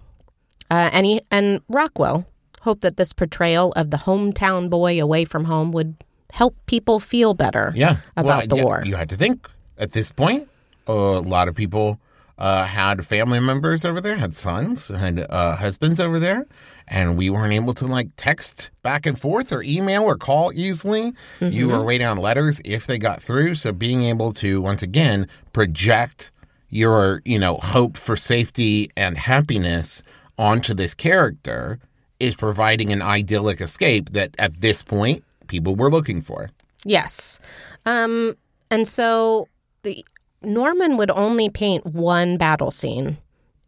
Uh, 0.70 0.90
and, 0.92 1.06
he, 1.06 1.20
and 1.30 1.60
Rockwell 1.68 2.26
hoped 2.62 2.82
that 2.82 2.96
this 2.96 3.12
portrayal 3.12 3.72
of 3.72 3.90
the 3.90 3.96
hometown 3.98 4.68
boy 4.68 5.00
away 5.00 5.24
from 5.24 5.44
home 5.44 5.72
would 5.72 5.94
help 6.32 6.54
people 6.66 7.00
feel 7.00 7.34
better 7.34 7.72
Yeah. 7.74 7.98
about 8.16 8.48
the 8.48 8.56
yeah, 8.56 8.64
war. 8.64 8.82
You 8.84 8.96
had 8.96 9.08
to 9.10 9.16
think 9.16 9.48
at 9.78 9.92
this 9.92 10.10
point, 10.12 10.48
a 10.86 10.92
lot 10.92 11.48
of 11.48 11.54
people 11.54 11.98
uh, 12.38 12.64
had 12.64 13.04
family 13.04 13.40
members 13.40 13.84
over 13.84 14.00
there, 14.00 14.16
had 14.16 14.34
sons, 14.34 14.88
had 14.88 15.26
uh, 15.28 15.56
husbands 15.56 15.98
over 15.98 16.18
there, 16.18 16.46
and 16.86 17.18
we 17.18 17.28
weren't 17.28 17.52
able 17.52 17.74
to 17.74 17.86
like 17.86 18.08
text 18.16 18.70
back 18.82 19.06
and 19.06 19.20
forth 19.20 19.52
or 19.52 19.62
email 19.62 20.04
or 20.04 20.16
call 20.16 20.52
easily. 20.54 21.12
You 21.40 21.68
were 21.68 21.84
waiting 21.84 22.06
on 22.06 22.16
letters 22.16 22.60
if 22.64 22.86
they 22.86 22.98
got 22.98 23.22
through. 23.22 23.56
So 23.56 23.72
being 23.72 24.04
able 24.04 24.32
to 24.34 24.62
once 24.62 24.82
again 24.82 25.26
project 25.52 26.30
your 26.70 27.22
you 27.24 27.38
know 27.38 27.56
hope 27.56 27.96
for 27.96 28.14
safety 28.14 28.90
and 28.96 29.16
happiness 29.16 30.02
onto 30.38 30.74
this 30.74 30.94
character 30.94 31.78
is 32.20 32.34
providing 32.34 32.92
an 32.92 33.02
idyllic 33.02 33.60
escape 33.60 34.10
that 34.10 34.34
at 34.38 34.60
this 34.60 34.82
point 34.82 35.24
people 35.48 35.74
were 35.74 35.90
looking 35.90 36.20
for. 36.20 36.50
Yes. 36.84 37.40
Um, 37.86 38.36
and 38.70 38.86
so 38.86 39.48
the 39.82 40.04
Norman 40.42 40.96
would 40.96 41.10
only 41.10 41.48
paint 41.48 41.84
one 41.86 42.36
battle 42.36 42.70
scene 42.70 43.18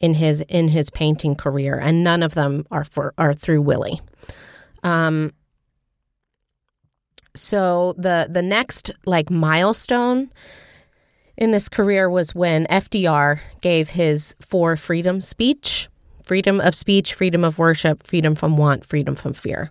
in 0.01 0.15
his 0.15 0.41
in 0.43 0.69
his 0.69 0.91
painting 0.91 1.35
career, 1.35 1.79
and 1.79 2.03
none 2.03 2.23
of 2.23 2.35
them 2.35 2.67
are 2.71 2.85
for 2.85 3.13
are 3.19 3.35
through 3.35 3.63
Willie. 3.63 4.01
Um, 4.83 5.33
so 7.35 7.95
the 7.99 8.29
the 8.31 8.43
next 8.43 8.93
like 9.07 9.31
milestone 9.31 10.31
in 11.37 11.51
this 11.51 11.69
career 11.69 12.09
was 12.09 12.35
when 12.35 12.67
FDR 12.67 13.41
gave 13.61 13.91
his 13.91 14.35
four 14.41 14.77
freedom 14.77 15.21
speech 15.21 15.89
freedom 16.31 16.61
of 16.61 16.77
speech, 16.77 17.13
freedom 17.13 17.43
of 17.43 17.59
worship, 17.59 18.07
freedom 18.07 18.37
from 18.37 18.57
want, 18.57 18.87
freedom 18.87 19.17
from 19.17 19.33
fear. 19.33 19.69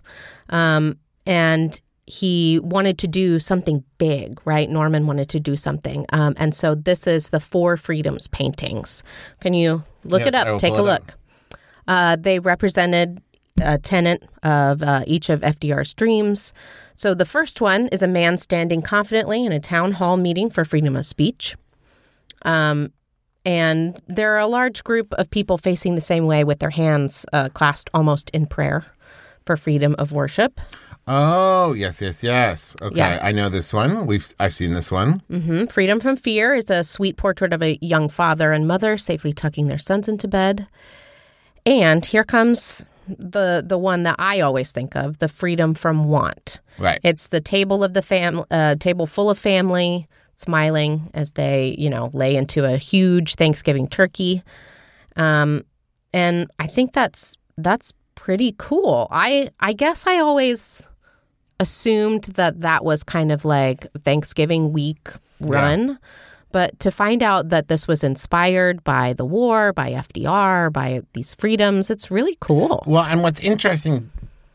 Um, 0.50 0.98
and 1.24 1.80
he 2.10 2.58
wanted 2.58 2.98
to 2.98 3.08
do 3.08 3.38
something 3.38 3.84
big, 3.98 4.40
right? 4.44 4.68
Norman 4.68 5.06
wanted 5.06 5.28
to 5.30 5.40
do 5.40 5.54
something. 5.54 6.06
Um, 6.12 6.34
and 6.36 6.54
so 6.54 6.74
this 6.74 7.06
is 7.06 7.30
the 7.30 7.40
Four 7.40 7.76
Freedoms 7.76 8.26
paintings. 8.28 9.04
Can 9.40 9.54
you 9.54 9.84
look 10.04 10.20
Yes, 10.20 10.28
it 10.28 10.34
up? 10.34 10.58
Take 10.58 10.72
a 10.72 10.76
pull 10.76 10.88
it 10.88 10.92
up. 10.92 11.02
look. 11.02 11.58
Uh, 11.86 12.16
they 12.16 12.38
represented 12.38 13.22
a 13.62 13.78
tenant 13.78 14.24
of 14.42 14.82
uh, 14.82 15.04
each 15.06 15.28
of 15.28 15.40
FDR's 15.42 15.94
dreams. 15.94 16.52
So 16.96 17.14
the 17.14 17.24
first 17.24 17.60
one 17.60 17.88
is 17.88 18.02
a 18.02 18.08
man 18.08 18.38
standing 18.38 18.82
confidently 18.82 19.44
in 19.44 19.52
a 19.52 19.60
town 19.60 19.92
hall 19.92 20.16
meeting 20.16 20.50
for 20.50 20.64
freedom 20.64 20.96
of 20.96 21.06
speech. 21.06 21.56
Um, 22.42 22.92
and 23.44 24.00
there 24.06 24.34
are 24.34 24.38
a 24.38 24.46
large 24.46 24.82
group 24.84 25.12
of 25.14 25.30
people 25.30 25.58
facing 25.58 25.94
the 25.94 26.00
same 26.00 26.26
way 26.26 26.44
with 26.44 26.58
their 26.58 26.70
hands 26.70 27.24
uh, 27.32 27.48
clasped 27.50 27.90
almost 27.94 28.30
in 28.30 28.46
prayer 28.46 28.84
for 29.50 29.56
freedom 29.56 29.96
of 29.98 30.12
worship. 30.12 30.60
Oh 31.08 31.72
yes, 31.72 32.00
yes, 32.00 32.22
yes. 32.22 32.76
Okay, 32.80 32.94
Yes. 32.94 33.20
I 33.20 33.32
know 33.32 33.48
this 33.48 33.72
one. 33.72 34.06
We've 34.06 34.32
I've 34.38 34.54
seen 34.54 34.74
this 34.74 34.92
one. 34.92 35.22
hmm 35.28 35.64
Freedom 35.64 35.98
from 35.98 36.14
Fear 36.14 36.54
is 36.54 36.70
a 36.70 36.84
sweet 36.84 37.16
portrait 37.16 37.52
of 37.52 37.60
a 37.64 37.76
young 37.80 38.08
father 38.08 38.52
and 38.52 38.68
mother 38.68 38.96
safely 38.96 39.32
tucking 39.32 39.66
their 39.66 39.78
sons 39.78 40.08
into 40.08 40.28
bed. 40.28 40.68
And 41.66 42.06
here 42.06 42.22
comes 42.22 42.84
the 43.08 43.64
the 43.66 43.76
one 43.76 44.04
that 44.04 44.14
I 44.20 44.38
always 44.40 44.70
think 44.70 44.94
of: 44.94 45.18
the 45.18 45.26
freedom 45.26 45.74
from 45.74 46.04
want. 46.04 46.60
Right. 46.78 47.00
It's 47.02 47.26
the 47.28 47.40
table 47.40 47.82
of 47.82 47.92
the 47.94 48.02
fam 48.02 48.44
uh, 48.52 48.76
table 48.76 49.06
full 49.08 49.30
of 49.30 49.36
family 49.38 50.06
smiling 50.34 51.08
as 51.12 51.32
they, 51.32 51.74
you 51.76 51.90
know, 51.90 52.08
lay 52.12 52.36
into 52.36 52.64
a 52.64 52.76
huge 52.76 53.34
Thanksgiving 53.34 53.88
turkey. 53.88 54.44
Um, 55.16 55.64
and 56.12 56.48
I 56.60 56.68
think 56.68 56.92
that's 56.92 57.36
that's 57.58 57.92
pretty 58.20 58.54
cool. 58.58 59.08
I 59.10 59.50
I 59.60 59.72
guess 59.72 60.06
I 60.06 60.18
always 60.18 60.88
assumed 61.58 62.24
that 62.34 62.60
that 62.60 62.84
was 62.84 63.02
kind 63.02 63.32
of 63.32 63.44
like 63.44 63.86
Thanksgiving 64.04 64.72
week 64.72 65.08
run. 65.40 65.98
But 66.52 66.78
to 66.80 66.90
find 66.90 67.22
out 67.22 67.48
that 67.50 67.68
this 67.68 67.86
was 67.88 68.02
inspired 68.04 68.82
by 68.82 69.12
the 69.14 69.24
war, 69.24 69.72
by 69.72 69.92
FDR, 69.92 70.72
by 70.72 71.02
these 71.14 71.34
freedoms, 71.34 71.90
it's 71.90 72.10
really 72.10 72.36
cool. 72.40 72.82
Well, 72.86 73.04
and 73.04 73.22
what's 73.22 73.40
interesting 73.40 74.10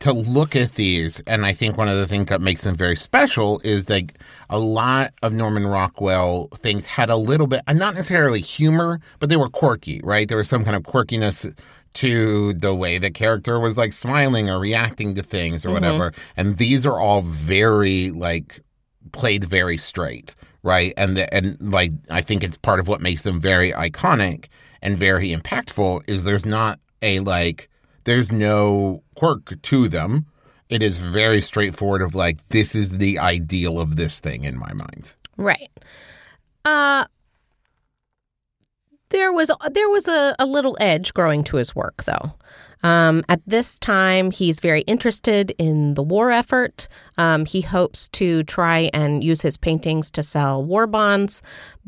to 0.05 0.13
look 0.13 0.55
at 0.55 0.73
these, 0.73 1.19
and 1.21 1.47
I 1.47 1.53
think 1.53 1.77
one 1.77 1.89
of 1.89 1.97
the 1.97 2.05
things 2.05 2.29
that 2.29 2.39
makes 2.39 2.61
them 2.61 2.75
very 2.75 2.95
special 2.95 3.59
is 3.63 3.85
that 3.85 4.11
a 4.51 4.59
lot 4.59 5.13
of 5.23 5.33
Norman 5.33 5.65
Rockwell 5.65 6.47
things 6.55 6.85
had 6.85 7.09
a 7.09 7.15
little 7.15 7.47
bit, 7.47 7.61
not 7.67 7.95
necessarily 7.95 8.39
humor, 8.39 9.01
but 9.19 9.29
they 9.29 9.35
were 9.35 9.49
quirky, 9.49 9.99
right? 10.03 10.27
There 10.27 10.37
was 10.37 10.47
some 10.47 10.63
kind 10.63 10.75
of 10.75 10.83
quirkiness 10.83 11.51
to 11.95 12.53
the 12.53 12.75
way 12.75 12.99
the 12.99 13.09
character 13.09 13.59
was 13.59 13.77
like 13.77 13.93
smiling 13.93 14.47
or 14.47 14.59
reacting 14.59 15.15
to 15.15 15.23
things 15.23 15.65
or 15.65 15.69
mm-hmm. 15.69 15.73
whatever. 15.73 16.13
And 16.37 16.57
these 16.57 16.85
are 16.85 16.99
all 16.99 17.23
very 17.23 18.11
like 18.11 18.61
played 19.11 19.43
very 19.43 19.79
straight, 19.79 20.35
right? 20.61 20.93
And 20.97 21.17
the, 21.17 21.33
and 21.33 21.57
like 21.59 21.93
I 22.11 22.21
think 22.21 22.43
it's 22.43 22.57
part 22.57 22.79
of 22.79 22.87
what 22.87 23.01
makes 23.01 23.23
them 23.23 23.41
very 23.41 23.71
iconic 23.71 24.49
and 24.83 24.97
very 24.97 25.29
impactful 25.29 26.07
is 26.07 26.25
there's 26.25 26.45
not 26.45 26.79
a 27.01 27.21
like 27.21 27.69
there's 28.05 28.31
no 28.31 29.03
quirk 29.15 29.61
to 29.61 29.87
them. 29.87 30.25
It 30.69 30.81
is 30.81 30.97
very 30.97 31.41
straightforward 31.41 32.01
of 32.01 32.15
like 32.15 32.47
this 32.47 32.73
is 32.73 32.97
the 32.97 33.19
ideal 33.19 33.79
of 33.79 33.97
this 33.97 34.19
thing 34.19 34.45
in 34.45 34.57
my 34.57 34.73
mind. 34.73 35.13
Right. 35.37 35.69
Uh 36.63 37.05
there 39.09 39.31
was 39.31 39.51
there 39.71 39.89
was 39.89 40.07
a, 40.07 40.35
a 40.39 40.45
little 40.45 40.75
edge 40.79 41.13
growing 41.13 41.43
to 41.45 41.57
his 41.57 41.75
work 41.75 42.03
though. 42.03 42.33
Um, 42.83 43.23
at 43.29 43.41
this 43.47 43.79
time, 43.79 44.29
he's 44.29 44.59
very 44.59 44.81
interested 44.81 45.55
in 45.57 45.95
the 45.95 46.03
war 46.03 46.29
effort. 46.29 46.87
Um, 47.17 47.45
he 47.45 47.61
hopes 47.61 48.07
to 48.09 48.43
try 48.43 48.91
and 48.93 49.23
use 49.23 49.41
his 49.41 49.57
paintings 49.57 50.11
to 50.11 50.21
sell 50.21 50.63
war 50.63 50.85
bonds, 50.85 51.41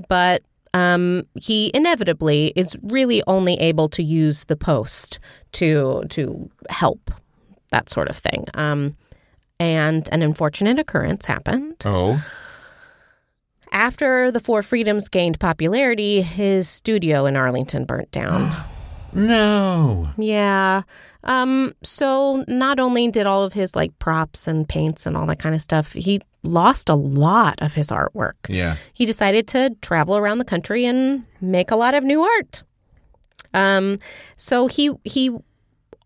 but 0.08 0.42
um, 0.78 1.24
he 1.36 1.72
inevitably 1.74 2.54
is 2.56 2.76
really 2.84 3.24
only 3.28 3.56
able 3.56 3.90
to 3.90 4.04
use 4.04 4.46
the 4.46 4.56
post 4.56 5.20
to 5.54 6.04
to 6.10 6.50
help 6.70 7.12
that 7.72 7.90
sort 7.90 8.10
of 8.10 8.16
thing. 8.16 8.46
Um, 8.54 8.96
and 9.60 10.08
an 10.12 10.22
unfortunate 10.22 10.78
occurrence 10.78 11.26
happened. 11.26 11.76
Oh, 11.84 12.24
After 13.72 14.32
the 14.32 14.40
Four 14.40 14.62
Freedoms 14.62 15.10
gained 15.10 15.40
popularity, 15.40 16.22
his 16.22 16.70
studio 16.70 17.26
in 17.26 17.36
Arlington 17.36 17.86
burnt 17.86 18.12
down. 18.12 18.52
no. 19.14 20.10
yeah. 20.18 20.84
Um, 21.24 21.74
so 21.84 22.46
not 22.48 22.80
only 22.80 23.10
did 23.10 23.26
all 23.26 23.44
of 23.44 23.54
his 23.54 23.76
like 23.76 23.98
props 24.00 24.48
and 24.48 24.70
paints 24.70 25.06
and 25.06 25.18
all 25.18 25.26
that 25.26 25.40
kind 25.40 25.56
of 25.56 25.62
stuff, 25.62 25.94
he 25.94 26.22
lost 26.48 26.90
a 26.90 26.96
lot 26.96 27.62
of 27.62 27.74
his 27.74 27.90
artwork. 27.90 28.34
Yeah. 28.50 28.78
He 28.94 29.06
decided 29.06 29.48
to 29.50 29.76
travel 29.82 30.18
around 30.18 30.38
the 30.40 30.46
country 30.46 30.86
and 30.86 31.24
make 31.42 31.70
a 31.72 31.76
lot 31.76 31.94
of 31.94 32.04
new 32.04 32.24
art. 32.24 32.64
Um, 33.54 34.00
so 34.36 34.68
he 34.68 34.92
he 35.04 35.32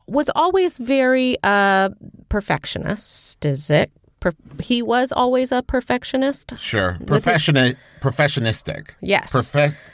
was 0.08 0.30
always 0.36 0.78
very 0.78 1.38
uh 1.44 1.90
perfectionist, 2.30 3.46
is 3.46 3.70
it? 3.70 3.92
Per- 4.20 4.32
he 4.62 4.82
was 4.82 5.12
always 5.12 5.52
a 5.52 5.64
perfectionist. 5.64 6.54
Sure. 6.58 6.94
his- 7.00 7.06
Professional 7.08 7.74
professionistic. 8.02 8.90
Yes. 9.02 9.32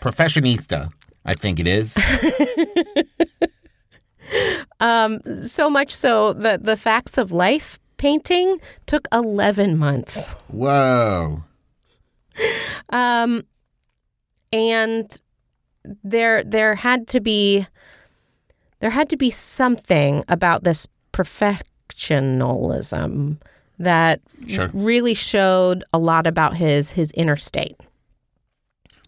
Professionista, 0.01 0.91
I 1.25 1.33
think 1.33 1.59
it 1.59 1.67
is. 1.67 1.97
Um, 4.79 5.19
so 5.41 5.69
much 5.69 5.91
so 5.91 6.33
that 6.33 6.63
the 6.63 6.75
facts 6.75 7.17
of 7.17 7.31
life 7.31 7.79
painting 7.97 8.59
took 8.85 9.07
11 9.11 9.77
months. 9.77 10.33
Whoa. 10.47 11.43
Um, 12.89 13.43
and 14.53 15.21
there 16.03 16.43
there 16.43 16.75
had 16.75 17.07
to 17.07 17.19
be 17.19 17.65
there 18.79 18.89
had 18.91 19.09
to 19.09 19.17
be 19.17 19.29
something 19.29 20.23
about 20.27 20.63
this 20.63 20.87
perfectionism 21.13 23.37
that 23.79 24.19
Sure. 24.47 24.69
really 24.73 25.13
showed 25.13 25.83
a 25.93 25.99
lot 25.99 26.25
about 26.27 26.55
his 26.57 26.91
his 26.91 27.11
inner 27.13 27.35
state. 27.35 27.75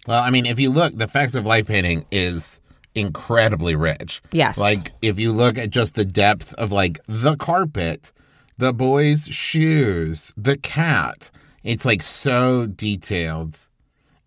Well, 0.08 0.22
I 0.24 0.30
mean, 0.32 0.46
if 0.46 0.60
you 0.60 0.70
look, 0.70 0.96
the 0.98 1.08
facts 1.08 1.36
of 1.36 1.46
life 1.46 1.68
painting 1.68 2.06
is 2.12 2.60
incredibly 2.96 3.76
rich. 3.76 4.22
Yes. 4.32 4.58
Like, 4.58 4.92
if 5.02 5.20
you 5.20 5.32
look 5.32 5.58
at 5.60 5.70
just 5.70 5.94
the 5.96 6.06
depth 6.06 6.54
of 6.56 6.72
like 6.72 7.00
the 7.08 7.36
carpet, 7.36 8.12
the 8.60 8.74
boy's 8.74 9.26
shoes, 9.30 10.34
the 10.36 10.58
cat, 10.58 11.32
it's 11.64 11.86
like 11.86 12.04
so 12.04 12.68
detailed. 12.68 13.68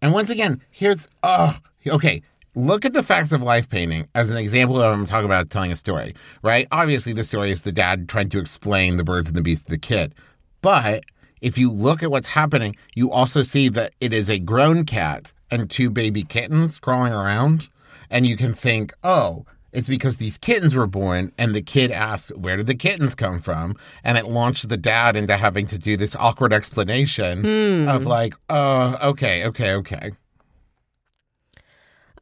And 0.01 0.15
once 0.15 0.31
again, 0.31 0.63
here's 0.71 1.07
oh, 1.23 1.59
okay. 1.87 2.23
Look 2.55 2.87
at 2.87 2.95
the 2.95 3.03
facts 3.03 3.33
of 3.33 3.43
life 3.43 3.69
painting 3.69 4.09
as 4.15 4.31
an 4.31 4.39
example 4.39 4.77
of 4.77 4.83
what 4.83 4.93
I'm 4.93 5.07
talking 5.07 5.27
about 5.27 5.51
telling 5.51 5.71
a 5.71 5.77
story, 5.77 6.15
right? 6.43 6.67
Obviously, 6.73 7.13
the 7.13 7.25
story 7.25 7.51
is 7.51 7.63
the 7.63 7.73
dad 7.73 8.09
trying 8.09 8.31
to 8.31 8.39
explain 8.39 8.97
the 8.97 9.05
birds 9.05 9.29
and 9.29 9.37
the 9.37 9.43
bees 9.43 9.65
to 9.65 9.71
the 9.71 9.79
kid. 9.79 10.15
But 10.63 11.05
if 11.43 11.59
you 11.59 11.71
look 11.71 12.03
at 12.03 12.11
what's 12.11 12.29
happening, 12.29 12.75
you 12.95 13.11
also 13.11 13.43
see 13.43 13.69
that 13.71 13.93
it 14.01 14.15
is 14.15 14.31
a 14.31 14.39
grown 14.39 14.85
cat 14.85 15.35
and 15.51 15.71
two 15.71 15.91
baby 15.91 16.23
kittens 16.23 16.79
crawling 16.79 17.13
around. 17.13 17.69
And 18.11 18.27
you 18.27 18.37
can 18.37 18.55
think, 18.55 18.95
oh, 19.03 19.45
it's 19.73 19.89
because 19.89 20.19
these 20.19 20.39
kittens 20.39 20.75
were 20.75 20.87
born. 20.87 21.33
And 21.39 21.55
the 21.55 21.63
kid 21.63 21.91
asked, 21.91 22.37
where 22.37 22.57
did 22.57 22.67
the 22.67 22.75
kittens 22.75 23.15
come 23.15 23.41
from? 23.41 23.77
And 24.05 24.19
it 24.19 24.29
launched 24.29 24.69
the 24.69 24.77
dad 24.77 25.17
into 25.17 25.37
having 25.37 25.67
to 25.69 25.79
do 25.79 25.97
this 25.97 26.15
awkward 26.17 26.53
explanation 26.53 27.89
of 27.89 28.07
like, 28.07 28.35
oh, 28.49 28.97
okay, 29.03 29.47
okay, 29.47 29.75
okay. 29.75 30.13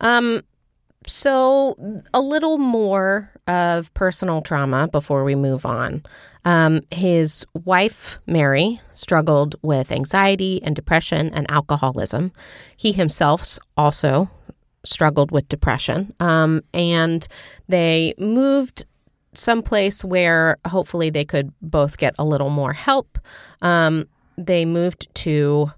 Um, 0.00 0.42
so, 1.06 1.76
a 2.14 2.20
little 2.20 2.58
more 2.58 3.30
of 3.46 3.92
personal 3.94 4.42
trauma 4.42 4.88
before 4.88 5.24
we 5.24 5.34
move 5.34 5.66
on. 5.66 6.02
Um, 6.44 6.82
his 6.90 7.46
wife, 7.64 8.18
Mary, 8.26 8.80
struggled 8.92 9.56
with 9.62 9.92
anxiety 9.92 10.62
and 10.62 10.76
depression 10.76 11.30
and 11.34 11.50
alcoholism. 11.50 12.32
He 12.76 12.92
himself 12.92 13.58
also 13.76 14.30
struggled 14.84 15.30
with 15.30 15.48
depression. 15.48 16.14
Um, 16.20 16.62
and 16.72 17.26
they 17.68 18.14
moved 18.18 18.84
someplace 19.34 20.04
where 20.04 20.56
hopefully 20.66 21.10
they 21.10 21.24
could 21.24 21.52
both 21.62 21.98
get 21.98 22.14
a 22.18 22.24
little 22.24 22.50
more 22.50 22.72
help. 22.72 23.18
Um, 23.62 24.06
they 24.36 24.64
moved 24.64 25.14
to 25.16 25.70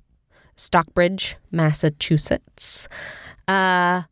Stockbridge, 0.57 1.37
Massachusetts. 1.51 2.89
Uh, 3.49 4.03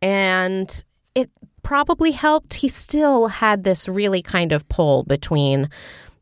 and 0.00 0.82
it 1.14 1.30
probably 1.62 2.10
helped. 2.10 2.54
He 2.54 2.68
still 2.68 3.28
had 3.28 3.64
this 3.64 3.88
really 3.88 4.22
kind 4.22 4.52
of 4.52 4.68
pull 4.68 5.04
between 5.04 5.68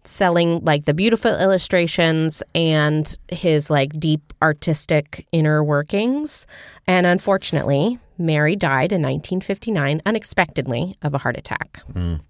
selling 0.04 0.64
like 0.64 0.84
the 0.84 0.94
beautiful 0.94 1.30
illustrations 1.30 2.42
and 2.54 3.16
his 3.28 3.70
like 3.70 3.92
deep 3.98 4.32
artistic 4.42 5.26
inner 5.32 5.62
workings. 5.62 6.46
And 6.86 7.06
unfortunately, 7.06 7.98
Mary 8.18 8.56
died 8.56 8.92
in 8.92 9.02
1959 9.02 10.02
unexpectedly 10.06 10.94
of 11.02 11.14
a 11.14 11.18
heart 11.18 11.36
attack. 11.36 11.82
Mm. 11.92 12.20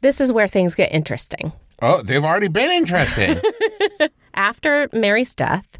This 0.00 0.20
is 0.20 0.32
where 0.32 0.48
things 0.48 0.74
get 0.74 0.92
interesting. 0.92 1.52
Oh, 1.80 2.02
they've 2.02 2.24
already 2.24 2.48
been 2.48 2.70
interesting. 2.70 3.40
After 4.34 4.88
Mary's 4.92 5.34
death, 5.34 5.78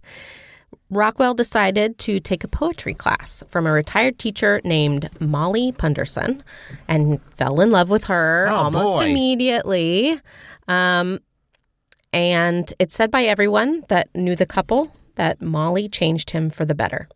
Rockwell 0.92 1.32
decided 1.34 1.98
to 2.00 2.20
take 2.20 2.44
a 2.44 2.48
poetry 2.48 2.92
class 2.92 3.42
from 3.48 3.66
a 3.66 3.72
retired 3.72 4.18
teacher 4.18 4.60
named 4.62 5.08
Molly 5.20 5.72
Punderson 5.72 6.44
and 6.86 7.18
fell 7.34 7.60
in 7.60 7.70
love 7.70 7.88
with 7.88 8.04
her 8.08 8.46
Oh, 8.50 8.54
almost 8.54 8.98
boy. 9.00 9.06
immediately. 9.06 10.20
Um, 10.68 11.18
and 12.12 12.72
it's 12.78 12.94
said 12.94 13.10
by 13.10 13.22
everyone 13.24 13.84
that 13.88 14.08
knew 14.14 14.36
the 14.36 14.44
couple 14.44 14.94
that 15.14 15.40
Molly 15.40 15.88
changed 15.88 16.30
him 16.30 16.50
for 16.50 16.66
the 16.66 16.74
better. 16.74 17.08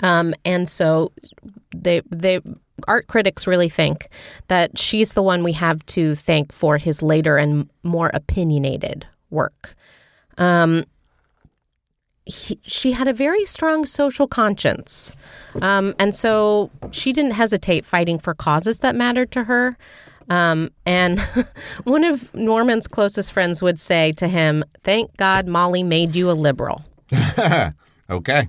Um, 0.00 0.34
and 0.44 0.68
so 0.68 1.12
they 1.74 2.02
they 2.10 2.40
art 2.88 3.06
critics 3.06 3.46
really 3.46 3.68
think 3.68 4.08
that 4.48 4.76
she's 4.76 5.14
the 5.14 5.22
one 5.22 5.44
we 5.44 5.52
have 5.52 5.86
to 5.86 6.16
thank 6.16 6.50
for 6.52 6.76
his 6.76 7.02
later 7.04 7.36
and 7.36 7.70
more 7.84 8.10
opinionated 8.12 9.06
work. 9.30 9.76
Um, 10.38 10.84
he, 12.24 12.58
she 12.62 12.92
had 12.92 13.08
a 13.08 13.12
very 13.12 13.44
strong 13.44 13.84
social 13.84 14.26
conscience. 14.26 15.16
Um, 15.60 15.94
and 15.98 16.14
so 16.14 16.70
she 16.90 17.12
didn't 17.12 17.32
hesitate 17.32 17.84
fighting 17.84 18.18
for 18.18 18.34
causes 18.34 18.80
that 18.80 18.94
mattered 18.94 19.30
to 19.32 19.44
her. 19.44 19.76
Um, 20.30 20.70
and 20.86 21.20
one 21.84 22.04
of 22.04 22.32
Norman's 22.34 22.86
closest 22.86 23.32
friends 23.32 23.62
would 23.62 23.78
say 23.78 24.12
to 24.12 24.28
him, 24.28 24.64
Thank 24.84 25.16
God 25.16 25.46
Molly 25.48 25.82
made 25.82 26.14
you 26.14 26.30
a 26.30 26.32
liberal. 26.32 26.84
okay. 28.10 28.48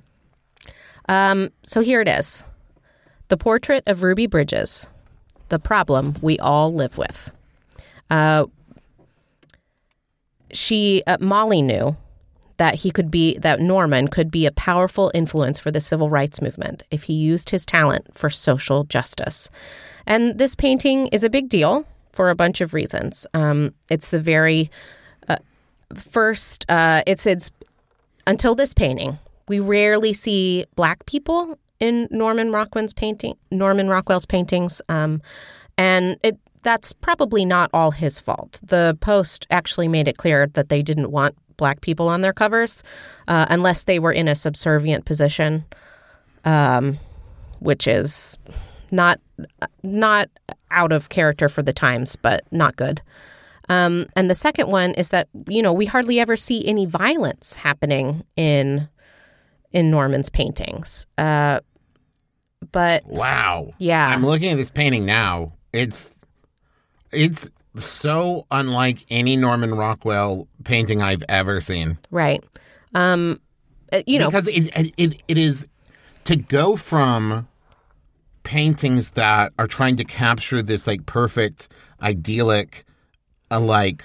Um, 1.10 1.50
so 1.64 1.82
here 1.82 2.02
it 2.02 2.08
is 2.08 2.46
The 3.28 3.38
Portrait 3.38 3.84
of 3.88 4.04
Ruby 4.04 4.28
Bridges, 4.28 4.88
the 5.50 5.60
problem 5.60 6.16
we 6.22 6.40
all 6.40 6.74
live 6.74 6.98
with. 6.98 7.32
Uh, 8.10 8.46
she, 10.52 11.02
uh, 11.08 11.18
Molly 11.20 11.64
knew 11.64 11.98
that 12.64 12.76
he 12.76 12.92
could 12.92 13.12
be, 13.12 13.38
that 13.40 13.60
Norman 13.60 14.08
could 14.08 14.32
be 14.32 14.46
a 14.46 14.52
powerful 14.54 15.12
influence 15.14 15.60
for 15.60 15.70
the 15.70 15.82
civil 15.82 16.10
rights 16.10 16.42
movement 16.42 16.84
if 16.92 17.04
he 17.04 17.14
used 17.14 17.50
his 17.50 17.66
talent 17.66 18.08
for 18.14 18.30
social 18.30 18.86
justice. 18.86 19.50
And 20.08 20.38
this 20.38 20.56
painting 20.56 21.08
is 21.08 21.26
a 21.26 21.30
big 21.30 21.50
deal 21.50 21.86
for 22.14 22.30
a 22.30 22.36
bunch 22.36 22.62
of 22.62 22.74
reasons. 22.74 23.28
Um, 23.34 23.74
it's 23.90 24.12
the 24.12 24.20
very 24.20 24.72
uh, 25.28 25.40
first, 25.94 26.66
uh, 26.70 27.04
it's, 27.06 27.26
it's, 27.26 27.52
until 28.26 28.56
this 28.56 28.74
painting, 28.74 29.20
we 29.50 29.60
rarely 29.60 30.14
see 30.14 30.66
black 30.78 31.06
people 31.06 31.60
in 31.82 32.08
Norman 32.12 32.54
Rockwell's 32.54 32.94
painting, 32.94 33.36
Norman 33.52 33.90
Rockwell's 33.90 34.26
paintings, 34.26 34.82
um, 34.88 35.22
and 35.78 36.18
it 36.24 36.40
that's 36.64 36.94
probably 36.94 37.44
not 37.46 37.70
all 37.74 37.92
his 37.92 38.20
fault. 38.20 38.60
The 38.64 38.98
Post 39.02 39.46
actually 39.52 39.90
made 39.90 40.08
it 40.08 40.18
clear 40.18 40.48
that 40.48 40.70
they 40.70 40.82
didn't 40.82 41.12
want 41.12 41.36
black 41.58 41.82
people 41.82 42.08
on 42.08 42.22
their 42.22 42.34
covers 42.34 42.84
uh, 43.28 43.46
unless 43.50 43.84
they 43.84 44.00
were 44.00 44.12
in 44.12 44.28
a 44.28 44.36
subservient 44.36 45.06
position, 45.06 45.66
um, 46.46 46.98
which 47.60 47.88
is 47.88 48.38
not 48.92 49.20
not 49.84 50.30
out 50.72 50.92
of 50.92 51.10
character 51.10 51.50
for 51.50 51.62
the 51.62 51.74
times, 51.74 52.16
but 52.16 52.42
not 52.52 52.76
good. 52.76 53.02
Um, 53.70 54.08
and 54.16 54.30
the 54.30 54.36
second 54.36 54.70
one 54.70 54.92
is 54.92 55.10
that 55.10 55.28
you 55.48 55.62
know 55.62 55.74
we 55.74 55.86
hardly 55.86 56.20
ever 56.20 56.36
see 56.36 56.66
any 56.68 56.86
violence 56.86 57.56
happening 57.56 58.24
in 58.36 58.88
in 59.72 59.90
Norman's 59.90 60.30
paintings. 60.30 61.08
Uh, 61.18 61.60
but 62.72 63.06
Wow. 63.06 63.72
Yeah. 63.78 64.08
I'm 64.08 64.26
looking 64.26 64.52
at 64.52 64.58
this 64.58 64.70
painting 64.70 65.06
now. 65.06 65.54
It's 65.74 66.20
it's 67.12 67.50
so 67.76 68.46
unlike 68.52 69.06
any 69.10 69.36
Norman 69.36 69.76
Rockwell 69.76 70.48
painting 70.64 71.02
I've 71.02 71.24
ever 71.30 71.62
seen. 71.62 71.98
right, 72.12 72.44
um, 72.94 73.40
uh, 73.92 74.02
you 74.06 74.20
know, 74.20 74.30
because 74.30 74.48
it, 74.48 74.94
it 74.98 75.22
it 75.28 75.38
is 75.38 75.68
to 76.26 76.36
go 76.36 76.76
from 76.76 77.48
paintings 78.44 79.12
that 79.12 79.54
are 79.58 79.68
trying 79.68 79.96
to 79.96 80.04
capture 80.04 80.62
this 80.62 80.86
like 80.86 81.06
perfect 81.06 81.70
idyllic 82.02 82.84
uh, 83.52 83.60
like 83.60 84.04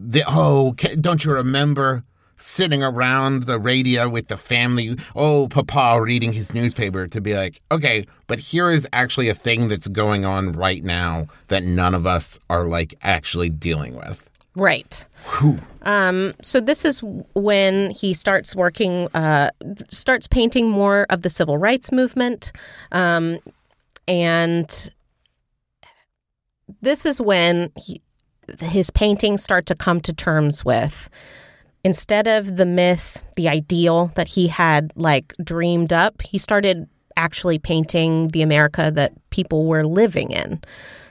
the 0.00 0.22
oh 0.26 0.72
don't 1.00 1.24
you 1.24 1.32
remember 1.32 2.02
sitting 2.36 2.82
around 2.82 3.44
the 3.44 3.58
radio 3.58 4.08
with 4.08 4.28
the 4.28 4.36
family. 4.36 4.96
Oh 5.14 5.48
papa 5.48 6.00
reading 6.00 6.32
his 6.32 6.54
newspaper 6.54 7.06
to 7.06 7.20
be 7.20 7.34
like 7.34 7.60
okay 7.70 8.06
but 8.26 8.38
here 8.38 8.70
is 8.70 8.86
actually 8.92 9.28
a 9.28 9.34
thing 9.34 9.68
that's 9.68 9.88
going 9.88 10.24
on 10.24 10.52
right 10.52 10.82
now 10.84 11.26
that 11.48 11.62
none 11.62 11.94
of 11.94 12.06
us 12.06 12.38
are 12.50 12.64
like 12.64 12.94
actually 13.02 13.48
dealing 13.48 13.94
with. 13.94 14.28
Right. 14.56 15.06
Um, 15.82 16.34
so 16.42 16.60
this 16.60 16.84
is 16.84 17.02
when 17.34 17.90
he 17.90 18.14
starts 18.14 18.56
working, 18.56 19.08
uh, 19.14 19.50
starts 19.88 20.26
painting 20.26 20.70
more 20.70 21.06
of 21.10 21.20
the 21.20 21.28
civil 21.28 21.58
rights 21.58 21.92
movement, 21.92 22.52
um, 22.90 23.38
and 24.08 24.90
this 26.80 27.04
is 27.04 27.20
when 27.20 27.70
he, 27.76 28.00
his 28.60 28.90
paintings 28.90 29.42
start 29.42 29.66
to 29.66 29.74
come 29.74 30.00
to 30.00 30.12
terms 30.12 30.64
with 30.64 31.10
instead 31.86 32.26
of 32.26 32.56
the 32.56 32.66
myth, 32.66 33.22
the 33.36 33.48
ideal 33.48 34.10
that 34.16 34.26
he 34.26 34.48
had 34.48 34.92
like 34.96 35.32
dreamed 35.44 35.92
up, 35.92 36.20
he 36.20 36.36
started 36.36 36.88
actually 37.16 37.60
painting 37.60 38.26
the 38.28 38.42
America 38.42 38.90
that 38.92 39.12
people 39.30 39.66
were 39.66 39.86
living 39.86 40.32
in. 40.32 40.60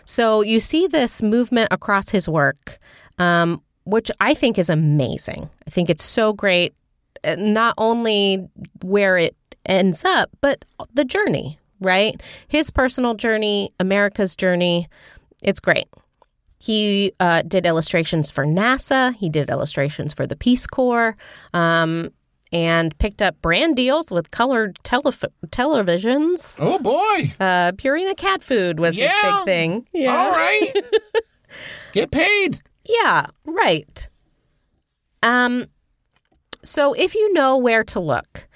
So 0.03 0.41
you 0.41 0.59
see 0.59 0.85
this 0.87 1.23
movement 1.23 1.69
across 1.71 2.09
his 2.09 2.27
work, 2.27 2.77
um, 3.19 3.61
which 3.85 4.11
I 4.19 4.33
think 4.33 4.59
is 4.59 4.69
amazing. 4.69 5.49
I 5.65 5.69
think 5.69 5.89
it's 5.89 6.03
so 6.03 6.33
great, 6.33 6.75
uh, 7.23 7.37
not 7.39 7.73
only 7.77 8.45
where 8.83 9.17
it 9.17 9.33
ends 9.65 10.03
up, 10.03 10.29
but 10.41 10.65
the 10.93 11.05
journey, 11.05 11.57
right? 11.79 12.21
His 12.49 12.69
personal 12.69 13.13
journey, 13.13 13.71
America's 13.79 14.35
journey. 14.35 14.89
It's 15.41 15.61
great. 15.61 15.87
He 16.57 17.11
uh, 17.19 17.41
did 17.43 17.65
illustrations 17.65 18.31
for 18.31 18.45
NASA. 18.45 19.15
He 19.15 19.29
did 19.29 19.49
illustrations 19.49 20.13
for 20.13 20.25
the 20.25 20.35
Peace 20.35 20.65
Corps, 20.65 21.15
um, 21.53 22.11
and 22.51 22.97
picked 22.97 23.21
up 23.21 23.41
brand 23.41 23.75
deals 23.75 24.11
with 24.11 24.31
colored 24.31 24.77
telef- 24.83 25.25
televisions. 25.47 26.57
oh 26.61 26.79
boy 26.79 27.33
Uh, 27.39 27.71
Purina 27.73 28.15
cat 28.15 28.41
food 28.41 28.79
was 28.79 28.95
his 28.95 29.11
big 29.21 29.43
thing. 29.45 29.87
Yeah, 29.93 30.15
all 30.15 30.31
right 30.31 30.73
get 31.93 32.11
paid 32.11 32.61
yeah, 32.87 33.25
right. 33.45 34.07
Um, 35.23 35.65
so 36.63 36.93
if 36.93 37.15
you 37.15 37.33
know 37.33 37.57
where 37.57 37.83
to 37.85 37.99
look, 37.99 38.47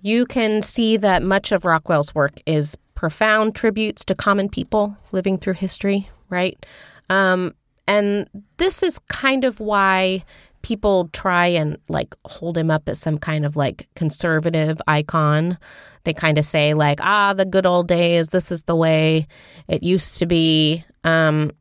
you 0.00 0.24
can 0.24 0.62
see 0.62 0.96
that 0.98 1.22
much 1.22 1.52
of 1.52 1.64
Rockwell's 1.64 2.14
work 2.14 2.34
is 2.46 2.76
profound 2.94 3.54
tributes 3.54 4.04
to 4.04 4.14
common 4.14 4.48
people 4.48 4.96
living 5.10 5.36
through 5.36 5.54
history, 5.54 6.08
right? 6.28 6.64
Um, 7.10 7.54
and 7.86 8.28
this 8.56 8.82
is 8.82 8.98
kind 8.98 9.44
of 9.44 9.60
why 9.60 10.24
people 10.62 11.08
try 11.12 11.46
and 11.46 11.76
like 11.88 12.14
hold 12.24 12.56
him 12.56 12.70
up 12.70 12.88
as 12.88 13.00
some 13.00 13.18
kind 13.18 13.44
of 13.44 13.56
like 13.56 13.88
conservative 13.94 14.80
icon. 14.86 15.58
They 16.04 16.14
kind 16.14 16.38
of 16.38 16.44
say 16.44 16.74
like, 16.74 17.00
ah, 17.00 17.32
the 17.32 17.44
good 17.44 17.66
old 17.66 17.88
days. 17.88 18.30
This 18.30 18.50
is 18.50 18.64
the 18.64 18.76
way 18.76 19.26
it 19.68 19.82
used 19.82 20.18
to 20.18 20.26
be. 20.26 20.84
Um, 21.04 21.52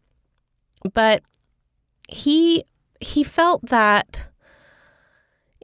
but 0.94 1.24
he 2.08 2.64
he 3.00 3.24
felt 3.24 3.66
that 3.68 4.28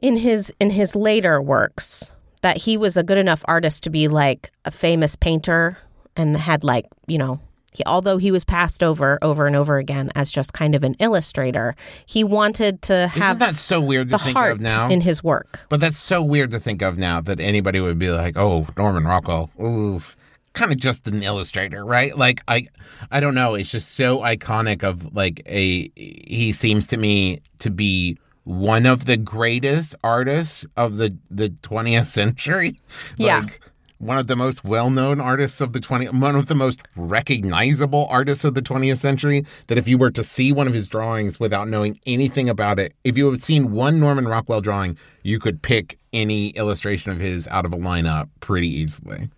in 0.02 0.16
his 0.16 0.52
in 0.60 0.70
his 0.70 0.94
later 0.94 1.40
works 1.40 2.12
that 2.42 2.56
he 2.56 2.76
was 2.76 2.96
a 2.96 3.02
good 3.02 3.18
enough 3.18 3.44
artist 3.46 3.82
to 3.84 3.90
be 3.90 4.06
like 4.06 4.50
a 4.64 4.70
famous 4.70 5.16
painter 5.16 5.78
and 6.16 6.36
had 6.36 6.64
like 6.64 6.86
you 7.06 7.18
know. 7.18 7.40
He, 7.78 7.84
although 7.86 8.18
he 8.18 8.30
was 8.32 8.44
passed 8.44 8.82
over 8.82 9.18
over 9.22 9.46
and 9.46 9.54
over 9.56 9.78
again 9.78 10.10
as 10.16 10.30
just 10.30 10.52
kind 10.52 10.74
of 10.74 10.82
an 10.82 10.94
illustrator, 10.98 11.76
he 12.06 12.24
wanted 12.24 12.82
to 12.82 13.06
have 13.08 13.36
Isn't 13.36 13.38
that 13.38 13.56
so 13.56 13.80
weird 13.80 14.08
to 14.08 14.16
the 14.16 14.18
think 14.18 14.36
heart 14.36 14.52
of 14.52 14.60
now? 14.60 14.88
in 14.90 15.00
his 15.00 15.22
work. 15.22 15.60
But 15.68 15.78
that's 15.80 15.96
so 15.96 16.22
weird 16.22 16.50
to 16.50 16.60
think 16.60 16.82
of 16.82 16.98
now 16.98 17.20
that 17.20 17.38
anybody 17.40 17.80
would 17.80 17.98
be 17.98 18.10
like, 18.10 18.36
"Oh, 18.36 18.66
Norman 18.76 19.04
Rockwell, 19.04 19.50
oof." 19.62 20.16
kind 20.54 20.72
of 20.72 20.78
just 20.78 21.06
an 21.06 21.22
illustrator, 21.22 21.84
right?" 21.84 22.16
Like 22.18 22.40
I, 22.48 22.66
I 23.12 23.20
don't 23.20 23.34
know. 23.34 23.54
It's 23.54 23.70
just 23.70 23.94
so 23.94 24.18
iconic 24.18 24.82
of 24.82 25.14
like 25.14 25.40
a. 25.46 25.88
He 25.94 26.50
seems 26.52 26.86
to 26.88 26.96
me 26.96 27.40
to 27.60 27.70
be 27.70 28.18
one 28.44 28.86
of 28.86 29.04
the 29.04 29.16
greatest 29.16 29.94
artists 30.02 30.66
of 30.76 30.96
the 30.96 31.16
the 31.30 31.50
twentieth 31.62 32.08
century. 32.08 32.80
Yeah. 33.18 33.40
Like, 33.40 33.60
one 33.98 34.18
of 34.18 34.26
the 34.26 34.36
most 34.36 34.64
well-known 34.64 35.20
artists 35.20 35.60
of 35.60 35.72
the 35.72 35.80
20 35.80 36.06
one 36.08 36.36
of 36.36 36.46
the 36.46 36.54
most 36.54 36.80
recognizable 36.96 38.06
artists 38.10 38.44
of 38.44 38.54
the 38.54 38.62
20th 38.62 38.98
century 38.98 39.44
that 39.66 39.78
if 39.78 39.88
you 39.88 39.98
were 39.98 40.10
to 40.10 40.24
see 40.24 40.52
one 40.52 40.66
of 40.66 40.74
his 40.74 40.88
drawings 40.88 41.38
without 41.38 41.68
knowing 41.68 41.98
anything 42.06 42.48
about 42.48 42.78
it 42.78 42.94
if 43.04 43.18
you 43.18 43.30
have 43.30 43.42
seen 43.42 43.72
one 43.72 44.00
norman 44.00 44.26
rockwell 44.26 44.60
drawing 44.60 44.96
you 45.22 45.38
could 45.38 45.62
pick 45.62 45.98
any 46.12 46.48
illustration 46.50 47.12
of 47.12 47.18
his 47.18 47.46
out 47.48 47.64
of 47.64 47.72
a 47.72 47.76
lineup 47.76 48.28
pretty 48.40 48.68
easily 48.68 49.28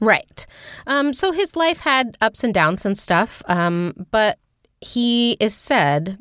Right. 0.00 0.46
Um, 0.86 1.12
so 1.12 1.32
his 1.32 1.56
life 1.56 1.80
had 1.80 2.16
ups 2.20 2.44
and 2.44 2.54
downs 2.54 2.86
and 2.86 2.96
stuff, 2.96 3.42
um, 3.46 4.06
but 4.10 4.38
he 4.80 5.32
is 5.40 5.54
said 5.54 6.18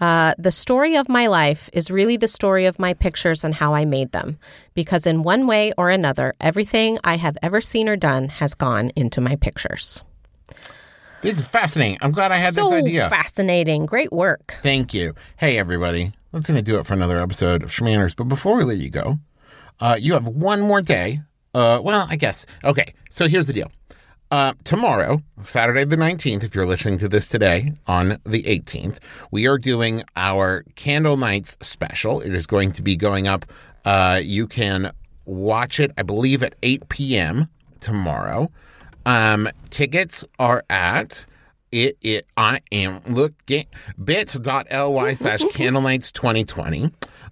uh, 0.00 0.34
the 0.38 0.50
story 0.50 0.96
of 0.96 1.08
my 1.08 1.26
life 1.26 1.70
is 1.72 1.90
really 1.90 2.16
the 2.16 2.28
story 2.28 2.66
of 2.66 2.78
my 2.78 2.94
pictures 2.94 3.44
and 3.44 3.54
how 3.54 3.74
I 3.74 3.84
made 3.84 4.12
them. 4.12 4.38
Because 4.74 5.06
in 5.06 5.22
one 5.22 5.46
way 5.46 5.72
or 5.78 5.90
another, 5.90 6.34
everything 6.40 6.98
I 7.04 7.16
have 7.16 7.38
ever 7.42 7.60
seen 7.60 7.88
or 7.88 7.96
done 7.96 8.28
has 8.28 8.54
gone 8.54 8.90
into 8.96 9.20
my 9.20 9.36
pictures. 9.36 10.04
this 11.22 11.38
is 11.40 11.48
fascinating 11.48 11.96
i'm 12.02 12.12
glad 12.12 12.30
i 12.30 12.36
had 12.36 12.52
so 12.54 12.68
this 12.70 12.84
idea 12.84 13.08
fascinating. 13.08 13.86
Great 13.86 14.12
work. 14.12 14.58
Thank 14.62 14.92
you. 14.94 15.14
Hey, 15.38 15.58
everybody. 15.58 16.12
That's 16.32 16.46
going 16.46 16.58
to 16.58 16.62
do 16.62 16.78
it 16.78 16.84
for 16.86 16.92
another 16.92 17.18
episode 17.18 17.62
of 17.62 17.70
Schmanners. 17.70 18.14
But 18.14 18.24
before 18.24 18.56
we 18.56 18.64
let 18.64 18.76
you 18.76 18.90
go, 18.90 19.18
uh, 19.80 19.96
you 19.98 20.12
have 20.12 20.26
one 20.28 20.60
more 20.60 20.82
day. 20.82 21.20
Uh, 21.54 21.80
well, 21.82 22.06
I 22.10 22.16
guess. 22.16 22.44
Okay. 22.62 22.92
So 23.10 23.26
here's 23.26 23.46
the 23.46 23.54
deal. 23.54 23.72
Uh, 24.28 24.54
tomorrow, 24.64 25.22
Saturday 25.44 25.84
the 25.84 25.96
19th, 25.96 26.42
if 26.42 26.54
you're 26.54 26.66
listening 26.66 26.98
to 26.98 27.08
this 27.08 27.28
today 27.28 27.74
on 27.86 28.18
the 28.24 28.42
18th, 28.42 28.98
we 29.30 29.46
are 29.46 29.56
doing 29.56 30.02
our 30.16 30.64
Candle 30.74 31.16
Nights 31.16 31.56
special. 31.60 32.20
It 32.20 32.34
is 32.34 32.46
going 32.46 32.72
to 32.72 32.82
be 32.82 32.96
going 32.96 33.28
up. 33.28 33.44
Uh, 33.84 34.20
you 34.22 34.48
can 34.48 34.90
watch 35.26 35.78
it, 35.78 35.92
I 35.96 36.02
believe, 36.02 36.42
at 36.42 36.56
8 36.62 36.88
p.m. 36.88 37.48
tomorrow. 37.78 38.48
Um, 39.04 39.48
tickets 39.70 40.24
are 40.40 40.64
at 40.68 41.24
it 41.72 41.96
it 42.00 42.26
I 42.36 42.60
am 42.72 43.00
looking 43.06 43.66
bit.ly 44.02 45.14
slash 45.14 45.40
candlelights 45.52 46.12
2020. 46.12 46.90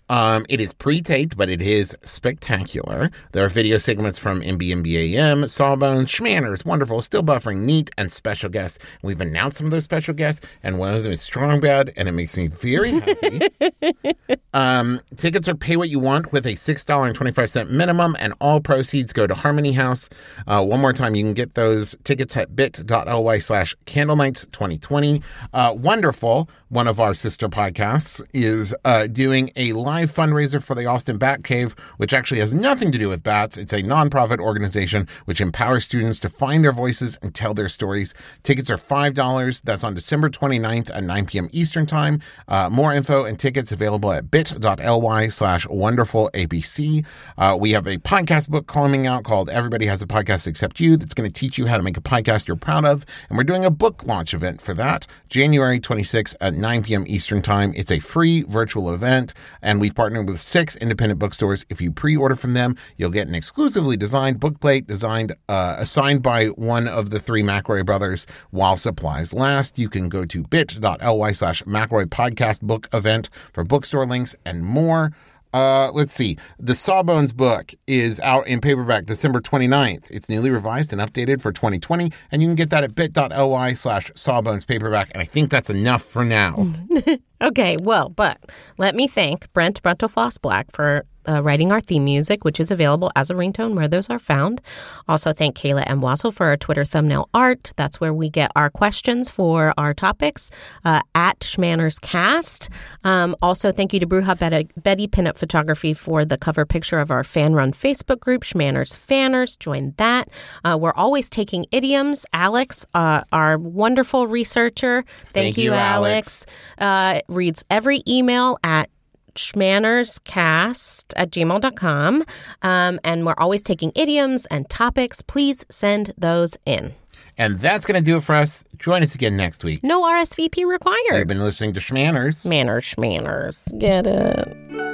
Um, 0.08 0.44
it 0.48 0.60
is 0.60 0.72
pre-taped, 0.72 1.36
but 1.36 1.48
it 1.48 1.62
is 1.62 1.96
spectacular. 2.04 3.10
There 3.32 3.44
are 3.44 3.48
video 3.48 3.78
segments 3.78 4.18
from 4.18 4.42
MBMBAM, 4.42 5.48
Sawbones, 5.48 6.10
Schmanners, 6.10 6.64
Wonderful, 6.64 7.00
Still 7.02 7.22
Buffering, 7.22 7.60
Neat, 7.60 7.90
and 7.96 8.12
special 8.12 8.50
guests. 8.50 8.78
We've 9.02 9.20
announced 9.20 9.56
some 9.58 9.66
of 9.66 9.72
those 9.72 9.84
special 9.84 10.14
guests, 10.14 10.46
and 10.62 10.78
one 10.78 10.94
of 10.94 11.02
them 11.02 11.12
is 11.12 11.22
Strong 11.22 11.60
Bad, 11.60 11.92
and 11.96 12.08
it 12.08 12.12
makes 12.12 12.36
me 12.36 12.48
very 12.48 12.92
happy. 12.92 13.40
Um, 14.54 15.00
tickets 15.16 15.48
are 15.48 15.56
pay 15.56 15.76
what 15.76 15.88
you 15.88 15.98
want 15.98 16.30
with 16.30 16.46
a 16.46 16.52
$6.25 16.52 17.70
minimum, 17.70 18.16
and 18.20 18.34
all 18.40 18.60
proceeds 18.60 19.12
go 19.12 19.26
to 19.26 19.34
Harmony 19.34 19.72
House. 19.72 20.08
Uh, 20.46 20.64
one 20.64 20.80
more 20.80 20.92
time, 20.92 21.16
you 21.16 21.24
can 21.24 21.34
get 21.34 21.54
those 21.54 21.96
tickets 22.04 22.36
at 22.36 22.54
bit.ly 22.54 23.38
slash 23.40 23.74
candlenights 23.84 24.50
2020. 24.52 25.22
Uh, 25.52 25.74
Wonderful, 25.76 26.48
one 26.74 26.88
of 26.88 26.98
our 26.98 27.14
sister 27.14 27.48
podcasts, 27.48 28.20
is 28.34 28.74
uh, 28.84 29.06
doing 29.06 29.48
a 29.54 29.72
live 29.74 30.10
fundraiser 30.10 30.60
for 30.60 30.74
the 30.74 30.84
Austin 30.84 31.18
Bat 31.18 31.44
Cave, 31.44 31.76
which 31.98 32.12
actually 32.12 32.40
has 32.40 32.52
nothing 32.52 32.90
to 32.90 32.98
do 32.98 33.08
with 33.08 33.22
bats. 33.22 33.56
It's 33.56 33.72
a 33.72 33.80
nonprofit 33.80 34.40
organization 34.40 35.06
which 35.24 35.40
empowers 35.40 35.84
students 35.84 36.18
to 36.18 36.28
find 36.28 36.64
their 36.64 36.72
voices 36.72 37.16
and 37.22 37.32
tell 37.32 37.54
their 37.54 37.68
stories. 37.68 38.12
Tickets 38.42 38.72
are 38.72 38.76
$5. 38.76 39.62
That's 39.62 39.84
on 39.84 39.94
December 39.94 40.28
29th 40.28 40.90
at 40.92 41.04
9 41.04 41.26
p.m. 41.26 41.48
Eastern 41.52 41.86
Time. 41.86 42.20
Uh, 42.48 42.68
more 42.68 42.92
info 42.92 43.24
and 43.24 43.38
tickets 43.38 43.70
available 43.70 44.10
at 44.10 44.32
bit.ly 44.32 45.28
slash 45.28 45.68
wonderful 45.68 46.28
ABC. 46.34 47.06
Uh, 47.38 47.56
we 47.58 47.70
have 47.70 47.86
a 47.86 47.98
podcast 47.98 48.48
book 48.48 48.66
coming 48.66 49.06
out 49.06 49.22
called 49.22 49.48
Everybody 49.48 49.86
Has 49.86 50.02
a 50.02 50.08
Podcast 50.08 50.48
Except 50.48 50.80
You 50.80 50.96
that's 50.96 51.14
going 51.14 51.30
to 51.30 51.32
teach 51.32 51.56
you 51.56 51.66
how 51.66 51.76
to 51.76 51.84
make 51.84 51.96
a 51.96 52.00
podcast 52.02 52.48
you're 52.48 52.56
proud 52.56 52.84
of. 52.84 53.04
And 53.28 53.38
we're 53.38 53.44
doing 53.44 53.64
a 53.64 53.70
book 53.70 54.02
launch 54.04 54.34
event 54.34 54.60
for 54.60 54.74
that 54.74 55.06
January 55.28 55.78
26th 55.78 56.34
at 56.40 56.63
9 56.64 56.82
p.m. 56.82 57.04
Eastern 57.06 57.42
Time. 57.42 57.74
It's 57.76 57.90
a 57.90 57.98
free 57.98 58.40
virtual 58.40 58.94
event, 58.94 59.34
and 59.60 59.82
we've 59.82 59.94
partnered 59.94 60.26
with 60.26 60.40
six 60.40 60.76
independent 60.76 61.20
bookstores. 61.20 61.66
If 61.68 61.78
you 61.82 61.90
pre 61.92 62.16
order 62.16 62.34
from 62.34 62.54
them, 62.54 62.74
you'll 62.96 63.10
get 63.10 63.28
an 63.28 63.34
exclusively 63.34 63.98
designed 63.98 64.40
book 64.40 64.60
plate 64.60 64.86
designed, 64.86 65.34
uh, 65.46 65.76
assigned 65.78 66.22
by 66.22 66.46
one 66.46 66.88
of 66.88 67.10
the 67.10 67.20
three 67.20 67.42
McElroy 67.42 67.84
brothers 67.84 68.26
while 68.50 68.78
supplies 68.78 69.34
last. 69.34 69.78
You 69.78 69.90
can 69.90 70.08
go 70.08 70.24
to 70.24 70.42
bit.ly 70.42 71.32
slash 71.32 71.62
McElroy 71.64 72.06
podcast 72.06 72.62
book 72.62 72.88
event 72.94 73.28
for 73.52 73.62
bookstore 73.62 74.06
links 74.06 74.34
and 74.46 74.64
more. 74.64 75.12
Uh, 75.54 75.92
let's 75.92 76.12
see. 76.12 76.36
The 76.58 76.74
Sawbones 76.74 77.32
book 77.32 77.72
is 77.86 78.18
out 78.20 78.48
in 78.48 78.60
paperback 78.60 79.06
December 79.06 79.40
29th. 79.40 80.10
It's 80.10 80.28
newly 80.28 80.50
revised 80.50 80.92
and 80.92 81.00
updated 81.00 81.40
for 81.40 81.52
2020, 81.52 82.10
and 82.32 82.42
you 82.42 82.48
can 82.48 82.56
get 82.56 82.70
that 82.70 82.82
at 82.82 82.96
bit.ly 82.96 83.74
slash 83.74 84.10
Sawbones 84.16 84.64
paperback. 84.64 85.12
And 85.14 85.22
I 85.22 85.24
think 85.24 85.50
that's 85.50 85.70
enough 85.70 86.02
for 86.02 86.24
now. 86.24 86.66
Okay, 87.44 87.76
well, 87.76 88.08
but 88.08 88.38
let 88.78 88.94
me 88.94 89.06
thank 89.06 89.52
Brent 89.52 89.82
brentalfloss 89.82 90.40
Black 90.40 90.70
for 90.70 91.04
uh, 91.28 91.42
writing 91.42 91.72
our 91.72 91.80
theme 91.80 92.04
music, 92.04 92.44
which 92.44 92.60
is 92.60 92.70
available 92.70 93.10
as 93.16 93.30
a 93.30 93.34
ringtone 93.34 93.74
where 93.74 93.88
those 93.88 94.08
are 94.10 94.18
found. 94.18 94.60
Also, 95.08 95.32
thank 95.32 95.56
Kayla 95.56 95.84
M. 95.86 96.00
Wasil 96.00 96.32
for 96.32 96.46
our 96.46 96.56
Twitter 96.56 96.84
thumbnail 96.84 97.28
art. 97.34 97.72
That's 97.76 98.00
where 98.00 98.14
we 98.14 98.28
get 98.30 98.50
our 98.56 98.70
questions 98.70 99.30
for 99.30 99.74
our 99.76 99.94
topics 99.94 100.50
uh, 100.84 101.00
at 101.14 101.40
Schmanners 101.40 102.00
Cast. 102.00 102.68
Um, 103.04 103.36
also, 103.42 103.72
thank 103.72 103.92
you 103.92 104.00
to 104.00 104.06
Bruja 104.06 104.38
Betty, 104.38 104.68
Betty 104.76 105.08
Pinup 105.08 105.36
Photography 105.36 105.94
for 105.94 106.24
the 106.24 106.36
cover 106.36 106.64
picture 106.64 106.98
of 106.98 107.10
our 107.10 107.24
fan 107.24 107.54
run 107.54 107.72
Facebook 107.72 108.20
group, 108.20 108.42
Schmanners 108.42 108.96
Fanners. 108.96 109.56
Join 109.56 109.94
that. 109.96 110.28
Uh, 110.64 110.78
we're 110.80 110.94
always 110.94 111.30
taking 111.30 111.66
idioms. 111.70 112.26
Alex, 112.32 112.86
uh, 112.94 113.22
our 113.32 113.58
wonderful 113.58 114.26
researcher, 114.26 115.02
thank, 115.02 115.32
Thank 115.32 115.58
you, 115.58 115.64
you, 115.64 115.74
Alex, 115.74 116.46
uh, 116.78 117.20
reads 117.28 117.64
every 117.70 118.02
email 118.06 118.58
at 118.62 118.88
schmannerscast 119.34 121.12
at 121.16 121.30
gmail.com. 121.30 122.24
Um, 122.62 123.00
and 123.04 123.26
we're 123.26 123.34
always 123.38 123.62
taking 123.62 123.92
idioms 123.94 124.46
and 124.46 124.68
topics. 124.68 125.22
Please 125.22 125.64
send 125.70 126.12
those 126.16 126.56
in. 126.66 126.94
And 127.36 127.58
that's 127.58 127.84
going 127.84 128.00
to 128.00 128.04
do 128.04 128.16
it 128.16 128.22
for 128.22 128.34
us. 128.34 128.62
Join 128.78 129.02
us 129.02 129.14
again 129.14 129.36
next 129.36 129.64
week. 129.64 129.82
No 129.82 130.02
RSVP 130.02 130.64
required. 130.66 130.98
You've 131.10 131.26
been 131.26 131.40
listening 131.40 131.72
to 131.74 131.80
Schmanners. 131.80 132.46
Manners, 132.46 132.84
schmanners. 132.84 133.76
Get 133.78 134.06
it. 134.06 134.93